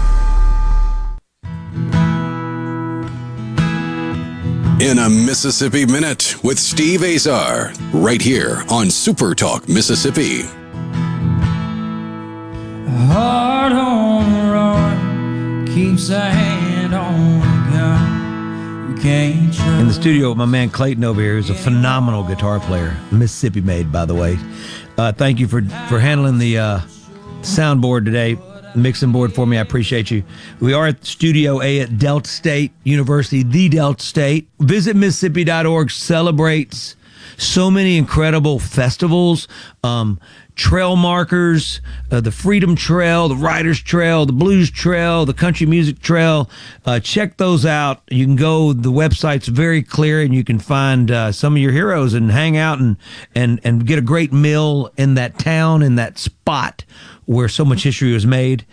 In 4.81 4.97
a 4.97 5.07
Mississippi 5.07 5.85
Minute 5.85 6.43
with 6.43 6.57
Steve 6.57 7.03
Azar, 7.03 7.71
right 7.93 8.19
here 8.19 8.63
on 8.67 8.89
Super 8.89 9.35
Talk 9.35 9.69
Mississippi. 9.69 10.41
Heart 13.05 13.73
on 13.73 14.33
the 14.33 14.51
run 14.51 15.67
keeps 15.67 16.09
a 16.09 16.19
hand 16.19 16.95
on 16.95 17.41
the 17.41 17.77
gun. 17.77 18.95
You 18.95 19.01
can't 19.03 19.53
trust. 19.53 19.69
In 19.81 19.87
the 19.87 19.93
studio 19.93 20.29
with 20.29 20.39
my 20.39 20.45
man 20.45 20.71
Clayton 20.71 21.03
over 21.03 21.21
here, 21.21 21.35
who's 21.35 21.51
a 21.51 21.53
phenomenal 21.53 22.23
guitar 22.23 22.59
player, 22.59 22.97
Mississippi 23.11 23.61
made, 23.61 23.91
by 23.91 24.05
the 24.05 24.15
way. 24.15 24.39
Uh, 24.97 25.11
thank 25.11 25.37
you 25.39 25.47
for 25.47 25.61
for 25.89 25.99
handling 25.99 26.39
the 26.39 26.57
uh, 26.57 26.79
soundboard 27.41 28.05
today, 28.05 28.35
mixing 28.75 29.11
board 29.11 29.33
for 29.33 29.45
me. 29.45 29.57
I 29.57 29.61
appreciate 29.61 30.11
you. 30.11 30.23
We 30.59 30.73
are 30.73 30.87
at 30.87 31.05
Studio 31.05 31.61
A 31.61 31.81
at 31.81 31.97
Delta 31.97 32.29
State 32.29 32.71
University, 32.83 33.43
the 33.43 33.69
Delta 33.69 34.03
State. 34.03 34.47
Visit 34.59 34.95
Mississippi.org 34.95 35.91
celebrates 35.91 36.95
so 37.37 37.71
many 37.71 37.97
incredible 37.97 38.59
festivals, 38.59 39.47
um, 39.83 40.19
trail 40.55 40.95
markers, 40.95 41.81
uh, 42.11 42.21
the 42.21 42.31
Freedom 42.31 42.75
Trail, 42.75 43.29
the 43.29 43.35
Riders 43.35 43.81
Trail, 43.81 44.25
the 44.25 44.33
Blues 44.33 44.69
Trail, 44.69 45.25
the 45.25 45.33
Country 45.33 45.65
Music 45.65 45.99
Trail. 45.99 46.49
Uh, 46.85 46.99
check 46.99 47.37
those 47.37 47.65
out. 47.65 48.01
You 48.09 48.25
can 48.25 48.35
go. 48.35 48.73
The 48.73 48.91
website's 48.91 49.47
very 49.47 49.81
clear, 49.81 50.21
and 50.21 50.35
you 50.35 50.43
can 50.43 50.59
find 50.59 51.09
uh, 51.09 51.31
some 51.31 51.55
of 51.55 51.61
your 51.61 51.71
heroes 51.71 52.13
and 52.13 52.31
hang 52.31 52.57
out 52.57 52.79
and 52.79 52.97
and 53.33 53.59
and 53.63 53.85
get 53.85 53.97
a 53.97 54.03
great 54.03 54.31
meal 54.31 54.91
in 54.97 55.15
that 55.15 55.39
town 55.39 55.81
in 55.81 55.95
that 55.95 56.19
spot 56.19 56.83
where 57.25 57.47
so 57.47 57.63
much 57.63 57.83
history 57.83 58.13
was 58.13 58.25
made. 58.25 58.65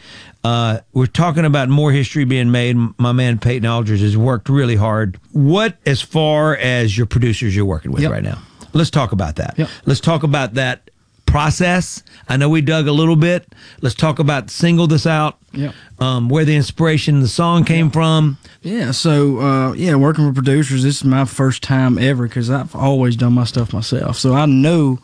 Uh, 0.44 0.78
we're 0.92 1.06
talking 1.06 1.44
about 1.44 1.68
more 1.68 1.92
history 1.92 2.24
being 2.24 2.50
made. 2.50 2.76
My 2.98 3.12
man 3.12 3.38
Peyton 3.38 3.68
Aldridge 3.68 4.00
has 4.00 4.16
worked 4.16 4.48
really 4.48 4.76
hard. 4.76 5.18
What, 5.32 5.76
as 5.87 6.00
far 6.00 6.56
as 6.56 6.96
your 6.96 7.06
producers 7.06 7.54
you're 7.54 7.64
working 7.64 7.92
with 7.92 8.04
right 8.04 8.22
now? 8.22 8.40
Let's 8.72 8.90
talk 8.90 9.12
about 9.12 9.37
that. 9.37 9.58
Let's 9.87 10.00
talk 10.00 10.22
about 10.22 10.54
that 10.54 10.90
process. 11.26 12.02
I 12.28 12.37
know 12.37 12.48
we 12.48 12.62
dug 12.62 12.88
a 12.88 12.92
little 12.92 13.16
bit. 13.16 13.54
Let's 13.82 13.94
talk 13.94 14.18
about 14.18 14.50
single 14.50 14.87
this 14.87 15.06
out. 15.06 15.38
Yep. 15.52 15.74
Um, 15.98 16.28
where 16.28 16.44
the 16.44 16.56
inspiration, 16.56 17.20
the 17.20 17.28
song 17.28 17.64
came 17.64 17.90
from. 17.90 18.38
Yeah, 18.62 18.90
so 18.90 19.40
uh, 19.40 19.72
yeah, 19.72 19.94
working 19.94 20.26
with 20.26 20.34
producers, 20.34 20.82
this 20.82 20.96
is 20.96 21.04
my 21.04 21.24
first 21.24 21.62
time 21.62 21.98
ever 21.98 22.26
because 22.26 22.50
I've 22.50 22.74
always 22.74 23.16
done 23.16 23.34
my 23.34 23.44
stuff 23.44 23.72
myself. 23.72 24.16
So 24.16 24.34
I 24.34 24.46
know 24.46 24.98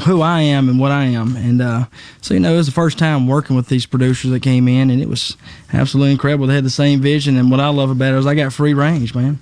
who 0.00 0.20
I 0.22 0.40
am 0.42 0.68
and 0.68 0.78
what 0.78 0.92
I 0.92 1.04
am, 1.04 1.36
and 1.36 1.60
uh, 1.62 1.84
so 2.20 2.34
you 2.34 2.40
know, 2.40 2.54
it 2.54 2.56
was 2.56 2.66
the 2.66 2.72
first 2.72 2.98
time 2.98 3.26
working 3.26 3.56
with 3.56 3.68
these 3.68 3.86
producers 3.86 4.30
that 4.30 4.40
came 4.40 4.68
in, 4.68 4.90
and 4.90 5.00
it 5.02 5.08
was 5.08 5.36
absolutely 5.72 6.12
incredible. 6.12 6.46
They 6.46 6.54
had 6.54 6.64
the 6.64 6.70
same 6.70 7.00
vision, 7.00 7.36
and 7.36 7.50
what 7.50 7.60
I 7.60 7.68
love 7.68 7.90
about 7.90 8.14
it 8.14 8.18
is 8.18 8.26
I 8.26 8.34
got 8.34 8.52
free 8.52 8.74
range, 8.74 9.14
man. 9.14 9.38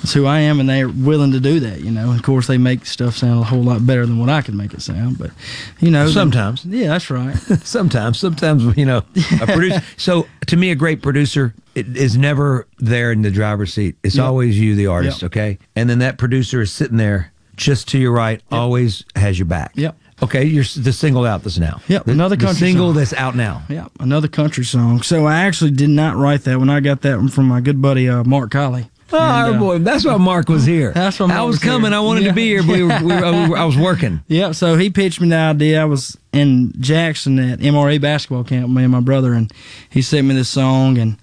It's 0.00 0.12
who 0.12 0.26
I 0.26 0.38
am, 0.38 0.60
and 0.60 0.68
they're 0.68 0.88
willing 0.88 1.32
to 1.32 1.40
do 1.40 1.58
that. 1.58 1.80
You 1.80 1.90
know, 1.90 2.12
of 2.12 2.22
course, 2.22 2.46
they 2.46 2.56
make 2.56 2.86
stuff 2.86 3.16
sound 3.16 3.40
a 3.40 3.42
whole 3.42 3.64
lot 3.64 3.84
better 3.84 4.06
than 4.06 4.18
what 4.20 4.28
I 4.28 4.42
can 4.42 4.56
make 4.56 4.72
it 4.72 4.80
sound. 4.80 5.18
But 5.18 5.32
you 5.80 5.90
know, 5.90 6.08
Sometimes. 6.08 6.64
yeah, 6.64 6.86
that's 6.88 7.10
right. 7.10 7.34
sometimes, 7.64 8.16
sometimes 8.20 8.76
you 8.76 8.86
know, 8.86 9.02
a 9.40 9.46
producer. 9.46 9.82
so 9.96 10.28
to 10.46 10.56
me, 10.56 10.70
a 10.70 10.76
great 10.76 11.02
producer 11.02 11.52
is 11.74 12.16
never 12.16 12.68
there 12.78 13.10
in 13.10 13.22
the 13.22 13.30
driver's 13.32 13.74
seat. 13.74 13.96
It's 14.04 14.14
Yep. 14.16 14.24
always 14.24 14.56
you, 14.58 14.76
the 14.76 14.86
artist. 14.86 15.22
Yep. 15.22 15.32
Okay, 15.32 15.58
and 15.74 15.90
then 15.90 15.98
that 15.98 16.16
producer 16.16 16.60
is 16.60 16.70
sitting 16.70 16.96
there 16.96 17.32
just 17.58 17.88
to 17.88 17.98
your 17.98 18.12
right, 18.12 18.40
always 18.50 19.04
has 19.14 19.38
your 19.38 19.46
back. 19.46 19.72
Yep. 19.74 19.96
Okay, 20.22 20.44
you're 20.44 20.64
the 20.76 20.92
single 20.92 21.24
out 21.24 21.44
this 21.44 21.58
now. 21.58 21.80
Yep, 21.86 22.04
The- 22.06 22.12
another 22.12 22.34
the 22.36 22.44
country 22.44 22.66
single 22.68 22.88
song. 22.88 22.96
that's 22.96 23.12
out 23.12 23.36
now. 23.36 23.62
Yeah, 23.68 23.86
another 24.00 24.26
country 24.28 24.64
song. 24.64 25.02
So 25.02 25.26
I 25.26 25.40
actually 25.42 25.70
did 25.72 25.90
not 25.90 26.16
write 26.16 26.42
that 26.44 26.58
when 26.58 26.70
I 26.70 26.80
got 26.80 27.02
that 27.02 27.18
one 27.18 27.28
from 27.28 27.46
my 27.46 27.60
good 27.60 27.80
buddy 27.82 28.08
uh, 28.08 28.24
Mark 28.24 28.50
Colley. 28.50 28.90
Oh, 29.12 29.16
And, 29.18 29.56
uh, 29.56 29.58
boy, 29.58 29.78
that's 29.78 30.04
why 30.04 30.16
Mark 30.18 30.48
was 30.48 30.66
here. 30.66 30.92
That's 30.92 31.18
why 31.18 31.26
I 31.26 31.28
Mark 31.28 31.46
was 31.46 31.54
was 31.54 31.62
here. 31.62 31.72
coming. 31.72 31.92
I 31.92 32.00
wanted 32.00 32.24
Yeah. 32.24 32.28
to 32.30 32.34
be 32.34 32.46
here, 32.48 32.62
but 32.62 32.72
we 32.76 32.82
were, 32.82 32.98
we 33.00 33.06
were, 33.14 33.32
we 33.44 33.48
were- 33.50 33.56
I 33.58 33.64
was 33.64 33.76
working. 33.76 34.20
Yep. 34.28 34.54
so 34.56 34.76
he 34.76 34.90
pitched 34.90 35.20
me 35.20 35.28
the 35.28 35.36
idea. 35.36 35.80
I 35.80 35.84
was 35.84 36.18
in 36.32 36.72
Jackson 36.80 37.38
at 37.38 37.60
MRA 37.60 37.98
basketball 38.00 38.44
camp, 38.44 38.68
me 38.70 38.82
and 38.82 38.92
my 38.92 39.00
brother, 39.00 39.32
and 39.34 39.52
he 39.88 40.02
sent 40.02 40.26
me 40.26 40.34
this 40.34 40.48
song. 40.48 40.98
And, 40.98 41.16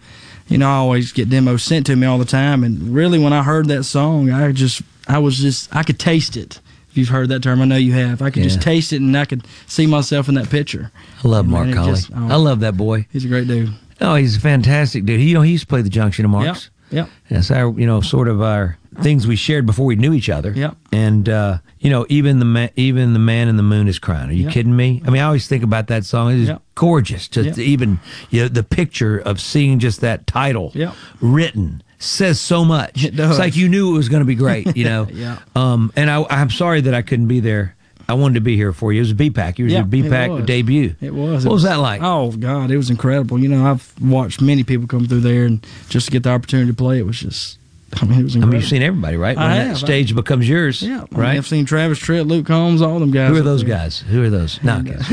you 0.48 0.58
know, 0.58 0.68
I 0.70 0.76
always 0.76 1.12
get 1.12 1.30
demos 1.30 1.64
sent 1.64 1.86
to 1.88 1.96
me 1.98 2.08
all 2.08 2.18
the 2.18 2.26
time. 2.26 2.64
And 2.64 2.94
really, 2.94 3.20
when 3.20 3.34
I 3.34 3.44
heard 3.44 3.68
that 3.68 3.84
song, 3.84 4.32
I 4.32 4.52
just, 4.54 4.82
I 5.08 5.20
was 5.20 5.38
just, 5.38 5.74
I 5.76 5.84
could 5.84 6.00
taste 6.00 6.36
it. 6.38 6.60
If 6.90 6.98
you've 6.98 7.10
heard 7.10 7.30
that 7.30 7.44
term, 7.44 7.62
I 7.62 7.66
know 7.66 7.76
you 7.76 7.94
have. 7.94 8.22
I 8.22 8.30
could 8.30 8.44
Yeah. 8.44 8.50
just 8.50 8.62
taste 8.62 8.94
it 8.94 9.02
and 9.02 9.18
I 9.18 9.26
could 9.26 9.46
see 9.68 9.86
myself 9.86 10.30
in 10.30 10.36
that 10.36 10.50
picture. 10.50 10.92
I 11.24 11.28
love 11.28 11.46
And, 11.46 11.52
Mark 11.52 11.68
man, 11.68 11.76
Colley. 11.76 11.92
just- 11.92 12.10
oh. 12.16 12.28
I 12.30 12.36
love 12.36 12.62
that 12.62 12.78
boy. 12.78 13.06
He's 13.12 13.26
a 13.26 13.28
great 13.28 13.48
dude. 13.48 13.74
Oh, 14.02 14.16
he's 14.16 14.38
a 14.38 14.40
fantastic 14.40 15.06
dude. 15.06 15.20
He, 15.20 15.28
you 15.30 15.34
know, 15.34 15.42
he 15.42 15.52
used 15.54 15.64
to 15.64 15.68
play 15.68 15.82
the 15.82 15.90
Junction 15.90 16.26
of 16.26 16.32
Marks. 16.32 16.70
Yep. 16.92 17.10
That's 17.30 17.50
our, 17.52 17.78
you 17.78 17.86
know, 17.88 18.00
sort 18.02 18.28
of 18.28 18.42
our 18.42 18.78
things 19.02 19.28
we 19.28 19.36
shared 19.36 19.66
before 19.66 19.86
we 19.86 19.96
knew 19.96 20.14
each 20.14 20.30
other. 20.30 20.54
Yeah. 20.56 20.72
And 20.94 21.28
uh, 21.28 21.58
you 21.80 21.90
know, 21.90 22.06
even 22.10 22.40
the 22.40 22.46
ma- 22.46 22.68
even 22.78 23.12
the 23.14 23.20
man 23.20 23.48
in 23.50 23.58
the 23.58 23.64
moon 23.64 23.88
is 23.90 24.00
crying. 24.00 24.30
Are 24.30 24.34
you 24.34 24.44
Yep. 24.46 24.54
kidding 24.54 24.76
me? 24.76 25.02
I 25.06 25.10
mean, 25.10 25.22
I 25.22 25.26
always 25.26 25.48
think 25.48 25.64
about 25.64 25.88
that 25.88 26.06
song. 26.06 26.32
It's 26.40 26.48
Yep. 26.50 26.62
gorgeous. 26.76 27.28
To, 27.30 27.44
Yep. 27.44 27.58
even 27.58 28.00
you 28.30 28.44
know, 28.44 28.48
the 28.48 28.64
picture 28.64 29.18
of 29.18 29.42
seeing 29.42 29.80
just 29.80 30.00
that 30.02 30.28
title 30.28 30.74
written 31.20 31.82
says 32.06 32.40
so 32.40 32.64
much. 32.66 33.04
It 33.04 33.16
does. 33.16 33.32
It's 33.32 33.40
like 33.40 33.56
you 33.56 33.68
knew 33.70 33.94
it 33.94 33.98
was 33.98 34.10
going 34.10 34.22
to 34.22 34.26
be 34.26 34.36
great. 34.36 34.76
You 34.78 34.86
know. 34.86 35.08
Yeah. 35.16 35.40
Um, 35.56 35.92
and 35.96 36.10
I, 36.10 36.26
I'm 36.30 36.50
sorry 36.50 36.82
that 36.82 36.94
I 36.94 37.02
couldn't 37.02 37.28
be 37.28 37.40
there. 37.40 37.76
I 38.08 38.14
wanted 38.14 38.36
to 38.36 38.42
be 38.42 38.56
here 38.56 38.72
for 38.74 38.94
you. 38.94 39.00
It 39.00 39.02
was 39.04 39.12
a 39.12 39.16
BPAC. 39.16 39.58
You 39.58 39.66
was 39.66 39.74
Yeah, 39.74 39.80
your 39.80 39.88
it 39.88 40.12
BPAC 40.12 40.30
was. 40.30 40.46
debut. 40.46 40.96
It 41.02 41.14
was. 41.14 41.44
What 41.46 41.52
It 41.52 41.54
was 41.54 41.64
that 41.64 41.76
like? 41.78 42.02
Oh 42.04 42.32
God, 42.32 42.70
it 42.70 42.78
was 42.78 42.90
incredible. 42.90 43.40
You 43.40 43.48
know, 43.50 43.66
I've 43.66 43.94
watched 44.02 44.42
many 44.42 44.64
people 44.64 44.88
come 44.88 45.08
through 45.08 45.22
there, 45.22 45.46
and 45.46 45.66
just 45.90 46.06
to 46.08 46.12
get 46.12 46.24
the 46.24 46.30
opportunity 46.30 46.70
to 46.70 46.76
play, 46.76 47.00
it 47.00 47.06
was 47.06 47.20
just 47.20 47.58
I 48.02 48.06
mean, 48.06 48.20
it 48.20 48.24
was 48.24 48.36
Incredible. 48.36 48.42
I 48.44 48.46
mean, 48.52 48.62
you've 48.62 48.70
seen 48.70 48.82
everybody, 48.84 49.16
right? 49.18 49.38
When 49.38 49.46
I 49.46 49.58
that 49.60 49.68
have. 49.68 49.78
stage 49.78 50.14
becomes 50.14 50.48
yours, 50.50 50.82
Yeah, 50.82 50.98
I 50.98 51.00
mean, 51.00 51.08
right? 51.14 51.38
I've 51.38 51.48
seen 51.48 51.66
Travis 51.66 51.98
Tritt, 52.00 52.28
Luke 52.28 52.46
Combs, 52.46 52.82
all 52.82 53.00
them 53.00 53.10
guys. 53.12 53.30
Who 53.32 53.38
are 53.38 53.42
those 53.42 53.62
there. 53.64 53.70
guys? 53.76 54.00
Who 54.02 54.22
are 54.24 54.30
those? 54.30 54.62
No, 54.64 54.74
I'm. 54.74 54.84
No, 54.84 54.92
no, 54.92 54.98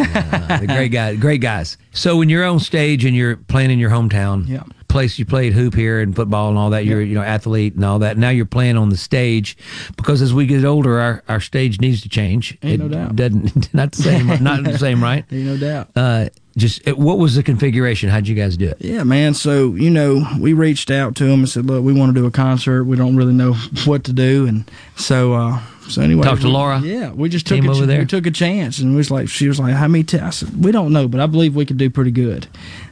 the 0.60 0.66
great 0.66 0.88
guys. 0.90 1.18
Great 1.18 1.40
guys. 1.40 1.78
So 1.92 2.16
when 2.18 2.28
you're 2.28 2.44
on 2.44 2.58
stage 2.60 3.04
and 3.06 3.14
you're 3.16 3.36
playing 3.36 3.70
in 3.70 3.78
your 3.78 3.90
hometown, 3.90 4.48
Yeah. 4.48 4.64
Place 4.92 5.18
you 5.18 5.24
played 5.24 5.54
hoop 5.54 5.74
here 5.74 6.00
and 6.00 6.14
football 6.14 6.50
and 6.50 6.58
all 6.58 6.70
that, 6.70 6.84
you're 6.84 7.00
you 7.00 7.14
know 7.14 7.22
athlete 7.22 7.74
and 7.74 7.84
all 7.84 7.98
that. 8.00 8.18
Now 8.18 8.28
you're 8.28 8.44
playing 8.44 8.76
on 8.76 8.90
the 8.90 8.96
stage 8.96 9.56
because 9.96 10.22
as 10.22 10.32
we 10.32 10.46
get 10.46 10.64
older, 10.64 11.00
our, 11.00 11.24
our 11.28 11.40
stage 11.40 11.80
needs 11.80 12.02
to 12.02 12.08
change. 12.08 12.56
Ain't 12.62 12.74
it 12.74 12.84
no 12.84 12.88
doubt. 12.88 13.16
Doesn't 13.16 13.74
not 13.74 13.92
the 13.92 14.02
same. 14.02 14.26
not 14.44 14.62
the 14.62 14.78
same, 14.78 15.02
right? 15.02 15.24
Ain't 15.32 15.46
no 15.46 15.56
doubt. 15.56 15.88
Uh, 15.96 16.28
just 16.56 16.86
it, 16.86 16.98
what 16.98 17.18
was 17.18 17.34
the 17.34 17.42
configuration? 17.42 18.10
How'd 18.10 18.28
you 18.28 18.34
guys 18.34 18.56
do 18.56 18.68
it? 18.68 18.76
Yeah, 18.80 19.04
man. 19.04 19.34
So 19.34 19.74
you 19.74 19.90
know, 19.90 20.24
we 20.38 20.52
reached 20.52 20.90
out 20.90 21.16
to 21.16 21.24
them 21.24 21.40
and 21.40 21.48
said, 21.48 21.66
"Look, 21.66 21.82
we 21.82 21.92
want 21.94 22.14
to 22.14 22.20
do 22.20 22.26
a 22.26 22.30
concert. 22.30 22.84
We 22.84 22.96
don't 22.96 23.16
really 23.16 23.32
know 23.32 23.54
what 23.86 24.04
to 24.04 24.12
do." 24.12 24.46
And 24.46 24.70
so, 24.96 25.32
uh, 25.32 25.60
so 25.88 26.02
anyway, 26.02 26.22
Talked 26.22 26.42
to 26.42 26.48
Laura? 26.48 26.80
Yeah, 26.80 27.12
we 27.12 27.30
just 27.30 27.46
took 27.46 27.64
a, 27.64 27.70
over 27.70 27.86
there? 27.86 28.00
We 28.00 28.06
took 28.06 28.26
a 28.26 28.30
chance, 28.30 28.78
and 28.78 28.90
we 28.90 28.96
was 28.96 29.10
like, 29.10 29.30
she 29.30 29.48
was 29.48 29.58
like, 29.58 29.72
"How 29.74 29.88
many?" 29.88 30.04
T-? 30.04 30.18
I 30.18 30.30
said, 30.30 30.62
"We 30.62 30.72
don't 30.72 30.92
know, 30.92 31.08
but 31.08 31.20
I 31.20 31.26
believe 31.26 31.56
we 31.56 31.64
could 31.64 31.78
do 31.78 31.88
pretty 31.88 32.10
good." 32.10 32.48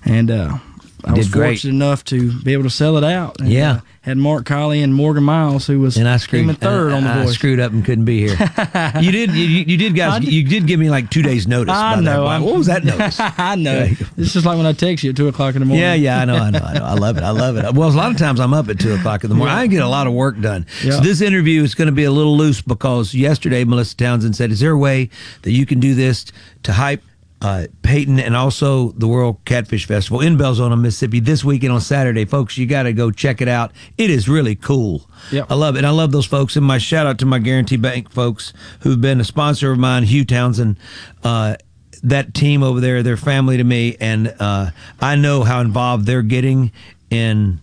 And 0.06 0.30
uh, 0.30 0.58
I 1.04 1.12
was 1.12 1.26
Did 1.26 1.32
great. 1.32 1.48
fortunate 1.50 1.74
enough 1.74 2.04
to 2.04 2.32
be 2.42 2.52
able 2.52 2.64
to 2.64 2.70
sell 2.70 2.96
it 2.96 3.04
out. 3.04 3.40
And, 3.40 3.50
Yeah. 3.50 3.72
uh, 3.72 3.80
had 4.02 4.16
Mark 4.16 4.46
Colley 4.46 4.82
and 4.82 4.94
Morgan 4.94 5.24
Miles, 5.24 5.66
who 5.66 5.78
was 5.80 5.98
And 5.98 6.08
I 6.08 6.16
screwed 6.16 6.40
came 6.42 6.50
in 6.50 6.56
third 6.56 6.92
I- 6.92 6.96
on 6.96 7.04
the 7.04 7.10
I 7.10 7.24
voice. 7.24 7.34
screwed 7.34 7.60
up 7.60 7.70
and 7.72 7.84
couldn't 7.84 8.06
be 8.06 8.20
here. 8.26 8.36
you 9.00 9.12
did. 9.12 9.30
You, 9.34 9.44
you 9.44 9.76
did, 9.76 9.94
guys. 9.94 10.24
You 10.24 10.42
did 10.42 10.66
give 10.66 10.80
me 10.80 10.88
like 10.88 11.10
two 11.10 11.20
days 11.22 11.46
notice. 11.46 11.74
I 11.76 12.00
know. 12.00 12.24
What 12.24 12.56
was 12.56 12.66
that 12.66 12.82
notice? 12.84 13.18
I 13.38 13.56
know. 13.56 13.88
It's 14.16 14.32
just 14.32 14.46
like 14.46 14.56
when 14.56 14.64
I 14.66 14.72
text 14.72 15.04
you 15.04 15.10
at 15.10 15.16
two 15.16 15.28
o'clock 15.28 15.54
in 15.54 15.60
the 15.60 15.66
morning. 15.66 15.82
Yeah, 15.82 15.94
yeah, 15.94 16.20
I 16.20 16.24
know, 16.24 16.36
I 16.36 16.50
know, 16.50 16.58
I 16.60 16.72
know. 16.78 16.84
I 16.84 16.94
love 16.94 17.18
it. 17.18 17.22
I 17.24 17.30
love 17.30 17.56
it. 17.58 17.74
Well, 17.74 17.88
a 17.88 17.92
lot 17.92 18.10
of 18.10 18.16
times 18.16 18.40
I'm 18.40 18.54
up 18.54 18.68
at 18.70 18.78
two 18.78 18.94
o'clock 18.94 19.22
in 19.24 19.28
the 19.30 19.36
morning. 19.36 19.54
Yeah. 19.54 19.60
I 19.62 19.66
get 19.66 19.82
a 19.82 19.88
lot 19.88 20.06
of 20.06 20.14
work 20.14 20.40
done. 20.40 20.64
Yeah. 20.82 20.92
So 20.92 21.00
this 21.00 21.20
interview 21.20 21.62
is 21.62 21.74
going 21.74 21.86
to 21.86 21.92
be 21.92 22.04
a 22.04 22.10
little 22.12 22.36
loose 22.36 22.62
because 22.62 23.12
yesterday 23.14 23.64
Melissa 23.64 23.96
Townsend 23.96 24.34
said, 24.34 24.50
"Is 24.50 24.60
there 24.60 24.72
a 24.72 24.78
way 24.78 25.10
that 25.42 25.52
you 25.52 25.66
can 25.66 25.78
do 25.80 25.94
this 25.94 26.24
to 26.62 26.72
hype?" 26.72 27.02
Uh, 27.42 27.66
Peyton 27.82 28.20
and 28.20 28.36
also 28.36 28.90
the 28.92 29.08
World 29.08 29.38
Catfish 29.46 29.86
Festival 29.86 30.20
in 30.20 30.36
Belzoni, 30.36 30.78
Mississippi 30.78 31.20
this 31.20 31.42
weekend 31.42 31.72
on 31.72 31.80
Saturday. 31.80 32.26
Folks, 32.26 32.58
you 32.58 32.66
got 32.66 32.82
to 32.82 32.92
go 32.92 33.10
check 33.10 33.40
it 33.40 33.48
out. 33.48 33.72
It 33.96 34.10
is 34.10 34.28
really 34.28 34.54
cool. 34.54 35.08
Yep. 35.32 35.46
I 35.50 35.54
love 35.54 35.74
it. 35.76 35.78
And 35.78 35.86
I 35.86 35.90
love 35.90 36.12
those 36.12 36.26
folks. 36.26 36.56
And 36.56 36.66
my 36.66 36.76
shout 36.76 37.06
out 37.06 37.18
to 37.20 37.26
my 37.26 37.38
Guarantee 37.38 37.78
Bank 37.78 38.10
folks 38.10 38.52
who've 38.80 39.00
been 39.00 39.20
a 39.20 39.24
sponsor 39.24 39.72
of 39.72 39.78
mine, 39.78 40.02
Hugh 40.02 40.26
Townsend. 40.26 40.76
Uh, 41.24 41.56
that 42.02 42.34
team 42.34 42.62
over 42.62 42.78
there, 42.80 43.02
they're 43.02 43.16
family 43.16 43.56
to 43.58 43.64
me, 43.64 43.96
and 44.00 44.34
uh, 44.40 44.70
I 45.00 45.16
know 45.16 45.42
how 45.42 45.60
involved 45.60 46.06
they're 46.06 46.22
getting 46.22 46.72
in 47.10 47.60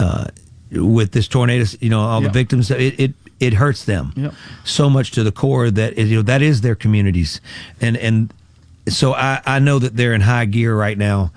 uh, 0.00 0.26
with 0.70 1.12
this 1.12 1.28
tornado. 1.28 1.64
You 1.80 1.90
know, 1.90 2.00
all 2.00 2.22
Yep. 2.22 2.32
the 2.32 2.38
victims. 2.38 2.70
It, 2.70 2.98
it 3.00 3.14
it 3.40 3.54
hurts 3.54 3.84
them 3.84 4.12
Yep. 4.16 4.34
so 4.64 4.88
much 4.90 5.10
to 5.12 5.22
the 5.22 5.32
core 5.32 5.70
that 5.70 5.96
you 5.98 6.16
know 6.16 6.22
that 6.22 6.40
is 6.42 6.62
their 6.62 6.74
communities, 6.74 7.40
and 7.80 7.96
and 7.98 8.32
so 8.90 9.14
I 9.14 9.40
I 9.44 9.58
know 9.58 9.78
that 9.78 9.96
they're 9.96 10.14
in 10.14 10.20
high 10.20 10.46
gear 10.46 10.76
right 10.76 10.98
now, 10.98 11.32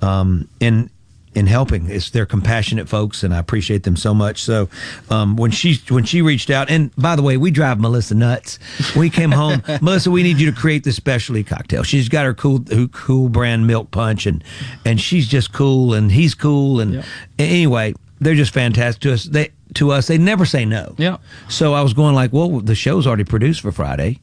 um, 0.00 0.48
in 0.60 0.90
in 1.34 1.46
helping. 1.46 1.90
It's 1.90 2.10
they're 2.10 2.26
compassionate 2.26 2.88
folks, 2.88 3.22
and 3.22 3.34
I 3.34 3.38
appreciate 3.38 3.82
them 3.82 3.96
so 3.96 4.14
much. 4.14 4.42
So 4.42 4.68
um, 5.10 5.36
when 5.36 5.50
she 5.50 5.80
when 5.88 6.04
she 6.04 6.22
reached 6.22 6.50
out, 6.50 6.70
and 6.70 6.94
by 6.96 7.16
the 7.16 7.22
way, 7.22 7.36
we 7.36 7.50
drive 7.50 7.80
Melissa 7.80 8.14
nuts. 8.14 8.58
We 8.96 9.10
came 9.10 9.32
home, 9.32 9.62
Melissa. 9.80 10.10
We 10.10 10.22
need 10.22 10.38
you 10.38 10.50
to 10.50 10.56
create 10.56 10.84
this 10.84 10.96
specialty 10.96 11.42
cocktail. 11.42 11.82
She's 11.82 12.08
got 12.08 12.24
her 12.24 12.34
cool 12.34 12.64
cool 12.92 13.28
brand 13.28 13.66
milk 13.66 13.90
punch, 13.90 14.26
and 14.26 14.42
and 14.84 15.00
she's 15.00 15.28
just 15.28 15.52
cool, 15.52 15.94
and 15.94 16.10
he's 16.12 16.34
cool, 16.34 16.80
and 16.80 17.04
anyway, 17.38 17.94
they're 18.20 18.34
just 18.34 18.52
fantastic 18.52 19.02
to 19.02 19.12
us. 19.12 19.24
They 19.24 19.50
to 19.74 19.90
us, 19.90 20.06
they 20.06 20.18
never 20.18 20.44
say 20.44 20.64
no. 20.64 20.94
Yeah. 20.98 21.18
So 21.48 21.74
I 21.74 21.82
was 21.82 21.94
going 21.94 22.14
like, 22.14 22.32
well, 22.32 22.60
the 22.60 22.74
show's 22.76 23.06
already 23.06 23.24
produced 23.24 23.60
for 23.60 23.72
Friday. 23.72 24.20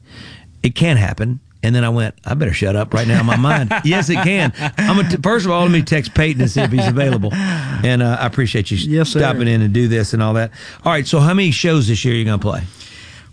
It 0.62 0.74
can't 0.74 0.98
happen. 0.98 1.40
And 1.64 1.74
then 1.74 1.84
I 1.84 1.88
went, 1.90 2.14
I 2.24 2.34
better 2.34 2.52
shut 2.52 2.74
up 2.74 2.92
right 2.92 3.06
now 3.06 3.20
in 3.20 3.26
my 3.26 3.36
mind. 3.36 3.72
yes, 3.84 4.08
it 4.10 4.16
can. 4.16 4.52
I'm 4.78 4.96
gonna 4.96 5.18
first 5.18 5.44
of 5.46 5.52
all, 5.52 5.62
let 5.62 5.70
me 5.70 5.82
text 5.82 6.12
Peyton 6.14 6.42
and 6.42 6.50
see 6.50 6.60
if 6.60 6.72
he's 6.72 6.86
available. 6.88 7.32
And 7.32 8.02
uh, 8.02 8.16
I 8.20 8.26
appreciate 8.26 8.70
you 8.70 8.78
Yes, 8.78 9.10
stopping 9.10 9.46
in 9.48 9.62
and 9.62 9.72
do 9.72 9.86
this 9.88 10.12
and 10.12 10.22
all 10.22 10.34
that. 10.34 10.50
All 10.84 10.92
right, 10.92 11.06
so 11.06 11.20
how 11.20 11.34
many 11.34 11.50
shows 11.52 11.86
this 11.88 12.04
year 12.04 12.14
are 12.14 12.16
you 12.16 12.24
going 12.24 12.40
to 12.40 12.42
play? 12.44 12.62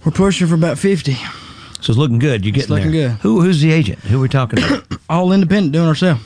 We're 0.05 0.11
pushing 0.11 0.47
for 0.47 0.55
about 0.55 0.77
fifty. 0.77 1.13
So 1.81 1.91
it's 1.91 1.97
looking 1.97 2.19
good. 2.19 2.45
You're 2.45 2.55
It's 2.55 2.67
getting 2.67 2.75
looking 2.75 2.91
there. 2.91 3.09
good. 3.11 3.17
Who, 3.21 3.41
who's 3.41 3.61
the 3.61 3.71
agent? 3.71 3.99
Who 3.99 4.17
are 4.19 4.21
we 4.21 4.29
talking 4.29 4.59
about? 4.59 4.83
All 5.09 5.31
independent, 5.31 5.71
doing 5.73 5.87
ourselves. 5.87 6.21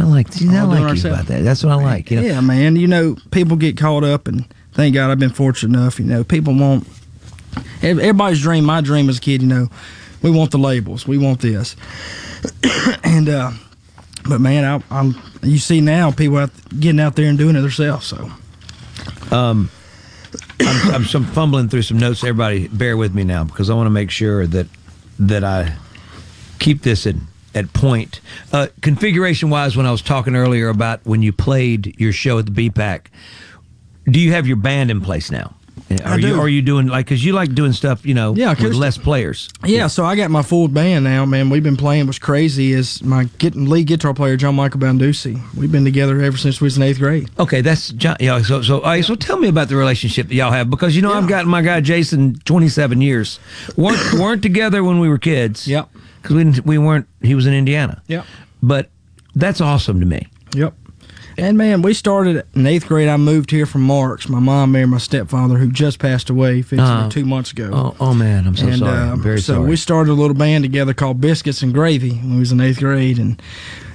I 0.00 0.04
like, 0.04 0.32
see, 0.32 0.48
I 0.48 0.62
like 0.62 1.02
you 1.02 1.10
about 1.10 1.26
that. 1.26 1.42
That's 1.42 1.62
what 1.64 1.72
I 1.72 1.76
like. 1.76 2.10
You 2.10 2.20
know? 2.20 2.26
Yeah, 2.26 2.40
man. 2.40 2.76
You 2.76 2.86
know, 2.86 3.16
people 3.30 3.56
get 3.56 3.76
caught 3.76 4.02
up, 4.04 4.28
and 4.28 4.46
thank 4.72 4.94
God 4.94 5.10
I've 5.10 5.18
been 5.18 5.30
fortunate 5.30 5.76
enough. 5.78 5.98
You 5.98 6.06
know, 6.06 6.24
people 6.24 6.54
want 6.54 6.86
ev- 7.82 7.98
everybody's 7.98 8.40
dream. 8.40 8.64
My 8.64 8.80
dream 8.80 9.08
as 9.08 9.18
a 9.18 9.20
kid, 9.20 9.42
you 9.42 9.48
know, 9.48 9.68
we 10.22 10.30
want 10.30 10.50
the 10.50 10.58
labels, 10.58 11.06
we 11.06 11.18
want 11.18 11.40
this, 11.40 11.76
and 13.04 13.28
uh, 13.28 13.50
but 14.28 14.40
man, 14.40 14.64
I, 14.64 14.98
I'm 14.98 15.14
you 15.42 15.58
see 15.58 15.80
now 15.80 16.10
people 16.10 16.38
out 16.38 16.50
getting 16.78 17.00
out 17.00 17.16
there 17.16 17.26
and 17.28 17.38
doing 17.38 17.56
it 17.56 17.60
themselves. 17.60 18.06
So 18.06 18.30
Um, 19.30 19.70
I'm, 20.60 21.04
I'm 21.14 21.24
fumbling 21.24 21.68
through 21.68 21.82
some 21.82 21.98
notes. 21.98 22.22
Everybody, 22.24 22.68
bear 22.68 22.96
with 22.96 23.14
me 23.14 23.24
now 23.24 23.44
because 23.44 23.70
I 23.70 23.74
want 23.74 23.86
to 23.86 23.90
make 23.90 24.10
sure 24.10 24.46
that 24.46 24.66
that 25.18 25.44
I 25.44 25.74
keep 26.58 26.82
this 26.82 27.06
at 27.06 27.16
at 27.54 27.72
point. 27.72 28.20
Uh, 28.52 28.68
configuration 28.82 29.50
wise, 29.50 29.76
when 29.76 29.86
I 29.86 29.90
was 29.90 30.02
talking 30.02 30.36
earlier 30.36 30.68
about 30.68 31.04
when 31.04 31.22
you 31.22 31.32
played 31.32 31.98
your 31.98 32.12
show 32.12 32.38
at 32.38 32.46
the 32.46 32.70
BPAC, 32.70 33.06
do 34.06 34.20
you 34.20 34.32
have 34.32 34.46
your 34.46 34.56
band 34.56 34.90
in 34.90 35.00
place 35.00 35.30
now? 35.30 35.54
Are 36.04 36.12
I 36.12 36.16
you 36.16 36.38
are 36.38 36.48
you 36.48 36.60
doing 36.60 36.86
like 36.86 37.06
because 37.06 37.24
you 37.24 37.32
like 37.32 37.54
doing 37.54 37.72
stuff 37.72 38.04
you 38.04 38.12
know 38.12 38.34
Yeah, 38.34 38.50
with 38.50 38.74
less 38.74 38.98
players? 38.98 39.48
yeah, 39.64 39.86
so 39.86 40.04
I 40.04 40.16
got 40.16 40.30
my 40.30 40.42
full 40.42 40.68
band 40.68 41.04
now, 41.04 41.24
man. 41.24 41.48
We've 41.48 41.62
been 41.62 41.78
playing. 41.78 42.06
What's 42.06 42.18
crazy 42.18 42.72
is 42.72 43.02
my 43.02 43.24
getting 43.38 43.66
lead 43.66 43.86
guitar 43.86 44.12
player 44.12 44.36
John 44.36 44.54
Michael 44.56 44.80
Banducci. 44.80 45.40
We've 45.54 45.72
been 45.72 45.84
together 45.84 46.20
ever 46.20 46.36
since 46.36 46.60
we 46.60 46.66
was 46.66 46.76
in 46.76 46.82
eighth 46.82 46.98
grade. 46.98 47.30
Okay, 47.38 47.62
that's 47.62 47.88
John. 47.92 48.16
Yeah, 48.20 48.42
so 48.42 48.60
so 48.60 48.76
all 48.80 48.82
right, 48.82 49.04
so 49.04 49.14
tell 49.14 49.38
me 49.38 49.48
about 49.48 49.68
the 49.68 49.76
relationship 49.76 50.28
that 50.28 50.34
y'all 50.34 50.52
have 50.52 50.68
because 50.68 50.94
you 50.94 51.00
know 51.00 51.12
I've 51.12 51.28
got 51.28 51.46
my 51.46 51.62
guy 51.62 51.80
Jason 51.80 52.38
twenty 52.44 52.68
seven 52.68 53.00
years 53.00 53.40
weren't 53.76 54.12
weren't 54.14 54.42
together 54.42 54.84
when 54.84 55.00
we 55.00 55.08
were 55.08 55.18
kids. 55.18 55.66
Yep. 55.66 55.88
Because 56.20 56.36
we 56.36 56.44
didn't, 56.44 56.66
we 56.66 56.76
weren't. 56.78 57.06
He 57.22 57.34
was 57.34 57.46
in 57.46 57.54
Indiana. 57.54 58.02
Yep. 58.08 58.26
But 58.62 58.90
that's 59.34 59.60
awesome 59.60 60.00
to 60.00 60.06
me. 60.06 60.26
Yep. 60.54 60.74
And 61.38 61.56
man, 61.56 61.82
we 61.82 61.94
started 61.94 62.44
in 62.54 62.66
eighth 62.66 62.88
grade. 62.88 63.08
I 63.08 63.16
moved 63.16 63.50
here 63.52 63.64
from 63.64 63.82
Marks. 63.82 64.28
My 64.28 64.40
mom 64.40 64.72
married 64.72 64.86
my 64.88 64.98
stepfather, 64.98 65.56
who 65.56 65.70
just 65.70 66.00
passed 66.00 66.30
away 66.30 66.64
Oh. 66.76 67.08
two 67.10 67.24
months 67.24 67.52
ago. 67.52 67.70
Oh, 67.72 67.96
oh 68.00 68.12
man, 68.14 68.46
I'm 68.46 68.56
so 68.56 68.66
and, 68.66 68.78
sorry. 68.80 68.98
uh, 68.98 69.12
I'm 69.12 69.22
very 69.22 69.40
so 69.40 69.54
sorry. 69.54 69.68
we 69.68 69.76
started 69.76 70.10
a 70.10 70.14
little 70.14 70.34
band 70.34 70.64
together 70.64 70.92
called 70.94 71.20
Biscuits 71.20 71.62
and 71.62 71.72
Gravy 71.72 72.10
when 72.10 72.34
we 72.34 72.40
was 72.40 72.50
in 72.50 72.60
eighth 72.60 72.80
grade, 72.80 73.18
and 73.18 73.40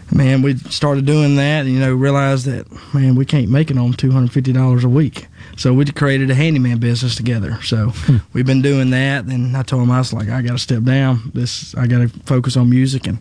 man, 0.10 0.42
we 0.42 0.56
started 0.56 1.06
doing 1.06 1.36
that. 1.36 1.66
And, 1.66 1.70
you 1.70 1.80
know, 1.82 1.94
realized 1.94 2.46
that 2.46 2.66
man, 2.94 3.16
we 3.16 3.26
can't 3.26 3.50
make 3.50 3.70
it 3.70 3.78
on 3.78 3.92
two 3.92 4.12
hundred 4.12 4.32
fifty 4.32 4.54
dollars 4.54 4.86
a 4.86 4.90
week. 4.90 5.28
So 5.58 5.74
we 5.74 5.84
created 5.86 6.32
a 6.32 6.36
handyman 6.36 6.78
business 6.78 7.14
together. 7.16 7.62
So 7.62 7.90
Hmm. 7.90 8.18
we've 8.32 8.46
been 8.46 8.62
doing 8.62 8.90
that. 8.92 9.26
And 9.26 9.56
I 9.58 9.64
told 9.64 9.84
him 9.84 9.92
I 9.92 10.00
was 10.00 10.14
like, 10.14 10.30
I 10.30 10.42
got 10.42 10.54
to 10.54 10.58
step 10.60 10.84
down. 10.84 11.32
This 11.34 11.76
I 11.76 11.88
got 11.88 12.00
to 12.00 12.08
focus 12.26 12.56
on 12.56 12.70
music, 12.70 13.06
and 13.06 13.18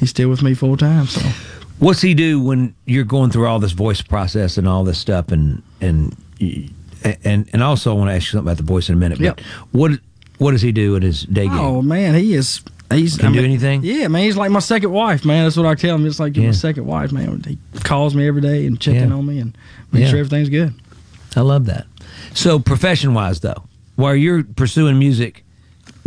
he's 0.00 0.10
still 0.10 0.28
with 0.28 0.42
me 0.42 0.54
full 0.54 0.76
time. 0.76 1.06
So. 1.06 1.20
What's 1.80 2.00
he 2.02 2.14
do 2.14 2.40
when 2.40 2.74
you're 2.86 3.04
going 3.04 3.30
through 3.30 3.46
all 3.48 3.58
this 3.58 3.72
voice 3.72 4.00
process 4.02 4.56
and 4.58 4.68
all 4.68 4.84
this 4.84 4.98
stuff 4.98 5.32
and 5.32 5.62
and 5.80 6.14
and 7.24 7.48
and 7.52 7.62
also 7.62 7.90
I 7.94 7.98
want 7.98 8.10
to 8.10 8.14
ask 8.14 8.26
you 8.26 8.30
something 8.32 8.46
about 8.52 8.58
the 8.58 8.62
voice 8.62 8.88
in 8.88 8.94
a 8.94 8.98
minute. 8.98 9.18
But 9.18 9.24
Yep. 9.24 9.40
what 9.72 9.92
what 10.38 10.50
does 10.52 10.62
he 10.62 10.72
do 10.72 10.94
in 10.96 11.02
his 11.02 11.22
day 11.24 11.48
game? 11.48 11.58
Oh 11.58 11.82
man, 11.82 12.14
he 12.14 12.34
is. 12.34 12.60
He's 12.92 13.16
Can 13.16 13.32
do 13.32 13.44
anything? 13.44 13.82
Yeah, 13.84 14.08
man, 14.08 14.24
he's 14.24 14.36
like 14.36 14.50
my 14.50 14.58
second 14.58 14.90
wife, 14.90 15.24
man. 15.24 15.44
That's 15.44 15.56
what 15.56 15.64
I 15.66 15.74
tell 15.76 15.94
him. 15.94 16.06
It's 16.06 16.18
like 16.18 16.34
you're 16.36 16.44
Yeah. 16.46 16.50
my 16.50 16.54
second 16.56 16.86
wife, 16.86 17.12
man. 17.12 17.42
He 17.46 17.56
calls 17.84 18.14
me 18.16 18.26
every 18.26 18.40
day 18.42 18.66
and 18.66 18.80
checking 18.80 19.10
Yeah. 19.10 19.14
on 19.14 19.26
me 19.26 19.38
and 19.38 19.56
make 19.92 20.02
Yeah. 20.02 20.10
sure 20.10 20.18
everything's 20.18 20.48
good. 20.48 20.74
I 21.36 21.42
love 21.42 21.66
that. 21.66 21.86
So 22.34 22.58
profession 22.58 23.14
wise 23.14 23.40
though, 23.40 23.62
while 23.96 24.16
you're 24.16 24.42
pursuing 24.42 24.98
music, 24.98 25.44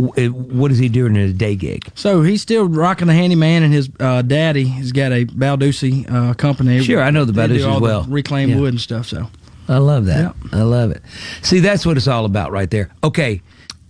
what 0.08 0.70
is 0.70 0.78
he 0.78 0.88
doing 0.88 1.14
in 1.16 1.20
his 1.22 1.32
day 1.32 1.56
gig? 1.56 1.86
So 1.94 2.22
he's 2.22 2.42
still 2.42 2.66
rocking 2.66 3.06
the 3.06 3.14
handyman, 3.14 3.62
and 3.62 3.72
his 3.72 3.88
uh, 4.00 4.22
daddy 4.22 4.64
has 4.66 4.92
got 4.92 5.12
a 5.12 5.24
Balducci 5.26 6.10
uh, 6.10 6.34
company. 6.34 6.82
Sure, 6.82 7.02
I 7.02 7.10
know 7.10 7.24
the 7.24 7.32
They 7.32 7.48
Balducci 7.48 7.74
as 7.74 7.80
well. 7.80 8.04
reclaimed 8.04 8.52
Yeah. 8.52 8.58
wood 8.60 8.74
and 8.74 8.80
stuff. 8.80 9.06
So 9.06 9.28
I 9.68 9.78
love 9.78 10.06
that. 10.06 10.34
I 10.52 10.62
love 10.62 10.90
it. 10.90 11.02
See, 11.42 11.60
that's 11.60 11.84
what 11.86 11.96
it's 11.96 12.08
all 12.08 12.24
about 12.24 12.52
right 12.52 12.70
there. 12.70 12.90
Okay, 13.02 13.40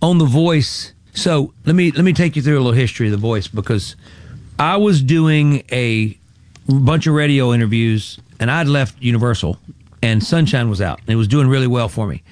on 0.02 0.18
the 0.18 0.24
voice. 0.26 0.92
So 1.14 1.52
let 1.64 1.76
me 1.76 1.90
let 1.92 2.04
me 2.04 2.12
take 2.12 2.34
you 2.36 2.42
through 2.42 2.56
a 2.56 2.62
little 2.62 2.72
history 2.72 3.06
of 3.06 3.12
the 3.12 3.18
voice 3.18 3.46
because 3.46 3.94
I 4.58 4.76
was 4.76 5.02
doing 5.02 5.62
a 5.70 6.18
bunch 6.68 7.06
of 7.06 7.14
radio 7.14 7.52
interviews 7.52 8.18
and 8.40 8.50
I'd 8.50 8.66
left 8.66 9.00
Universal 9.02 9.58
and 10.02 10.22
Sunshine 10.24 10.68
was 10.68 10.80
out 10.80 10.98
and 11.00 11.10
it 11.10 11.16
was 11.16 11.28
doing 11.28 11.46
really 11.48 11.66
well 11.68 11.88
for 11.88 12.06
me. 12.06 12.22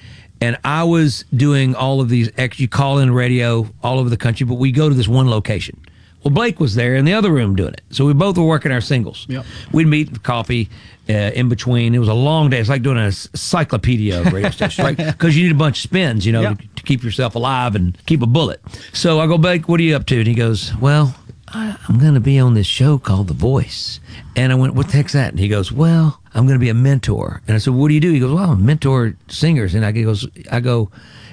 And 0.43 0.57
I 0.65 0.83
was 0.83 1.23
doing 1.33 1.73
all 1.73 2.01
of 2.01 2.09
these 2.09 2.29
ex 2.37 2.59
you 2.59 2.67
call 2.67 2.99
in 2.99 3.11
radio 3.13 3.65
all 3.81 3.97
over 3.99 4.09
the 4.09 4.17
country, 4.17 4.45
but 4.45 4.55
we 4.55 4.71
go 4.73 4.89
to 4.89 4.95
this 4.95 5.07
one 5.07 5.29
location. 5.29 5.79
Well, 6.23 6.33
Blake 6.33 6.59
was 6.59 6.75
there 6.75 6.95
in 6.95 7.05
the 7.05 7.13
other 7.13 7.31
room 7.31 7.55
doing 7.55 7.73
it. 7.73 7.81
So 7.91 8.05
we 8.05 8.13
both 8.13 8.37
were 8.37 8.43
working 8.45 8.71
our 8.71 8.81
singles. 8.81 9.25
Yep. 9.29 9.45
We'd 9.71 9.87
meet 9.87 10.09
for 10.13 10.19
coffee 10.19 10.69
uh, 11.09 11.13
in 11.13 11.47
between. 11.49 11.95
It 11.95 11.99
was 11.99 12.09
a 12.09 12.13
long 12.13 12.49
day. 12.49 12.59
It's 12.59 12.69
like 12.69 12.81
doing 12.81 12.97
a 12.97 13.05
encyclopedia 13.07 14.19
of 14.21 14.33
radio 14.33 14.49
stations, 14.57 14.79
right? 14.85 14.97
Because 14.97 15.35
you 15.37 15.43
need 15.43 15.51
a 15.51 15.57
bunch 15.57 15.77
of 15.79 15.89
spins, 15.89 16.25
you 16.25 16.31
know, 16.33 16.41
Yep. 16.41 16.57
to, 16.59 16.67
to 16.77 16.83
keep 16.83 17.03
yourself 17.03 17.35
alive 17.35 17.75
and 17.75 17.97
keep 18.05 18.21
a 18.21 18.25
bullet. 18.27 18.61
So 18.93 19.19
I 19.19 19.27
go, 19.27 19.37
Blake, 19.37 19.67
what 19.69 19.79
are 19.79 19.83
you 19.83 19.95
up 19.95 20.05
to? 20.07 20.17
And 20.17 20.27
he 20.27 20.33
goes, 20.33 20.73
Well, 20.77 21.15
I, 21.53 21.77
I'm 21.87 21.99
going 21.99 22.15
to 22.15 22.19
be 22.19 22.39
on 22.39 22.53
this 22.53 22.67
show 22.67 22.97
called 22.97 23.27
The 23.27 23.33
Voice. 23.33 23.99
And 24.35 24.51
I 24.51 24.55
went, 24.55 24.73
What 24.73 24.87
the 24.87 24.93
heck's 24.93 25.13
that? 25.13 25.29
And 25.29 25.39
he 25.39 25.47
goes, 25.47 25.71
Well, 25.71 26.19
I'm 26.33 26.45
going 26.45 26.57
to 26.57 26.63
be 26.63 26.69
a 26.69 26.73
mentor. 26.73 27.41
And 27.47 27.55
I 27.55 27.59
said, 27.59 27.73
What 27.73 27.89
do 27.89 27.93
you 27.93 27.99
do? 27.99 28.11
He 28.11 28.19
goes, 28.19 28.33
Well, 28.33 28.51
I 28.51 28.55
mentor 28.55 29.15
singers. 29.27 29.75
And 29.75 29.85
I 29.85 29.91
goes, 29.91 30.27
I 30.51 30.59
go, 30.59 30.89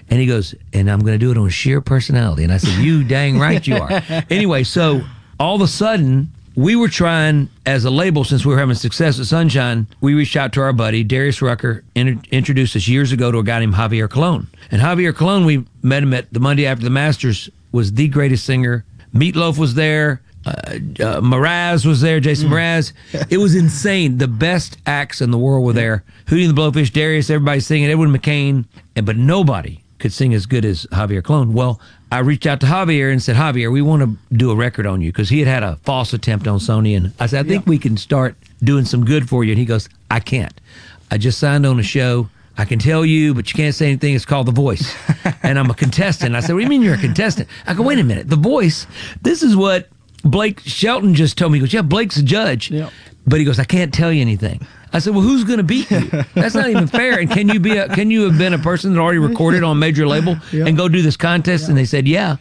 and 0.09 0.21
he 0.21 0.27
goes, 0.27 0.55
and 0.73 0.91
I'm 0.91 1.01
going 1.01 1.14
to 1.14 1.18
do 1.18 1.31
it 1.31 1.39
on 1.39 1.49
sheer 1.49 1.81
personality. 1.81 2.45
And 2.45 2.53
I 2.53 2.59
said, 2.59 2.83
You 2.83 3.05
dang 3.05 3.39
right 3.39 3.64
you 3.66 3.77
are. 3.77 3.91
anyway, 4.31 4.64
so 4.64 5.03
all 5.39 5.55
of 5.55 5.62
a 5.62 5.68
sudden, 5.68 6.33
we 6.57 6.77
were 6.77 6.89
trying 6.89 7.49
as 7.64 7.85
a 7.85 7.91
label 7.91 8.25
since 8.25 8.45
we 8.45 8.53
were 8.53 8.59
having 8.59 8.75
success 8.75 9.18
at 9.21 9.27
Sunshine. 9.27 9.87
We 10.01 10.14
reached 10.14 10.37
out 10.37 10.53
to 10.55 10.61
our 10.61 10.73
buddy 10.73 11.05
Darius 11.05 11.41
Rucker, 11.41 11.85
in, 11.95 12.23
introduced 12.31 12.77
us 12.77 12.89
years 12.89 13.12
ago 13.12 13.31
to 13.31 13.39
a 13.39 13.43
guy 13.43 13.61
named 13.61 13.75
Javier 13.75 14.11
Colon. 14.11 14.49
And 14.71 14.83
Javier 14.83 15.14
Colon, 15.14 15.45
we 15.45 15.64
met 15.83 16.03
him 16.03 16.12
at 16.12 16.33
the 16.33 16.41
Monday 16.41 16.66
after 16.66 16.85
the 16.85 16.91
Masters, 16.91 17.49
was 17.73 17.93
the 17.93 18.09
greatest 18.09 18.45
singer. 18.45 18.85
Meatloaf 19.14 19.58
was 19.58 19.74
there. 19.74 20.20
Uh, 20.46 20.50
uh, 20.50 21.20
Mraz 21.20 21.84
was 21.84 22.00
there, 22.00 22.18
Jason 22.18 22.48
Mraz. 22.48 22.92
It 23.30 23.38
was 23.38 23.54
insane. 23.54 24.18
The 24.18 24.28
best 24.28 24.78
acts 24.86 25.20
in 25.20 25.30
the 25.30 25.38
world 25.38 25.64
were 25.64 25.72
there. 25.72 26.02
Hootie 26.26 26.48
and 26.48 26.56
the 26.56 26.61
Blowfish, 26.61 26.92
Darius, 26.92 27.28
everybody 27.28 27.61
singing, 27.61 27.90
Edwin 27.90 28.11
McCain, 28.11 28.64
and 28.96 29.04
but 29.04 29.16
nobody 29.16 29.82
could 29.98 30.12
sing 30.12 30.32
as 30.32 30.46
good 30.46 30.64
as 30.64 30.86
Javier 30.86 31.22
Colon. 31.22 31.52
Well, 31.52 31.80
I 32.11 32.20
reached 32.20 32.46
out 32.46 32.61
to 32.61 32.66
Javier 32.66 33.12
and 33.12 33.22
said, 33.22 33.36
Javier, 33.36 33.70
we 33.70 33.82
want 33.82 34.02
to 34.02 34.36
do 34.36 34.50
a 34.50 34.56
record 34.56 34.86
on 34.86 35.00
you 35.00 35.12
because 35.12 35.28
he 35.28 35.38
had 35.40 35.48
had 35.48 35.62
a 35.62 35.76
false 35.84 36.12
attempt 36.12 36.48
on 36.48 36.58
Sony. 36.58 36.96
And 36.96 37.12
I 37.20 37.26
said, 37.26 37.44
I 37.44 37.48
think 37.48 37.66
we 37.66 37.78
can 37.78 37.96
start 37.96 38.34
doing 38.64 38.84
some 38.84 39.04
good 39.04 39.28
for 39.28 39.44
you. 39.44 39.52
And 39.52 39.58
he 39.58 39.64
goes, 39.66 39.88
I 40.11 40.20
can't. 40.20 40.58
I 41.11 41.18
just 41.18 41.38
signed 41.38 41.66
on 41.66 41.78
a 41.78 41.82
show. 41.84 42.28
I 42.59 42.64
can 42.64 42.78
tell 42.78 43.05
you, 43.05 43.32
but 43.34 43.51
you 43.51 43.57
can't 43.57 43.74
say 43.74 43.86
anything. 43.86 44.14
It's 44.14 44.24
called 44.24 44.46
The 44.46 44.53
Voice. 44.53 44.94
and 45.42 45.59
I'm 45.59 45.70
a 45.70 45.74
contestant. 45.74 46.36
I 46.36 46.40
said, 46.40 46.53
What 46.53 46.59
do 46.59 46.64
you 46.64 46.68
mean 46.68 46.82
you're 46.82 46.94
a 46.94 46.98
contestant? 46.98 47.48
I 47.66 47.74
go, 47.74 47.82
Wait 47.82 47.98
a 47.98 48.05
minute. 48.05 48.28
The 48.28 48.36
Voice, 48.36 48.86
this 49.22 49.42
is 49.42 49.57
what 49.57 49.88
Blake 50.24 50.61
Shelton 50.61 51.14
just 51.14 51.38
told 51.38 51.53
me. 51.53 51.59
He 51.59 51.61
goes, 51.61 51.72
Yeah, 51.72 51.82
Blake's 51.82 52.16
a 52.18 52.22
judge. 52.22 52.70
But 53.26 53.38
he 53.38 53.44
goes, 53.44 53.59
I 53.59 53.64
can't 53.64 53.92
tell 53.92 54.12
you 54.12 54.20
anything. 54.20 54.66
I 54.92 54.98
said, 54.98 55.14
Well, 55.14 55.22
who's 55.22 55.44
going 55.44 55.59
to 55.59 55.62
beat 55.62 55.90
you? 55.90 56.01
That's 56.34 56.55
not 56.55 56.68
even 56.68 56.86
fair. 56.86 57.18
And 57.20 57.30
can 57.30 57.48
you 57.48 57.61
be 57.61 57.76
a, 57.76 57.88
can 57.88 58.11
you 58.11 58.22
have 58.28 58.36
been 58.36 58.53
a 58.53 58.59
person 58.59 58.92
that 58.92 59.01
already 59.01 59.18
recorded 59.18 59.62
on 59.62 59.76
a 59.76 59.80
major 59.80 60.07
label 60.07 60.36
and 60.53 60.76
go 60.76 60.88
do 60.88 61.01
this 61.01 61.16
contest? 61.16 61.68
And 61.68 61.78
they 61.78 61.84
said, 61.84 62.09
Yeah. 62.09 62.36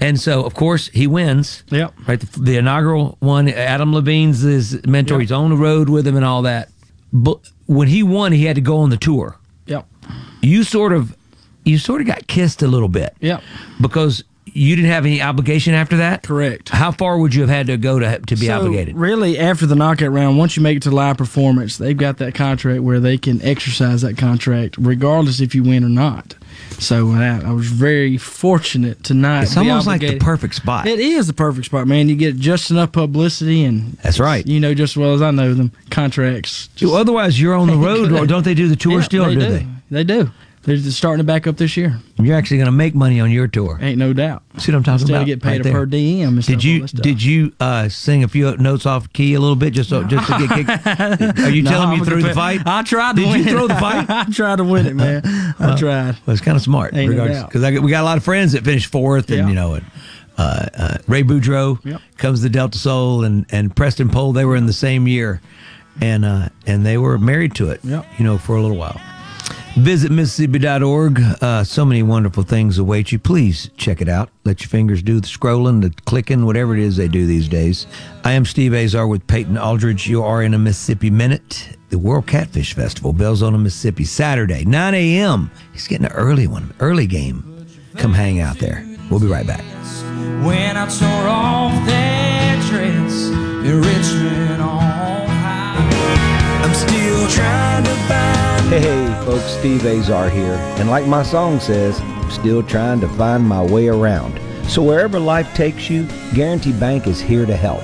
And 0.00 0.18
so, 0.18 0.44
of 0.44 0.54
course, 0.54 0.88
he 0.88 1.06
wins. 1.06 1.62
Yep. 1.70 1.94
Right. 2.08 2.20
The, 2.20 2.40
the 2.40 2.56
inaugural 2.56 3.18
one, 3.20 3.48
Adam 3.48 3.92
Levine's 3.92 4.40
his 4.40 4.84
mentor. 4.86 5.20
He's 5.20 5.32
on 5.32 5.50
the 5.50 5.56
road 5.56 5.88
with 5.88 6.06
him 6.06 6.16
and 6.16 6.24
all 6.24 6.42
that. 6.42 6.70
But 7.12 7.40
when 7.66 7.88
he 7.88 8.02
won, 8.02 8.32
he 8.32 8.46
had 8.46 8.56
to 8.56 8.62
go 8.62 8.78
on 8.78 8.90
the 8.90 8.96
tour. 8.96 9.36
You 10.42 10.64
sort 10.64 10.92
of, 10.92 11.16
you 11.64 11.78
sort 11.78 12.00
of 12.00 12.06
got 12.06 12.26
kissed 12.26 12.62
a 12.62 12.66
little 12.66 12.88
bit. 12.88 13.14
Yeah. 13.20 13.40
Because 13.80 14.24
you 14.52 14.74
didn't 14.74 14.90
have 14.90 15.06
any 15.06 15.22
obligation 15.22 15.74
after 15.74 15.98
that. 15.98 16.24
Correct. 16.24 16.70
How 16.70 16.90
far 16.90 17.18
would 17.18 17.34
you 17.34 17.42
have 17.42 17.50
had 17.50 17.66
to 17.68 17.76
go 17.76 17.98
to 18.00 18.18
to 18.18 18.36
be 18.36 18.46
So, 18.46 18.56
obligated? 18.58 18.96
Really, 18.96 19.38
after 19.38 19.64
the 19.66 19.76
knockout 19.76 20.10
round, 20.12 20.38
once 20.38 20.56
you 20.56 20.62
make 20.62 20.78
it 20.78 20.82
to 20.84 20.90
live 20.90 21.18
performance, 21.18 21.76
they've 21.76 21.96
got 21.96 22.16
that 22.18 22.34
contract 22.34 22.82
where 22.82 22.98
they 22.98 23.16
can 23.16 23.40
exercise 23.42 24.02
that 24.02 24.16
contract 24.18 24.76
regardless 24.78 25.40
if 25.40 25.54
you 25.54 25.62
win 25.62 25.84
or 25.84 25.88
not. 25.88 26.34
So 26.80 27.10
uh, 27.12 27.18
I, 27.44 27.48
I 27.48 27.52
was 27.52 27.66
very 27.68 28.16
fortunate 28.16 29.04
tonight. 29.04 29.42
It's 29.42 29.56
almost 29.56 29.86
like 29.86 30.00
the 30.00 30.18
perfect 30.18 30.54
spot. 30.56 30.86
It 30.86 30.98
is 30.98 31.26
the 31.28 31.32
perfect 31.32 31.66
spot, 31.66 31.86
man. 31.86 32.08
You 32.08 32.16
get 32.16 32.36
just 32.36 32.70
enough 32.72 32.90
publicity, 32.92 33.64
and 33.64 33.92
That's 34.02 34.18
right. 34.18 34.44
You 34.46 34.58
know 34.58 34.74
just 34.74 34.94
as 34.94 34.96
well 34.96 35.12
as 35.14 35.22
I 35.22 35.30
know 35.30 35.54
them 35.54 35.70
contracts. 35.90 36.70
Well, 36.82 36.94
otherwise, 36.96 37.40
you're 37.40 37.54
on 37.54 37.68
the 37.68 37.76
road. 37.76 38.28
don't 38.28 38.44
they 38.44 38.54
do 38.54 38.66
the 38.68 38.76
tour 38.76 38.98
Yeah, 38.98 39.04
still? 39.04 39.24
or 39.26 39.28
they 39.28 39.34
do 39.34 39.40
do. 39.40 39.48
they? 39.58 39.66
They 39.90 40.04
do. 40.04 40.30
They're 40.62 40.76
just 40.76 40.98
starting 40.98 41.20
to 41.20 41.24
back 41.24 41.46
up 41.46 41.56
this 41.56 41.74
year. 41.74 41.98
You're 42.18 42.36
actually 42.36 42.58
going 42.58 42.66
to 42.66 42.72
make 42.72 42.94
money 42.94 43.18
on 43.18 43.30
your 43.30 43.48
tour. 43.48 43.78
Ain't 43.80 43.96
no 43.96 44.12
doubt. 44.12 44.42
See 44.58 44.70
what 44.70 44.76
I'm 44.76 44.82
talking 44.82 45.00
Instead 45.00 45.16
about? 45.16 45.26
get 45.26 45.42
paid 45.42 45.64
right 45.64 45.72
per 45.72 45.86
stuff, 45.86 46.46
Did 46.46 46.62
you 46.64 46.74
all 46.76 46.80
that 46.82 46.88
stuff. 46.88 47.02
did 47.02 47.22
you 47.22 47.52
uh, 47.60 47.88
sing 47.88 48.24
a 48.24 48.28
few 48.28 48.54
notes 48.58 48.84
off 48.84 49.10
key 49.14 49.32
a 49.32 49.40
little 49.40 49.56
bit 49.56 49.72
just 49.72 49.88
so, 49.88 50.04
just 50.04 50.26
to 50.30 50.46
get 50.46 50.66
kicked? 50.66 51.38
Are 51.40 51.48
you 51.48 51.62
No, 51.62 51.70
telling 51.70 51.90
me 51.90 51.96
you 51.96 52.04
threw 52.04 52.20
the 52.22 52.34
fight? 52.34 52.60
I 52.66 52.82
tried 52.82 53.16
to 53.16 53.22
Did 53.22 53.30
win 53.30 53.38
you 53.38 53.44
throw 53.50 53.64
it. 53.64 53.68
the 53.68 53.74
fight? 53.76 54.06
I 54.10 54.24
tried 54.30 54.56
to 54.56 54.64
win 54.64 54.84
it, 54.86 54.94
man. 54.94 55.22
I 55.58 55.76
tried. 55.78 56.16
Well, 56.26 56.34
it's 56.34 56.42
kind 56.42 56.56
of 56.58 56.62
smart, 56.62 56.94
Ain't 56.94 57.14
no 57.16 57.26
because 57.46 57.62
we 57.80 57.90
got 57.90 58.02
a 58.02 58.04
lot 58.04 58.18
of 58.18 58.24
friends 58.24 58.52
that 58.52 58.62
finished 58.62 58.92
fourth, 58.92 59.30
and 59.30 59.38
Yeah. 59.38 59.48
you 59.48 59.54
know, 59.54 59.74
and, 59.74 59.86
uh, 60.36 60.66
uh, 60.76 60.98
Ray 61.08 61.22
Boudreaux 61.22 61.82
Yep. 61.86 62.02
comes 62.18 62.42
to 62.42 62.50
Delta 62.50 62.76
Soul, 62.76 63.24
and 63.24 63.46
and 63.50 63.74
Preston 63.74 64.10
Pole. 64.10 64.34
They 64.34 64.44
were 64.44 64.56
in 64.56 64.66
the 64.66 64.74
same 64.74 65.08
year, 65.08 65.40
and 66.02 66.26
uh, 66.26 66.50
and 66.66 66.84
they 66.84 66.98
were 66.98 67.16
married 67.18 67.54
to 67.56 67.70
it. 67.70 67.80
Yep. 67.82 68.04
You 68.18 68.24
know, 68.26 68.36
for 68.36 68.56
a 68.56 68.60
little 68.60 68.76
while. 68.76 69.00
Visit 69.80 70.12
Mississippi.org. 70.12 71.20
Uh, 71.40 71.64
so 71.64 71.86
many 71.86 72.02
wonderful 72.02 72.42
things 72.42 72.76
await 72.76 73.12
you. 73.12 73.18
Please 73.18 73.70
check 73.78 74.02
it 74.02 74.10
out. 74.10 74.28
Let 74.44 74.60
your 74.60 74.68
fingers 74.68 75.02
do 75.02 75.20
the 75.20 75.26
scrolling, 75.26 75.80
the 75.80 75.90
clicking, 76.04 76.44
whatever 76.44 76.76
it 76.76 76.82
is 76.82 76.98
they 76.98 77.08
do 77.08 77.26
these 77.26 77.48
days. 77.48 77.86
I 78.22 78.32
am 78.32 78.44
Steve 78.44 78.74
Azar 78.74 79.06
with 79.06 79.26
Peyton 79.26 79.56
Aldridge. 79.56 80.06
You 80.06 80.22
are 80.22 80.42
in 80.42 80.52
a 80.52 80.58
Mississippi 80.58 81.08
Minute. 81.08 81.78
The 81.88 81.98
World 81.98 82.26
Catfish 82.26 82.74
Festival, 82.74 83.14
Belzoni, 83.14 83.60
Mississippi, 83.60 84.04
Saturday, 84.04 84.66
9 84.66 84.94
a.m. 84.94 85.50
He's 85.72 85.88
getting 85.88 86.06
an 86.06 86.12
early 86.12 86.46
one, 86.46 86.74
early 86.80 87.06
game. 87.06 87.66
Come 87.96 88.12
hang 88.12 88.38
out 88.38 88.58
there. 88.58 88.86
We'll 89.10 89.20
be 89.20 89.28
right 89.28 89.46
back. 89.46 89.64
When 90.44 90.76
I 90.76 90.86
tore 90.88 91.28
off 91.28 91.72
that 91.86 92.68
dress 92.68 93.28
in 93.28 93.80
Richmond 93.80 94.62
on 94.62 95.26
high, 95.26 96.64
I'm 96.64 96.74
still 96.74 97.28
trying 97.28 97.84
to. 97.84 98.39
Hey, 98.68 99.06
folks, 99.24 99.44
Steve 99.44 99.84
Azar 99.84 100.30
here. 100.30 100.54
And 100.78 100.88
like 100.88 101.06
my 101.06 101.22
song 101.22 101.58
says, 101.58 102.00
I'm 102.00 102.30
still 102.30 102.62
trying 102.62 103.00
to 103.00 103.08
find 103.08 103.46
my 103.46 103.62
way 103.64 103.88
around. 103.88 104.38
So 104.70 104.82
wherever 104.82 105.18
life 105.18 105.52
takes 105.54 105.90
you, 105.90 106.06
Guarantee 106.34 106.72
Bank 106.72 107.08
is 107.08 107.20
here 107.20 107.46
to 107.46 107.56
help. 107.56 107.82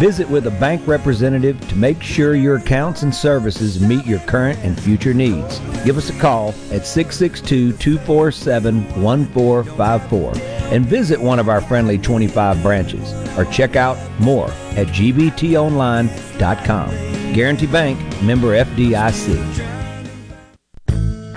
Visit 0.00 0.28
with 0.28 0.48
a 0.48 0.50
bank 0.50 0.84
representative 0.88 1.60
to 1.68 1.76
make 1.76 2.02
sure 2.02 2.34
your 2.34 2.56
accounts 2.56 3.02
and 3.02 3.14
services 3.14 3.80
meet 3.80 4.04
your 4.04 4.18
current 4.20 4.58
and 4.64 4.80
future 4.80 5.14
needs. 5.14 5.60
Give 5.84 5.96
us 5.96 6.10
a 6.10 6.18
call 6.18 6.48
at 6.72 6.84
662 6.84 7.74
247 7.74 9.00
1454 9.00 10.32
and 10.72 10.84
visit 10.84 11.20
one 11.20 11.38
of 11.38 11.48
our 11.48 11.60
friendly 11.60 11.96
25 11.96 12.60
branches 12.60 13.12
or 13.38 13.44
check 13.44 13.76
out 13.76 13.96
more 14.18 14.50
at 14.72 14.88
gbtonline.com. 14.88 16.88
Guarantee 17.32 17.66
Bank, 17.66 18.22
member 18.22 18.64
FDIC. 18.64 19.63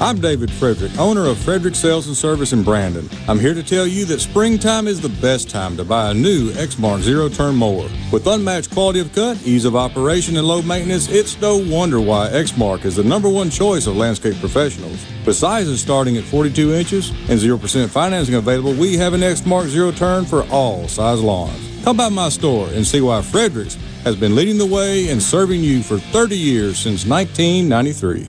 I'm 0.00 0.20
David 0.20 0.52
Frederick, 0.52 0.96
owner 0.96 1.26
of 1.26 1.38
Frederick 1.38 1.74
Sales 1.74 2.06
and 2.06 2.16
Service 2.16 2.52
in 2.52 2.62
Brandon. 2.62 3.10
I'm 3.26 3.40
here 3.40 3.52
to 3.52 3.64
tell 3.64 3.84
you 3.84 4.04
that 4.04 4.20
springtime 4.20 4.86
is 4.86 5.00
the 5.00 5.08
best 5.08 5.50
time 5.50 5.76
to 5.76 5.82
buy 5.82 6.12
a 6.12 6.14
new 6.14 6.52
Exmark 6.52 7.00
zero 7.00 7.28
turn 7.28 7.56
mower. 7.56 7.88
With 8.12 8.28
unmatched 8.28 8.70
quality 8.70 9.00
of 9.00 9.12
cut, 9.12 9.44
ease 9.44 9.64
of 9.64 9.74
operation, 9.74 10.36
and 10.36 10.46
low 10.46 10.62
maintenance, 10.62 11.08
it's 11.08 11.40
no 11.40 11.56
wonder 11.56 12.00
why 12.00 12.28
Exmark 12.28 12.84
is 12.84 12.94
the 12.94 13.02
number 13.02 13.28
one 13.28 13.50
choice 13.50 13.88
of 13.88 13.96
landscape 13.96 14.38
professionals. 14.38 15.04
With 15.26 15.34
sizes 15.34 15.80
starting 15.80 16.16
at 16.16 16.22
42 16.22 16.74
inches 16.74 17.10
and 17.28 17.40
0% 17.40 17.88
financing 17.88 18.36
available, 18.36 18.74
we 18.74 18.96
have 18.96 19.14
an 19.14 19.22
Exmark 19.22 19.66
zero 19.66 19.90
turn 19.90 20.24
for 20.24 20.44
all 20.44 20.86
size 20.86 21.20
lawns. 21.20 21.82
Come 21.82 21.96
by 21.96 22.08
my 22.08 22.28
store 22.28 22.68
and 22.68 22.86
see 22.86 23.00
why 23.00 23.20
Fredericks 23.20 23.74
has 24.04 24.14
been 24.14 24.36
leading 24.36 24.58
the 24.58 24.66
way 24.66 25.08
and 25.08 25.20
serving 25.20 25.60
you 25.60 25.82
for 25.82 25.98
30 25.98 26.38
years 26.38 26.78
since 26.78 27.04
1993. 27.04 28.28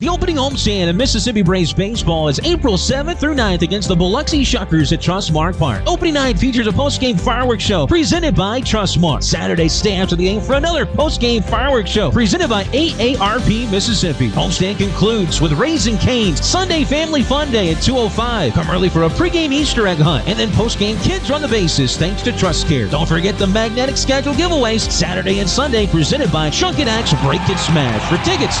The 0.00 0.08
opening 0.08 0.36
homestand 0.36 0.88
of 0.88 0.96
Mississippi 0.96 1.42
Braves 1.42 1.74
baseball 1.74 2.28
is 2.28 2.40
April 2.42 2.78
7th 2.78 3.18
through 3.18 3.34
9th 3.34 3.60
against 3.60 3.86
the 3.86 3.94
Biloxi 3.94 4.40
Shuckers 4.40 4.94
at 4.94 5.00
Trustmark 5.00 5.58
Park. 5.58 5.82
Opening 5.86 6.14
night 6.14 6.38
features 6.38 6.66
a 6.66 6.72
post-game 6.72 7.18
fireworks 7.18 7.62
show 7.62 7.86
presented 7.86 8.34
by 8.34 8.62
Trustmark. 8.62 9.22
Saturday, 9.22 9.68
stay 9.68 9.96
after 9.96 10.16
the 10.16 10.24
game 10.24 10.40
for 10.40 10.54
another 10.54 10.86
post-game 10.86 11.42
fireworks 11.42 11.90
show 11.90 12.10
presented 12.10 12.48
by 12.48 12.64
AARP 12.72 13.70
Mississippi. 13.70 14.30
Homestand 14.30 14.78
concludes 14.78 15.42
with 15.42 15.52
Raising 15.52 15.98
Canes 15.98 16.42
Sunday 16.42 16.82
Family 16.82 17.22
Fun 17.22 17.52
Day 17.52 17.70
at 17.70 17.82
205. 17.82 18.54
Come 18.54 18.70
early 18.70 18.88
for 18.88 19.02
a 19.02 19.10
pregame 19.10 19.52
Easter 19.52 19.86
egg 19.86 19.98
hunt 19.98 20.26
and 20.26 20.38
then 20.38 20.50
post-game 20.52 20.96
kids 21.00 21.28
run 21.28 21.42
the 21.42 21.48
bases 21.48 21.98
thanks 21.98 22.22
to 22.22 22.34
Trust 22.38 22.68
Care. 22.68 22.88
Don't 22.88 23.06
forget 23.06 23.36
the 23.36 23.46
magnetic 23.46 23.98
schedule 23.98 24.32
giveaways 24.32 24.90
Saturday 24.90 25.40
and 25.40 25.50
Sunday 25.50 25.86
presented 25.86 26.32
by 26.32 26.48
Chunkin 26.48 26.86
Axe 26.86 27.12
Break 27.22 27.42
It 27.50 27.58
Smash. 27.58 28.00
For 28.08 28.16
tickets, 28.24 28.60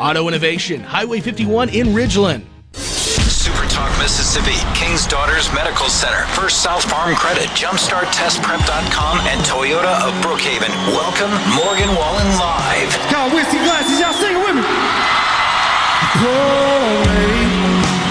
Auto 0.00 0.28
Innovation, 0.28 0.80
Highway 0.80 1.20
51 1.20 1.68
in 1.76 1.88
Ridgeland. 1.88 2.48
Super 2.72 3.68
Talk 3.68 3.92
Mississippi, 4.00 4.56
King's 4.72 5.06
Daughters 5.06 5.52
Medical 5.52 5.92
Center, 5.92 6.24
First 6.32 6.62
South 6.62 6.88
Farm 6.88 7.14
Credit, 7.14 7.44
JumpstartTestPrep.com, 7.52 9.20
and 9.28 9.40
Toyota 9.44 10.00
of 10.00 10.16
Brookhaven. 10.24 10.72
Welcome, 10.96 11.28
Morgan 11.52 11.92
Wallen 11.92 12.28
Live. 12.40 12.88
Y'all 13.12 13.28
whiskey 13.28 13.60
glasses, 13.60 14.00
y'all 14.00 14.16
sing 14.16 14.32
it 14.32 14.40
with 14.40 14.56
me. 14.56 14.64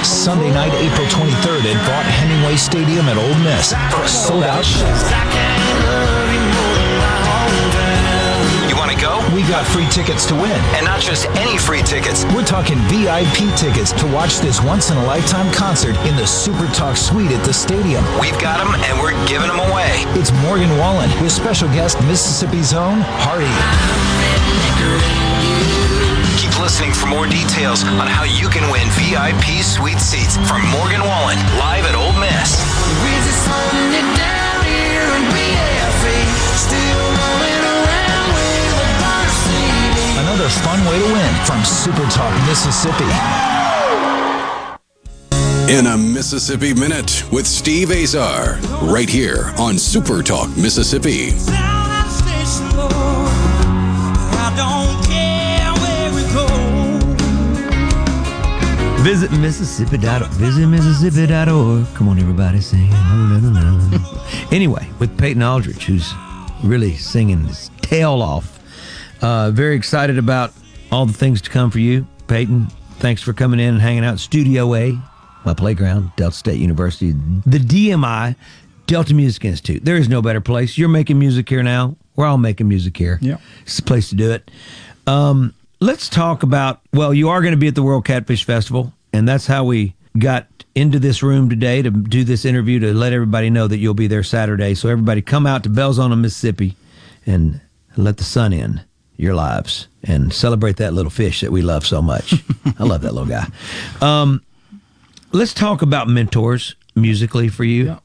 Sunday 0.06 0.54
night, 0.54 0.74
April 0.78 1.08
23rd 1.08 1.74
at 1.74 1.78
Vaught 1.90 2.06
Hemingway 2.06 2.56
Stadium 2.56 3.10
at 3.10 3.18
Ole 3.18 3.40
Miss 3.42 3.74
for 3.90 4.04
a 4.04 4.08
sold 4.08 4.44
out 4.44 4.64
show. 4.64 6.19
You 8.90 8.98
want 9.06 9.22
to 9.22 9.30
go? 9.30 9.36
We 9.38 9.42
got 9.46 9.68
free 9.68 9.86
tickets 9.94 10.26
to 10.28 10.34
win. 10.34 10.58
And 10.74 10.84
not 10.86 11.00
just 11.00 11.28
any 11.38 11.60
free 11.60 11.84
tickets. 11.84 12.26
We're 12.34 12.46
talking 12.46 12.78
VIP 12.90 13.54
tickets 13.54 13.92
to 14.02 14.08
watch 14.10 14.40
this 14.40 14.64
once 14.64 14.90
in 14.90 14.98
a 14.98 15.06
lifetime 15.06 15.52
concert 15.54 15.96
in 16.10 16.16
the 16.16 16.26
Super 16.26 16.66
Talk 16.74 16.98
Suite 16.98 17.30
at 17.30 17.46
the 17.46 17.54
stadium. 17.54 18.04
We've 18.20 18.40
got 18.42 18.58
them 18.58 18.74
and 18.74 18.98
we're 18.98 19.14
giving 19.28 19.48
them 19.48 19.60
away. 19.60 20.10
It's 20.18 20.32
Morgan 20.42 20.72
Wallen 20.82 21.10
with 21.22 21.32
special 21.32 21.68
guest 21.70 22.02
Mississippi's 22.10 22.74
own 22.74 23.02
Hardy. 23.22 23.46
Keep 26.42 26.58
listening 26.58 26.92
for 26.92 27.06
more 27.06 27.28
details 27.28 27.84
on 27.84 28.08
how 28.08 28.24
you 28.24 28.50
can 28.50 28.66
win 28.72 28.90
VIP 28.98 29.62
suite 29.62 30.02
seats 30.02 30.34
from 30.50 30.66
Morgan 30.74 31.06
Wallen 31.06 31.38
live 31.62 31.86
at 31.86 31.94
Ole 31.94 32.18
Miss. 32.18 32.58
Another 40.40 40.54
fun 40.62 40.80
way 40.86 40.98
to 40.98 41.14
win 41.14 41.34
from 41.44 41.66
Super 41.66 42.10
Talk 42.12 42.34
Mississippi. 42.48 43.04
In 45.70 45.86
a 45.88 45.98
Mississippi 45.98 46.74
Minute 46.74 47.26
with 47.30 47.46
Steve 47.46 47.92
Azar, 47.92 48.58
right 48.82 49.10
here 49.10 49.52
on 49.58 49.78
Super 49.78 50.24
Talk 50.24 50.48
Mississippi. 50.56 51.32
Visit 59.02 59.32
Mississippi. 59.34 59.98
Visit 59.98 60.68
Mississippi.org. 60.68 61.86
Come 61.96 62.08
on, 62.08 62.18
everybody, 62.18 62.62
sing. 62.62 62.90
anyway, 64.54 64.88
with 65.00 65.18
Peyton 65.18 65.44
Aldridge, 65.44 65.84
who's 65.84 66.14
really 66.64 66.96
singing 66.96 67.44
his 67.44 67.70
tail 67.82 68.22
off. 68.22 68.59
Uh, 69.22 69.52
very 69.52 69.76
excited 69.76 70.18
about 70.18 70.54
all 70.92 71.06
the 71.06 71.14
things 71.14 71.42
to 71.42 71.50
come 71.50 71.72
for 71.72 71.80
you, 71.80 72.08
Peyton. 72.28 72.68
Thanks 73.00 73.22
for 73.22 73.34
coming 73.34 73.60
in 73.60 73.74
and 73.76 73.82
hanging 73.82 74.06
out. 74.06 74.20
Studio 74.20 74.74
A, 74.76 75.00
my 75.46 75.54
playground, 75.54 76.12
Delta 76.16 76.36
State 76.36 76.60
University, 76.60 77.12
the 77.12 77.60
DMI, 77.60 78.36
Delta 78.88 79.14
Music 79.14 79.46
Institute. 79.46 79.86
There 79.86 79.98
is 79.98 80.10
no 80.10 80.22
better 80.22 80.42
place. 80.42 80.78
You're 80.78 80.90
making 80.90 81.20
music 81.20 81.48
here 81.50 81.64
now. 81.64 81.96
We're 82.16 82.26
all 82.26 82.38
making 82.38 82.68
music 82.68 82.98
here. 82.98 83.20
Yeah. 83.22 83.38
It's 83.62 83.78
the 83.78 83.84
place 83.84 84.10
to 84.10 84.16
do 84.16 84.32
it. 84.32 84.50
Um, 85.08 85.54
let's 85.80 86.10
talk 86.10 86.44
about, 86.44 86.82
well, 86.94 87.14
you 87.14 87.30
are 87.30 87.42
going 87.42 87.54
to 87.54 87.58
be 87.58 87.68
at 87.68 87.76
the 87.76 87.84
World 87.84 88.06
Catfish 88.06 88.44
Festival, 88.44 88.94
and 89.14 89.28
that's 89.28 89.48
how 89.48 89.64
we 89.64 89.96
got 90.18 90.48
into 90.76 91.00
this 91.00 91.24
room 91.24 91.50
today 91.50 91.82
to 91.82 91.92
do 91.92 92.24
this 92.24 92.46
interview 92.46 92.80
to 92.80 92.94
let 92.94 93.14
everybody 93.14 93.50
know 93.50 93.68
that 93.68 93.78
you'll 93.78 93.94
be 93.94 94.08
there 94.08 94.24
Saturday. 94.24 94.76
So 94.76 94.90
everybody 94.90 95.22
come 95.22 95.46
out 95.46 95.64
to 95.64 95.70
Belzoni, 95.70 96.20
Mississippi 96.20 96.76
and 97.26 97.62
let 97.96 98.18
the 98.18 98.24
sun 98.24 98.54
in 98.54 98.82
your 99.20 99.36
lives 99.36 99.88
and 100.04 100.32
celebrate 100.34 100.78
that 100.78 100.94
little 100.94 101.10
fish 101.10 101.42
that 101.42 101.52
we 101.52 101.62
love 101.62 101.86
so 101.86 102.02
much. 102.02 102.34
I 102.80 102.84
love 102.86 103.02
that 103.02 103.14
little 103.14 103.28
guy. 103.30 103.46
Um, 104.02 104.42
let's 105.34 105.54
talk 105.54 105.82
about 105.82 106.08
mentors 106.08 106.76
musically 106.96 107.50
for 107.50 107.66
you. 107.66 107.98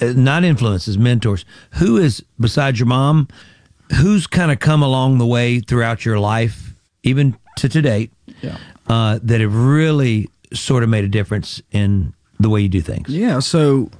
Uh, 0.00 0.12
Not 0.16 0.42
influences, 0.44 0.98
mentors. 0.98 1.44
Who 1.74 1.96
is, 1.96 2.24
besides 2.40 2.78
your 2.80 2.86
mom, 2.86 3.28
who's 4.00 4.26
kind 4.26 4.50
of 4.50 4.58
come 4.58 4.82
along 4.82 5.18
the 5.18 5.26
way 5.26 5.60
throughout 5.60 6.04
your 6.04 6.18
life, 6.18 6.74
even 7.04 7.36
to 7.58 7.68
today, 7.68 8.10
Yeah. 8.42 8.56
uh, 8.88 9.20
that 9.22 9.40
have 9.40 9.54
really 9.54 10.28
sort 10.52 10.82
of 10.82 10.88
made 10.88 11.04
a 11.04 11.08
difference 11.08 11.62
in 11.70 12.14
the 12.40 12.48
way 12.48 12.60
you 12.62 12.68
do 12.68 12.80
things? 12.80 13.08
Yeah, 13.08 13.38
so 13.38 13.90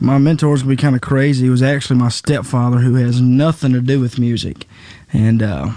my 0.00 0.18
mentor's 0.18 0.62
be 0.64 0.76
kind 0.76 0.94
of 0.96 1.02
crazy. 1.02 1.44
He 1.44 1.50
was 1.50 1.62
actually 1.62 2.00
my 2.00 2.08
stepfather, 2.08 2.78
who 2.78 2.94
has 2.96 3.20
nothing 3.20 3.72
to 3.74 3.80
do 3.80 4.00
with 4.00 4.18
music, 4.18 4.66
and 5.12 5.42
uh, 5.42 5.70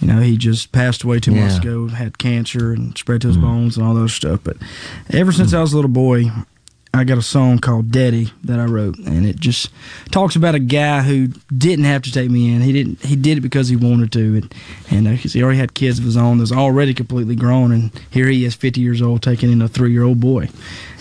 you 0.00 0.06
know 0.08 0.20
he 0.20 0.36
just 0.36 0.72
passed 0.72 1.02
away 1.04 1.20
two 1.20 1.32
months 1.32 1.56
ago. 1.58 1.88
Had 1.88 2.18
cancer 2.18 2.72
and 2.72 2.96
spread 2.96 3.20
to 3.22 3.28
his 3.28 3.36
bones 3.36 3.76
and 3.76 3.86
all 3.86 3.94
those 3.94 4.12
stuff. 4.14 4.40
But 4.44 4.56
ever 5.10 5.32
since 5.32 5.52
I 5.54 5.60
was 5.60 5.72
a 5.72 5.76
little 5.76 5.90
boy, 5.90 6.30
I 6.92 7.02
got 7.04 7.18
a 7.18 7.22
song 7.22 7.58
called 7.58 7.90
"Daddy" 7.90 8.30
that 8.44 8.60
I 8.60 8.64
wrote, 8.66 8.98
and 8.98 9.26
it 9.26 9.36
just 9.40 9.70
talks 10.12 10.36
about 10.36 10.54
a 10.54 10.60
guy 10.60 11.02
who 11.02 11.28
didn't 11.56 11.86
have 11.86 12.02
to 12.02 12.12
take 12.12 12.30
me 12.30 12.54
in. 12.54 12.60
He 12.62 12.72
didn't. 12.72 13.04
He 13.04 13.16
did 13.16 13.38
it 13.38 13.40
because 13.40 13.68
he 13.68 13.74
wanted 13.76 14.12
to, 14.12 14.36
and 14.36 14.54
and 14.90 15.08
uh, 15.08 15.16
'cause 15.20 15.32
he 15.32 15.42
already 15.42 15.58
had 15.58 15.74
kids 15.74 15.98
of 15.98 16.04
his 16.04 16.16
own. 16.16 16.38
That's 16.38 16.52
already 16.52 16.94
completely 16.94 17.34
grown, 17.34 17.72
and 17.72 17.90
here 18.10 18.28
he 18.28 18.44
is, 18.44 18.54
fifty 18.54 18.80
years 18.80 19.02
old, 19.02 19.22
taking 19.22 19.50
in 19.50 19.60
a 19.62 19.68
three-year-old 19.68 20.20
boy 20.20 20.48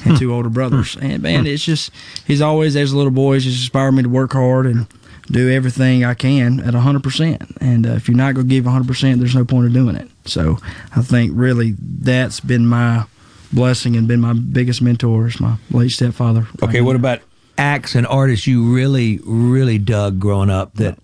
and 0.05 0.17
two 0.17 0.33
older 0.35 0.49
brothers. 0.49 0.97
And 0.99 1.21
man, 1.21 1.45
it's 1.45 1.63
just 1.63 1.91
he's 2.25 2.41
always 2.41 2.75
as 2.75 2.91
a 2.91 2.97
little 2.97 3.11
boy, 3.11 3.35
he's 3.35 3.45
just 3.45 3.57
inspired 3.59 3.91
me 3.91 4.01
to 4.03 4.09
work 4.09 4.33
hard 4.33 4.65
and 4.65 4.87
do 5.27 5.51
everything 5.51 6.03
I 6.03 6.13
can 6.13 6.59
at 6.59 6.73
hundred 6.73 7.03
percent. 7.03 7.43
And 7.61 7.85
uh, 7.87 7.91
if 7.91 8.07
you're 8.07 8.17
not 8.17 8.35
going 8.35 8.47
to 8.47 8.49
give 8.49 8.65
hundred 8.65 8.87
percent, 8.87 9.19
there's 9.19 9.35
no 9.35 9.45
point 9.45 9.67
of 9.67 9.73
doing 9.73 9.95
it. 9.95 10.09
So 10.25 10.57
I 10.95 11.01
think 11.01 11.31
really 11.35 11.75
that's 11.79 12.39
been 12.39 12.67
my 12.67 13.05
blessing 13.51 13.95
and 13.95 14.07
been 14.07 14.21
my 14.21 14.33
biggest 14.33 14.81
mentor 14.81 15.27
is 15.27 15.39
my 15.39 15.57
late 15.71 15.91
stepfather. 15.91 16.47
Okay, 16.61 16.81
what 16.81 16.95
about 16.95 17.21
acts 17.57 17.95
and 17.95 18.07
artists 18.07 18.47
you 18.47 18.73
really, 18.73 19.19
really 19.23 19.77
dug 19.77 20.19
growing 20.19 20.49
up 20.49 20.73
that 20.75 20.97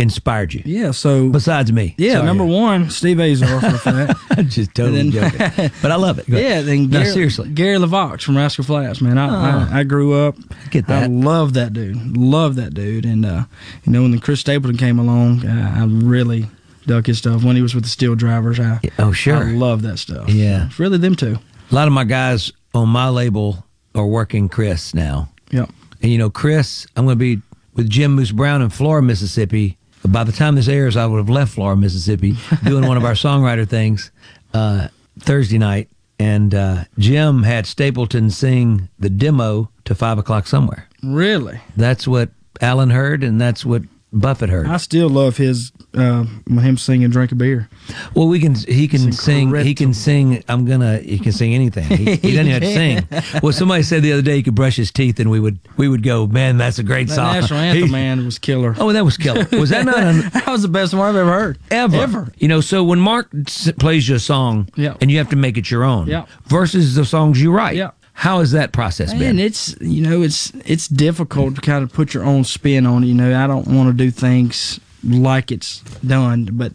inspired 0.00 0.52
you? 0.54 0.62
Yeah, 0.64 0.90
so 0.92 1.28
besides 1.28 1.72
me, 1.72 1.94
Yeah, 1.98 2.14
Sorry. 2.14 2.26
number 2.26 2.44
one, 2.44 2.90
Steve 2.90 3.20
Azar 3.20 3.60
for 3.60 3.90
that. 3.92 4.16
I 4.30 4.42
just 4.42 4.74
totally 4.74 5.10
then- 5.10 5.30
joking, 5.30 5.70
but 5.82 5.92
I 5.92 5.96
love 5.96 6.18
it. 6.18 6.28
Yeah, 6.28 6.62
then 6.62 6.84
No, 6.90 7.00
Gary, 7.00 7.12
seriously. 7.12 7.48
Gary 7.50 7.76
LeVox 7.78 8.22
from 8.22 8.36
Rascal 8.36 8.64
Flatts, 8.64 9.00
man. 9.00 9.18
I, 9.18 9.28
Oh. 9.28 9.68
I 9.74 9.80
I 9.80 9.82
grew 9.84 10.14
up. 10.14 10.36
Get 10.70 10.86
that. 10.88 11.04
I 11.04 11.06
love 11.06 11.52
that 11.54 11.72
dude. 11.72 12.16
Love 12.16 12.56
that 12.56 12.74
dude. 12.74 13.04
And 13.04 13.24
uh, 13.26 13.44
you 13.84 13.92
know 13.92 14.02
when 14.02 14.10
the 14.10 14.18
Chris 14.18 14.40
Stapleton 14.40 14.76
came 14.78 14.98
along, 14.98 15.46
uh, 15.46 15.74
I 15.76 15.84
really 15.84 16.46
dug 16.86 17.06
his 17.06 17.18
stuff. 17.18 17.44
When 17.44 17.54
he 17.56 17.62
was 17.62 17.74
with 17.74 17.84
the 17.84 17.90
Steel 17.90 18.14
Drivers, 18.14 18.58
I 18.58 18.80
Oh, 18.98 19.12
sure. 19.12 19.36
I 19.36 19.52
love 19.52 19.82
that 19.82 19.98
stuff. 19.98 20.28
Yeah. 20.30 20.66
it's 20.66 20.78
really 20.78 20.98
them 20.98 21.14
two. 21.14 21.38
A 21.70 21.74
lot 21.74 21.86
of 21.86 21.92
my 21.92 22.04
guys 22.04 22.50
on 22.74 22.88
my 22.88 23.08
label 23.08 23.64
are 23.94 24.06
working 24.06 24.48
Chris 24.48 24.94
now. 24.94 25.28
Yep. 25.50 25.70
And 26.02 26.10
you 26.10 26.16
know, 26.18 26.30
Chris, 26.30 26.86
I'm 26.96 27.04
going 27.04 27.18
to 27.18 27.36
be 27.36 27.42
with 27.74 27.88
Jim 27.90 28.12
Moose 28.14 28.32
Brown 28.32 28.62
in 28.62 28.70
Florida, 28.70 29.06
Mississippi. 29.06 29.76
By 30.06 30.24
the 30.24 30.32
time 30.32 30.54
this 30.54 30.68
airs, 30.68 30.96
I 30.96 31.06
would 31.06 31.18
have 31.18 31.28
left 31.28 31.52
Florida, 31.54 31.80
Mississippi, 31.80 32.36
doing 32.64 32.86
one 32.86 32.96
of 32.96 33.04
our 33.04 33.12
songwriter 33.12 33.68
things 33.68 34.10
uh, 34.54 34.88
Thursday 35.18 35.58
night. 35.58 35.88
And 36.18 36.54
uh, 36.54 36.84
Jim 36.98 37.44
had 37.44 37.66
Stapleton 37.66 38.30
sing 38.30 38.88
the 38.98 39.08
demo 39.08 39.70
to 39.86 39.94
Five 39.94 40.18
O'Clock 40.18 40.46
Somewhere. 40.46 40.86
Really, 41.02 41.60
That's 41.76 42.06
what 42.06 42.30
Alan 42.60 42.90
heard, 42.90 43.24
and 43.24 43.40
that's 43.40 43.64
what 43.64 43.82
Buffett 44.12 44.50
heard. 44.50 44.66
I 44.66 44.76
still 44.78 45.08
love 45.08 45.36
his 45.36 45.70
uh, 45.94 46.24
him 46.48 46.76
singing 46.76 47.10
"Drink 47.10 47.30
a 47.32 47.34
Beer." 47.36 47.68
Well, 48.14 48.26
we 48.28 48.40
can. 48.40 48.54
He 48.54 48.88
can 48.88 49.12
sing. 49.12 49.54
He 49.54 49.74
can 49.74 49.94
sing. 49.94 50.42
I'm 50.48 50.64
gonna. 50.64 50.98
He 50.98 51.18
can 51.18 51.30
sing 51.32 51.54
anything. 51.54 51.84
He, 51.84 52.16
he 52.16 52.32
doesn't 52.36 52.46
have 52.48 52.62
to 52.62 52.72
sing. 52.72 53.08
Well, 53.42 53.52
somebody 53.52 53.82
said 53.84 54.02
the 54.02 54.12
other 54.12 54.22
day 54.22 54.36
he 54.36 54.42
could 54.42 54.54
brush 54.56 54.74
his 54.76 54.90
teeth, 54.90 55.20
and 55.20 55.30
we 55.30 55.38
would 55.38 55.58
we 55.76 55.88
would 55.88 56.02
go, 56.02 56.26
man, 56.26 56.56
that's 56.58 56.78
a 56.78 56.82
great 56.82 57.08
That 57.08 57.14
song. 57.14 57.32
national 57.34 57.58
anthem, 57.60 57.86
He- 57.86 57.92
man, 57.92 58.24
was 58.24 58.38
killer. 58.38 58.74
Oh, 58.78 58.92
that 58.92 59.04
was 59.04 59.16
killer. 59.16 59.46
Was 59.52 59.70
that 59.70 59.84
not? 59.84 59.98
An, 59.98 60.20
that 60.32 60.46
was 60.48 60.62
the 60.62 60.68
best 60.68 60.92
one 60.92 61.08
I've 61.08 61.16
ever 61.16 61.30
heard. 61.32 61.58
ever. 61.70 61.96
Ever. 61.96 62.32
You 62.38 62.48
know, 62.48 62.60
so 62.60 62.82
when 62.82 62.98
Mark 63.00 63.30
plays 63.78 64.08
you 64.08 64.16
a 64.16 64.18
song, 64.18 64.68
Yeah. 64.74 64.96
and 65.00 65.10
you 65.10 65.18
have 65.18 65.30
to 65.30 65.36
make 65.36 65.56
it 65.56 65.70
your 65.70 65.84
own, 65.84 66.08
Yeah. 66.08 66.26
versus 66.46 66.94
the 66.96 67.04
songs 67.04 67.40
you 67.40 67.52
write, 67.52 67.76
Yeah. 67.76 67.90
How 68.20 68.40
has 68.40 68.50
that 68.52 68.72
process 68.72 69.12
And 69.12 69.18
been? 69.18 69.38
it's 69.38 69.74
you 69.80 70.02
know 70.02 70.20
it's 70.20 70.52
it's 70.66 70.88
difficult 70.88 71.54
to 71.54 71.60
kind 71.62 71.82
of 71.82 71.90
put 71.90 72.12
your 72.12 72.22
own 72.22 72.44
spin 72.44 72.84
on 72.84 73.02
it. 73.02 73.06
You 73.06 73.14
know, 73.14 73.42
I 73.42 73.46
don't 73.46 73.66
want 73.66 73.88
to 73.88 73.94
do 74.04 74.10
things 74.10 74.78
like 75.02 75.50
it's 75.50 75.80
done, 76.06 76.50
but 76.52 76.72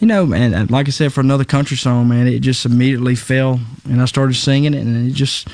you 0.00 0.08
know, 0.08 0.26
man, 0.26 0.52
and 0.52 0.68
like 0.68 0.88
I 0.88 0.90
said, 0.90 1.12
for 1.12 1.20
another 1.20 1.44
country 1.44 1.76
song, 1.76 2.08
man, 2.08 2.26
it 2.26 2.40
just 2.40 2.66
immediately 2.66 3.14
fell, 3.14 3.60
and 3.84 4.02
I 4.02 4.06
started 4.06 4.34
singing 4.34 4.74
it, 4.74 4.80
and 4.80 5.08
it 5.08 5.14
just 5.14 5.46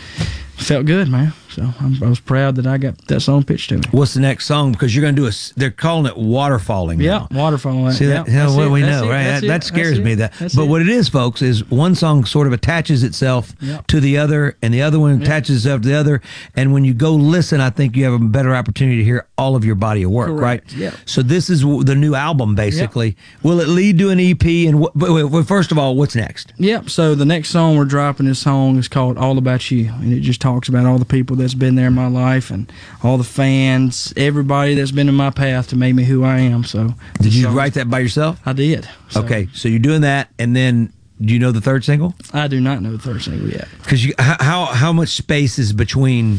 felt 0.57 0.87
good, 0.87 1.09
man. 1.09 1.33
So 1.51 1.63
I'm, 1.81 2.03
I 2.03 2.09
was 2.09 2.21
proud 2.21 2.57
that 2.57 2.67
I 2.67 2.77
got 2.77 2.99
that 3.07 3.21
song 3.21 3.43
pitched 3.43 3.71
to 3.71 3.77
me. 3.79 3.83
What's 3.91 4.13
the 4.13 4.21
next 4.21 4.45
song? 4.45 4.73
Because 4.73 4.95
you're 4.95 5.01
going 5.03 5.17
to 5.17 5.23
do 5.23 5.27
a. 5.29 5.33
They're 5.57 5.71
calling 5.71 6.05
it 6.05 6.19
waterfalling. 6.19 7.01
Yeah, 7.01 7.27
waterfall. 7.31 7.91
See 7.93 8.07
that? 8.07 8.27
Yeah, 8.29 8.33
Yeah, 8.35 8.45
that's 8.45 8.57
well, 8.57 8.67
it, 8.69 8.71
we 8.73 8.81
know, 8.83 9.05
it, 9.05 9.11
right? 9.11 9.23
That, 9.25 9.43
that 9.45 9.65
scares 9.65 9.99
me. 9.99 10.15
That, 10.17 10.35
that's 10.35 10.55
but 10.55 10.65
it. 10.65 10.69
what 10.69 10.83
it 10.83 10.89
is, 10.89 11.09
folks, 11.09 11.41
is 11.41 11.65
one 11.71 11.95
song 11.95 12.25
sort 12.27 12.47
of 12.47 12.53
attaches 12.53 13.03
itself 13.05 13.55
Yep. 13.61 13.87
to 13.87 14.01
the 14.01 14.19
other, 14.19 14.57
and 14.61 14.75
the 14.75 14.83
other 14.83 14.99
one 15.01 15.23
attaches 15.23 15.57
itself 15.65 15.81
to 15.83 15.89
the 15.89 15.95
other. 15.95 16.21
And 16.55 16.73
when 16.75 16.85
you 16.85 16.93
go 16.93 17.13
listen, 17.15 17.61
I 17.61 17.71
think 17.71 17.97
you 17.97 18.05
have 18.05 18.13
a 18.13 18.19
better 18.19 18.55
opportunity 18.55 18.99
to 18.99 19.05
hear 19.05 19.27
all 19.39 19.57
of 19.57 19.65
your 19.65 19.77
body 19.77 20.03
of 20.03 20.11
work, 20.11 20.29
Correct, 20.29 20.73
right? 20.73 20.79
yeah. 20.79 20.95
So 21.07 21.23
this 21.23 21.49
is 21.49 21.63
the 21.63 21.95
new 21.95 22.15
album, 22.15 22.55
basically. 22.55 23.17
Will 23.43 23.61
it 23.61 23.69
lead 23.69 23.99
to 23.99 24.11
an 24.11 24.21
EP? 24.21 24.45
And 24.45 24.81
what, 24.81 24.93
but 24.95 25.11
wait, 25.13 25.25
well, 25.25 25.43
first 25.43 25.73
of 25.73 25.79
all, 25.79 25.97
what's 25.97 26.15
next? 26.17 26.53
Yep. 26.59 26.91
So 26.91 27.15
the 27.15 27.25
next 27.25 27.49
song 27.49 27.77
we're 27.79 27.85
dropping, 27.87 28.27
this 28.27 28.41
song 28.41 28.77
is 28.77 28.89
called 28.89 29.17
"All 29.17 29.39
About 29.39 29.71
You," 29.71 29.91
and 29.95 30.13
it 30.13 30.21
just 30.21 30.41
talks 30.47 30.69
about 30.69 30.87
all 30.87 30.97
the 30.99 31.05
people 31.05 31.35
that's 31.35 31.55
been 31.55 31.75
there 31.75 31.89
in 31.89 31.93
my 31.95 32.07
life 32.07 32.51
and 32.53 32.71
all 33.03 33.19
the 33.19 33.25
fans, 33.25 34.13
everybody 34.17 34.75
that's 34.75 34.93
been 34.93 35.09
in 35.09 35.15
my 35.15 35.31
path 35.31 35.67
to 35.69 35.77
make 35.77 35.93
me 35.95 36.05
who 36.05 36.23
I 36.23 36.39
am. 36.39 36.63
So, 36.63 36.95
Did 37.21 37.35
you 37.35 37.49
write 37.49 37.75
that 37.75 37.91
by 37.91 37.99
yourself? 37.99 38.39
I 38.47 38.53
did. 38.53 38.89
So, 39.09 39.23
Okay, 39.25 39.49
so 39.55 39.69
you're 39.69 39.81
doing 39.81 40.03
that, 40.03 40.29
and 40.39 40.55
then 40.55 40.93
do 41.21 41.33
you 41.35 41.41
know 41.41 41.51
the 41.51 41.61
third 41.61 41.85
single? 41.85 42.15
I 42.33 42.47
do 42.47 42.61
not 42.61 42.81
know 42.81 42.93
the 42.93 42.99
third 42.99 43.23
single 43.23 43.49
yet. 43.51 43.67
Because 43.83 44.05
you, 44.05 44.15
how 44.19 44.67
how 44.67 44.93
much 44.93 45.09
space 45.09 45.59
is 45.59 45.73
between 45.73 46.39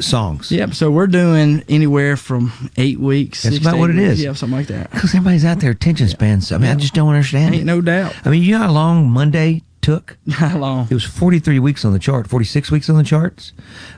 songs? 0.00 0.50
Yep. 0.52 0.74
So 0.74 0.90
we're 0.90 1.06
doing 1.06 1.62
anywhere 1.68 2.16
from 2.18 2.52
eight 2.76 2.98
weeks. 3.00 3.42
That's 3.44 3.56
about 3.58 3.78
what 3.78 3.88
it 3.90 3.96
weeks. 3.96 4.12
is. 4.18 4.22
Yeah, 4.22 4.32
something 4.34 4.58
like 4.58 4.66
that. 4.66 4.90
Because 4.90 5.14
everybody's 5.14 5.44
out 5.46 5.60
there 5.60 5.70
attention 5.70 6.08
spans. 6.08 6.52
I 6.52 6.58
mean, 6.58 6.70
I 6.70 6.74
just 6.74 6.92
don't 6.92 7.08
understand 7.08 7.54
Ain't 7.54 7.62
it. 7.62 7.66
no 7.66 7.80
doubt. 7.80 8.14
I 8.24 8.28
mean, 8.30 8.42
you 8.42 8.52
know 8.52 8.64
how 8.64 8.72
long 8.72 9.08
Monday 9.10 9.62
took? 9.82 10.16
How 10.30 10.58
long? 10.58 10.86
It 10.90 10.94
was 10.94 11.04
43 11.04 11.58
weeks 11.58 11.84
on 11.84 11.92
the 11.92 11.98
chart, 11.98 12.26
46 12.28 12.70
weeks 12.70 12.88
on 12.90 12.96
the 12.96 13.04
charts, 13.04 13.52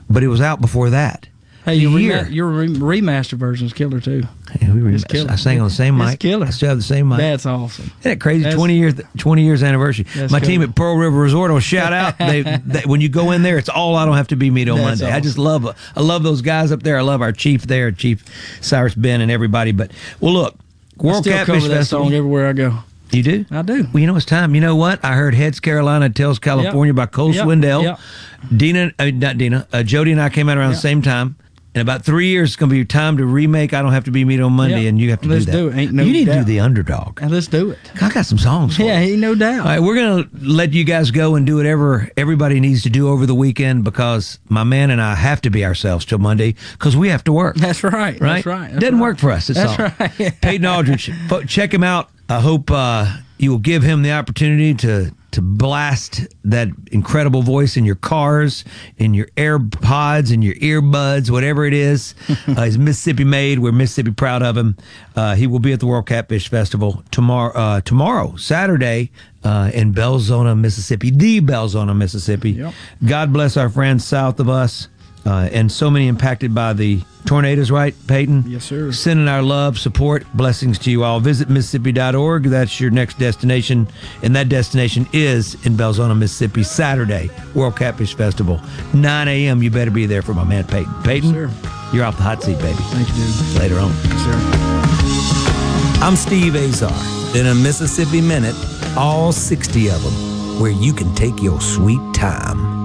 but 0.09 0.23
it 0.23 0.27
was 0.27 0.41
out 0.41 0.61
before 0.61 0.89
that. 0.89 1.27
Hey, 1.65 1.75
your, 1.75 1.97
year. 1.97 2.17
rema- 2.23 2.29
your 2.29 2.51
remaster 2.51 3.35
version 3.35 3.65
is 3.67 3.71
killer 3.71 4.01
too. 4.01 4.23
Hey, 4.51 4.69
we 4.69 4.83
were, 4.83 4.89
It's 4.89 5.05
killer. 5.05 5.31
I 5.31 5.35
sang 5.37 5.61
on 5.61 5.67
the 5.69 5.73
same 5.73 5.99
It's 6.01 6.11
mic. 6.11 6.19
killer. 6.19 6.45
I 6.45 6.49
still 6.49 6.67
have 6.67 6.77
the 6.77 6.83
same 6.83 7.07
mic. 7.07 7.19
That's 7.19 7.45
awesome. 7.45 7.85
Isn't 7.85 8.01
that 8.03 8.19
crazy? 8.19 8.43
That's- 8.43 8.57
20 8.57 8.75
years, 8.75 8.93
20 9.17 9.43
years 9.45 9.63
anniversary. 9.63 10.05
My 10.29 10.41
team 10.41 10.61
at 10.61 10.75
Pearl 10.75 10.97
River 10.97 11.17
Resort 11.17 11.51
will 11.51 11.61
shout 11.61 11.93
out. 11.93 12.17
They, 12.17 12.41
they, 12.65 12.81
when 12.81 12.99
you 12.99 13.07
go 13.07 13.31
in 13.31 13.43
there, 13.43 13.57
it's 13.57 13.69
all 13.69 13.95
I 13.95 14.03
don't 14.05 14.17
have 14.17 14.27
to 14.29 14.35
be 14.35 14.49
meet 14.49 14.67
on 14.67 14.77
That's 14.79 14.99
Monday. 14.99 15.15
I 15.15 15.21
just 15.21 15.37
love, 15.37 15.65
I 15.95 16.01
love 16.01 16.23
those 16.23 16.41
guys 16.41 16.73
up 16.73 16.83
there. 16.83 16.97
I 16.97 17.01
love 17.01 17.21
our 17.21 17.31
chief 17.31 17.61
there, 17.65 17.93
Chief 17.93 18.25
Cyrus 18.59 18.93
Ben, 18.95 19.21
and 19.21 19.31
everybody. 19.31 19.71
But 19.71 19.91
well, 20.19 20.33
look, 20.33 20.55
I 20.99 21.03
World 21.07 21.23
still 21.23 21.31
Catfish 21.33 21.55
cover 21.61 21.67
that 21.69 21.75
Festival. 21.75 22.05
song 22.07 22.13
everywhere 22.13 22.47
I 22.49 22.53
go. 22.53 22.79
You 23.13 23.23
do? 23.23 23.45
I 23.51 23.61
do. 23.61 23.87
Well, 23.93 24.01
you 24.01 24.07
know 24.07 24.15
it's 24.15 24.25
time. 24.25 24.55
You 24.55 24.61
know 24.61 24.75
what? 24.75 25.03
I 25.05 25.13
heard 25.13 25.33
Heads 25.35 25.59
Carolina 25.59 26.09
Tails 26.09 26.39
California 26.39 26.93
by 26.93 27.05
Cole 27.05 27.33
Yep. 27.33 27.45
Swindell. 27.45 27.83
Yep. 27.83 27.99
Dina, 28.57 28.91
uh, 28.99 29.11
not 29.13 29.37
Dina, 29.37 29.67
uh, 29.71 29.83
Jody 29.83 30.11
and 30.11 30.21
I 30.21 30.29
came 30.29 30.49
out 30.49 30.57
around 30.57 30.71
the 30.71 30.77
same 30.77 31.01
time. 31.01 31.35
In 31.75 31.81
about 31.81 32.05
three 32.05 32.27
years, 32.27 32.49
it's 32.51 32.55
going 32.55 32.69
to 32.69 32.75
be 32.75 32.85
time 32.85 33.17
to 33.17 33.25
remake 33.25 33.73
I 33.73 33.81
Don't 33.81 33.93
Have 33.93 34.03
to 34.03 34.11
Be 34.11 34.23
Meet 34.25 34.39
on 34.41 34.53
Monday, 34.53 34.81
Yep. 34.83 34.89
and 34.89 35.01
you 35.01 35.09
have 35.09 35.21
to 35.21 35.27
Let's 35.27 35.45
do 35.45 35.51
that. 35.51 35.57
do 35.57 35.67
it. 35.69 35.75
Ain't 35.75 35.91
no 35.91 36.03
you 36.03 36.13
need 36.13 36.25
to 36.25 36.33
do 36.35 36.43
the 36.43 36.59
underdog. 36.59 37.19
And 37.19 37.31
let's 37.31 37.47
do 37.47 37.71
it. 37.71 37.79
I 37.99 38.11
got 38.11 38.27
some 38.27 38.37
songs. 38.37 38.77
For 38.77 38.83
Yeah, 38.83 38.99
ain't 38.99 39.19
no 39.19 39.33
doubt. 39.33 39.61
All 39.61 39.65
right, 39.65 39.79
we're 39.79 39.95
going 39.95 40.23
to 40.23 40.29
let 40.39 40.73
you 40.73 40.83
guys 40.83 41.09
go 41.09 41.33
and 41.33 41.47
do 41.47 41.55
whatever 41.55 42.11
everybody 42.15 42.59
needs 42.59 42.83
to 42.83 42.91
do 42.91 43.07
over 43.09 43.25
the 43.25 43.33
weekend 43.33 43.83
because 43.85 44.37
my 44.49 44.63
man 44.63 44.91
and 44.91 45.01
I 45.01 45.15
have 45.15 45.41
to 45.41 45.49
be 45.49 45.65
ourselves 45.65 46.05
till 46.05 46.19
Monday 46.19 46.53
because 46.73 46.95
we 46.95 47.09
have 47.09 47.23
to 47.23 47.33
work. 47.33 47.55
That's 47.55 47.83
right. 47.83 47.93
Right? 47.93 48.19
That's 48.19 48.45
right. 48.45 48.67
That's 48.69 48.79
Doesn't 48.79 48.95
right. 48.99 49.01
work 49.01 49.17
for 49.17 49.31
us. 49.31 49.49
It's 49.49 49.57
That's 49.59 49.79
all. 49.99 50.07
right. 50.19 50.41
Peyton 50.41 50.67
Aldridge, 50.67 51.11
fo- 51.27 51.41
check 51.41 51.73
him 51.73 51.83
out. 51.83 52.11
I 52.29 52.39
hope 52.39 52.71
uh, 52.71 53.17
you 53.37 53.51
will 53.51 53.59
give 53.59 53.83
him 53.83 54.01
the 54.01 54.11
opportunity 54.11 54.73
to 54.75 55.13
to 55.33 55.41
blast 55.41 56.21
that 56.43 56.67
incredible 56.91 57.41
voice 57.41 57.75
in 57.75 57.85
your 57.85 57.95
cars, 57.95 58.63
in 58.97 59.15
your 59.15 59.25
AirPods, 59.35 60.31
in 60.31 60.43
your 60.43 60.53
earbuds, 60.55 61.31
whatever 61.31 61.65
it 61.65 61.73
is. 61.73 62.13
uh, 62.47 62.65
he's 62.65 62.77
Mississippi 62.77 63.23
made. 63.23 63.57
We're 63.57 63.71
Mississippi 63.71 64.11
proud 64.11 64.43
of 64.43 64.55
him. 64.55 64.77
Uh, 65.15 65.33
he 65.33 65.47
will 65.47 65.57
be 65.57 65.73
at 65.73 65.79
the 65.79 65.87
World 65.87 66.05
Catfish 66.05 66.49
Festival 66.49 67.03
tomorrow. 67.09 67.51
Uh, 67.53 67.81
tomorrow, 67.81 68.35
Saturday, 68.35 69.09
uh, 69.43 69.71
in 69.73 69.91
Belzoni, 69.93 70.57
Mississippi, 70.57 71.09
the 71.09 71.41
Belzoni, 71.41 71.95
Mississippi. 71.95 72.51
Yep. 72.51 72.73
God 73.05 73.33
bless 73.33 73.57
our 73.57 73.69
friends 73.69 74.05
south 74.05 74.39
of 74.39 74.49
us, 74.49 74.87
uh, 75.25 75.49
and 75.51 75.71
so 75.71 75.89
many 75.89 76.07
impacted 76.07 76.53
by 76.53 76.73
the 76.73 77.01
tornadoes. 77.25 77.71
Right, 77.71 77.95
Peyton? 78.07 78.43
Yes, 78.47 78.65
sir. 78.65 78.91
Sending 78.91 79.27
our 79.27 79.41
love, 79.41 79.79
support, 79.79 80.25
blessings 80.33 80.77
to 80.79 80.91
you 80.91 81.03
all. 81.03 81.19
Visit 81.19 81.49
Mississippi.org. 81.49 82.43
That's 82.43 82.79
your 82.79 82.91
next 82.91 83.19
destination. 83.19 83.87
And 84.21 84.35
that 84.35 84.49
destination 84.49 85.07
is 85.13 85.55
in 85.65 85.75
Belzoni, 85.75 86.17
Mississippi, 86.17 86.63
Saturday, 86.63 87.29
World 87.55 87.77
Catfish 87.77 88.15
Festival. 88.15 88.59
9 88.93 89.27
a.m. 89.27 89.63
You 89.63 89.71
better 89.71 89.91
be 89.91 90.05
there 90.05 90.21
for 90.21 90.33
my 90.33 90.43
man 90.43 90.65
Peyton. 90.65 90.93
Peyton, 91.03 91.33
you're 91.93 92.05
off 92.05 92.17
the 92.17 92.23
hot 92.23 92.43
seat, 92.43 92.57
baby. 92.59 92.77
Thank 92.91 93.07
you, 93.09 93.15
dude. 93.15 93.61
Later 93.61 93.79
on. 93.79 93.91
I'm 96.01 96.15
Steve 96.15 96.55
Azar. 96.55 96.91
In 97.35 97.47
a 97.47 97.55
Mississippi 97.55 98.21
Minute, 98.21 98.55
all 98.97 99.31
60 99.31 99.89
of 99.89 100.03
them, 100.03 100.59
where 100.59 100.71
you 100.71 100.93
can 100.93 101.15
take 101.15 101.41
your 101.41 101.59
sweet 101.61 102.01
time. 102.13 102.82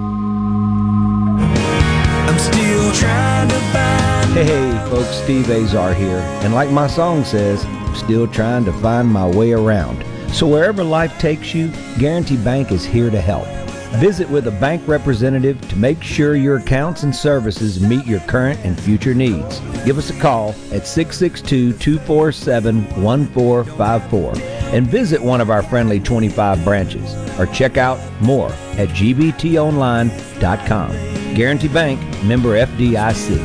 Hey, 4.35 4.71
folks, 4.89 5.17
Steve 5.17 5.51
Azar 5.51 5.95
here. 5.95 6.19
And 6.43 6.55
like 6.55 6.71
my 6.71 6.87
song 6.87 7.25
says, 7.25 7.65
I'm 7.65 7.97
still 7.97 8.29
trying 8.29 8.65
to 8.67 8.73
find 8.75 9.09
my 9.09 9.29
way 9.29 9.53
around. 9.53 10.05
So 10.33 10.47
wherever 10.47 10.85
life 10.85 11.19
takes 11.19 11.55
you, 11.55 11.73
Guarantee 11.99 12.37
Bank 12.37 12.71
is 12.71 12.85
here 12.85 13.11
to 13.11 13.21
help. 13.21 13.49
Visit 13.97 14.29
with 14.29 14.47
a 14.47 14.51
bank 14.53 14.87
representative 14.87 15.59
to 15.69 15.77
make 15.77 16.03
sure 16.03 16.37
your 16.37 16.59
accounts 16.59 17.05
and 17.05 17.17
services 17.17 17.81
meet 17.81 18.05
your 18.07 18.21
current 18.21 18.61
and 18.63 18.79
future 18.79 19.15
needs. 19.15 19.61
Give 19.85 19.97
us 19.97 20.11
a 20.11 20.21
call 20.21 20.51
at 20.71 20.87
662 20.87 21.73
247 21.73 22.85
1454 23.03 24.33
and 24.75 24.87
visit 24.87 25.23
one 25.23 25.41
of 25.41 25.49
our 25.49 25.63
friendly 25.63 26.01
25 26.01 26.63
branches 26.65 27.15
or 27.41 27.47
check 27.47 27.79
out 27.79 27.99
more 28.21 28.51
at 28.77 28.91
gbtonline.com. 28.91 30.91
Guarantee 31.35 31.69
Bank, 31.69 32.01
member 32.25 32.57
FDIC. 32.65 33.39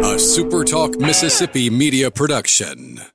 A 0.00 0.20
SuperTalk 0.20 1.00
Mississippi 1.00 1.70
media 1.70 2.10
production. 2.10 3.08